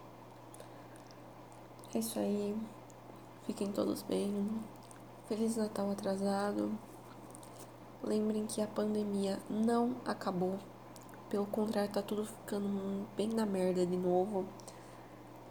É 1.95 1.97
isso 1.97 2.19
aí. 2.19 2.55
Fiquem 3.47 3.71
todos 3.71 4.03
bem. 4.03 4.47
Feliz 5.27 5.55
Natal 5.55 5.89
atrasado. 5.89 6.77
Lembrem 8.03 8.45
que 8.45 8.61
a 8.61 8.67
pandemia 8.67 9.39
não 9.49 9.95
acabou. 10.05 10.59
Pelo 11.27 11.47
contrário, 11.47 11.91
tá 11.91 12.03
tudo 12.03 12.23
ficando 12.23 13.07
bem 13.17 13.29
na 13.29 13.47
merda 13.47 13.83
de 13.83 13.97
novo. 13.97 14.45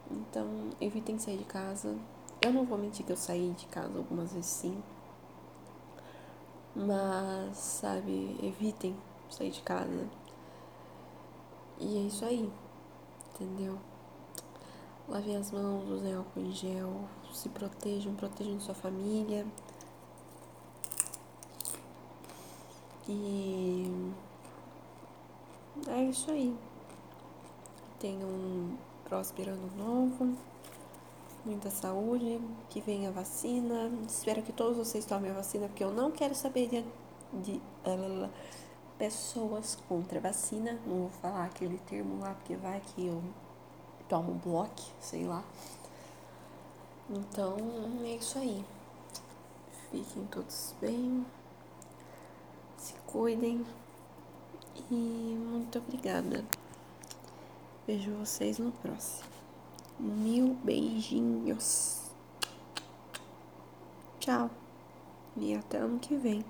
Então, 0.09 0.47
evitem 0.79 1.19
sair 1.19 1.37
de 1.37 1.43
casa. 1.43 1.97
Eu 2.41 2.53
não 2.53 2.63
vou 2.63 2.77
mentir 2.77 3.05
que 3.05 3.11
eu 3.11 3.17
saí 3.17 3.51
de 3.57 3.65
casa 3.65 3.97
algumas 3.97 4.31
vezes 4.31 4.49
sim. 4.49 4.81
Mas, 6.73 7.57
sabe, 7.57 8.37
evitem 8.41 8.95
sair 9.29 9.51
de 9.51 9.61
casa. 9.61 10.07
E 11.79 11.97
é 11.97 12.01
isso 12.01 12.25
aí. 12.25 12.49
Entendeu? 13.33 13.77
Lavem 15.07 15.37
as 15.37 15.51
mãos, 15.51 15.87
usem 15.89 16.13
álcool 16.13 16.39
em 16.39 16.51
gel, 16.51 17.07
se 17.31 17.47
protejam, 17.49 18.15
protejam 18.15 18.59
sua 18.59 18.73
família. 18.73 19.45
E 23.07 23.91
é 25.87 26.03
isso 26.05 26.31
aí. 26.31 26.55
Tenham 27.99 28.27
um 28.27 28.77
próspero 29.03 29.51
ano 29.51 29.69
novo, 29.77 30.35
muita 31.45 31.69
saúde, 31.69 32.41
que 32.69 32.81
venha 32.81 33.09
a 33.09 33.11
vacina. 33.11 33.91
Espero 34.07 34.41
que 34.41 34.51
todos 34.51 34.77
vocês 34.77 35.05
tomem 35.05 35.29
a 35.29 35.35
vacina, 35.35 35.67
porque 35.67 35.83
eu 35.83 35.91
não 35.91 36.09
quero 36.09 36.33
saber 36.33 36.67
de, 36.67 36.83
de 37.43 37.61
pessoas 38.97 39.77
contra 39.87 40.19
a 40.19 40.21
vacina. 40.21 40.79
Não 40.85 41.01
vou 41.01 41.09
falar 41.21 41.45
aquele 41.45 41.77
termo 41.79 42.19
lá, 42.21 42.33
porque 42.33 42.55
vai 42.55 42.81
que 42.81 43.07
eu 43.07 43.23
toma 44.07 44.29
um 44.29 44.37
bloco, 44.37 44.81
sei 44.99 45.25
lá. 45.25 45.43
Então, 47.09 47.57
é 48.03 48.15
isso 48.15 48.37
aí. 48.37 48.65
Fiquem 49.91 50.25
todos 50.27 50.73
bem. 50.81 51.25
Se 52.77 52.93
cuidem. 53.05 53.65
E 54.91 54.93
muito 54.93 55.79
obrigada. 55.79 56.43
Vejo 57.87 58.11
vocês 58.15 58.57
no 58.57 58.71
próximo. 58.71 59.29
Mil 59.99 60.55
beijinhos. 60.63 62.11
Tchau. 64.19 64.49
E 65.37 65.53
até 65.53 65.77
ano 65.77 65.99
que 65.99 66.15
vem. 66.15 66.43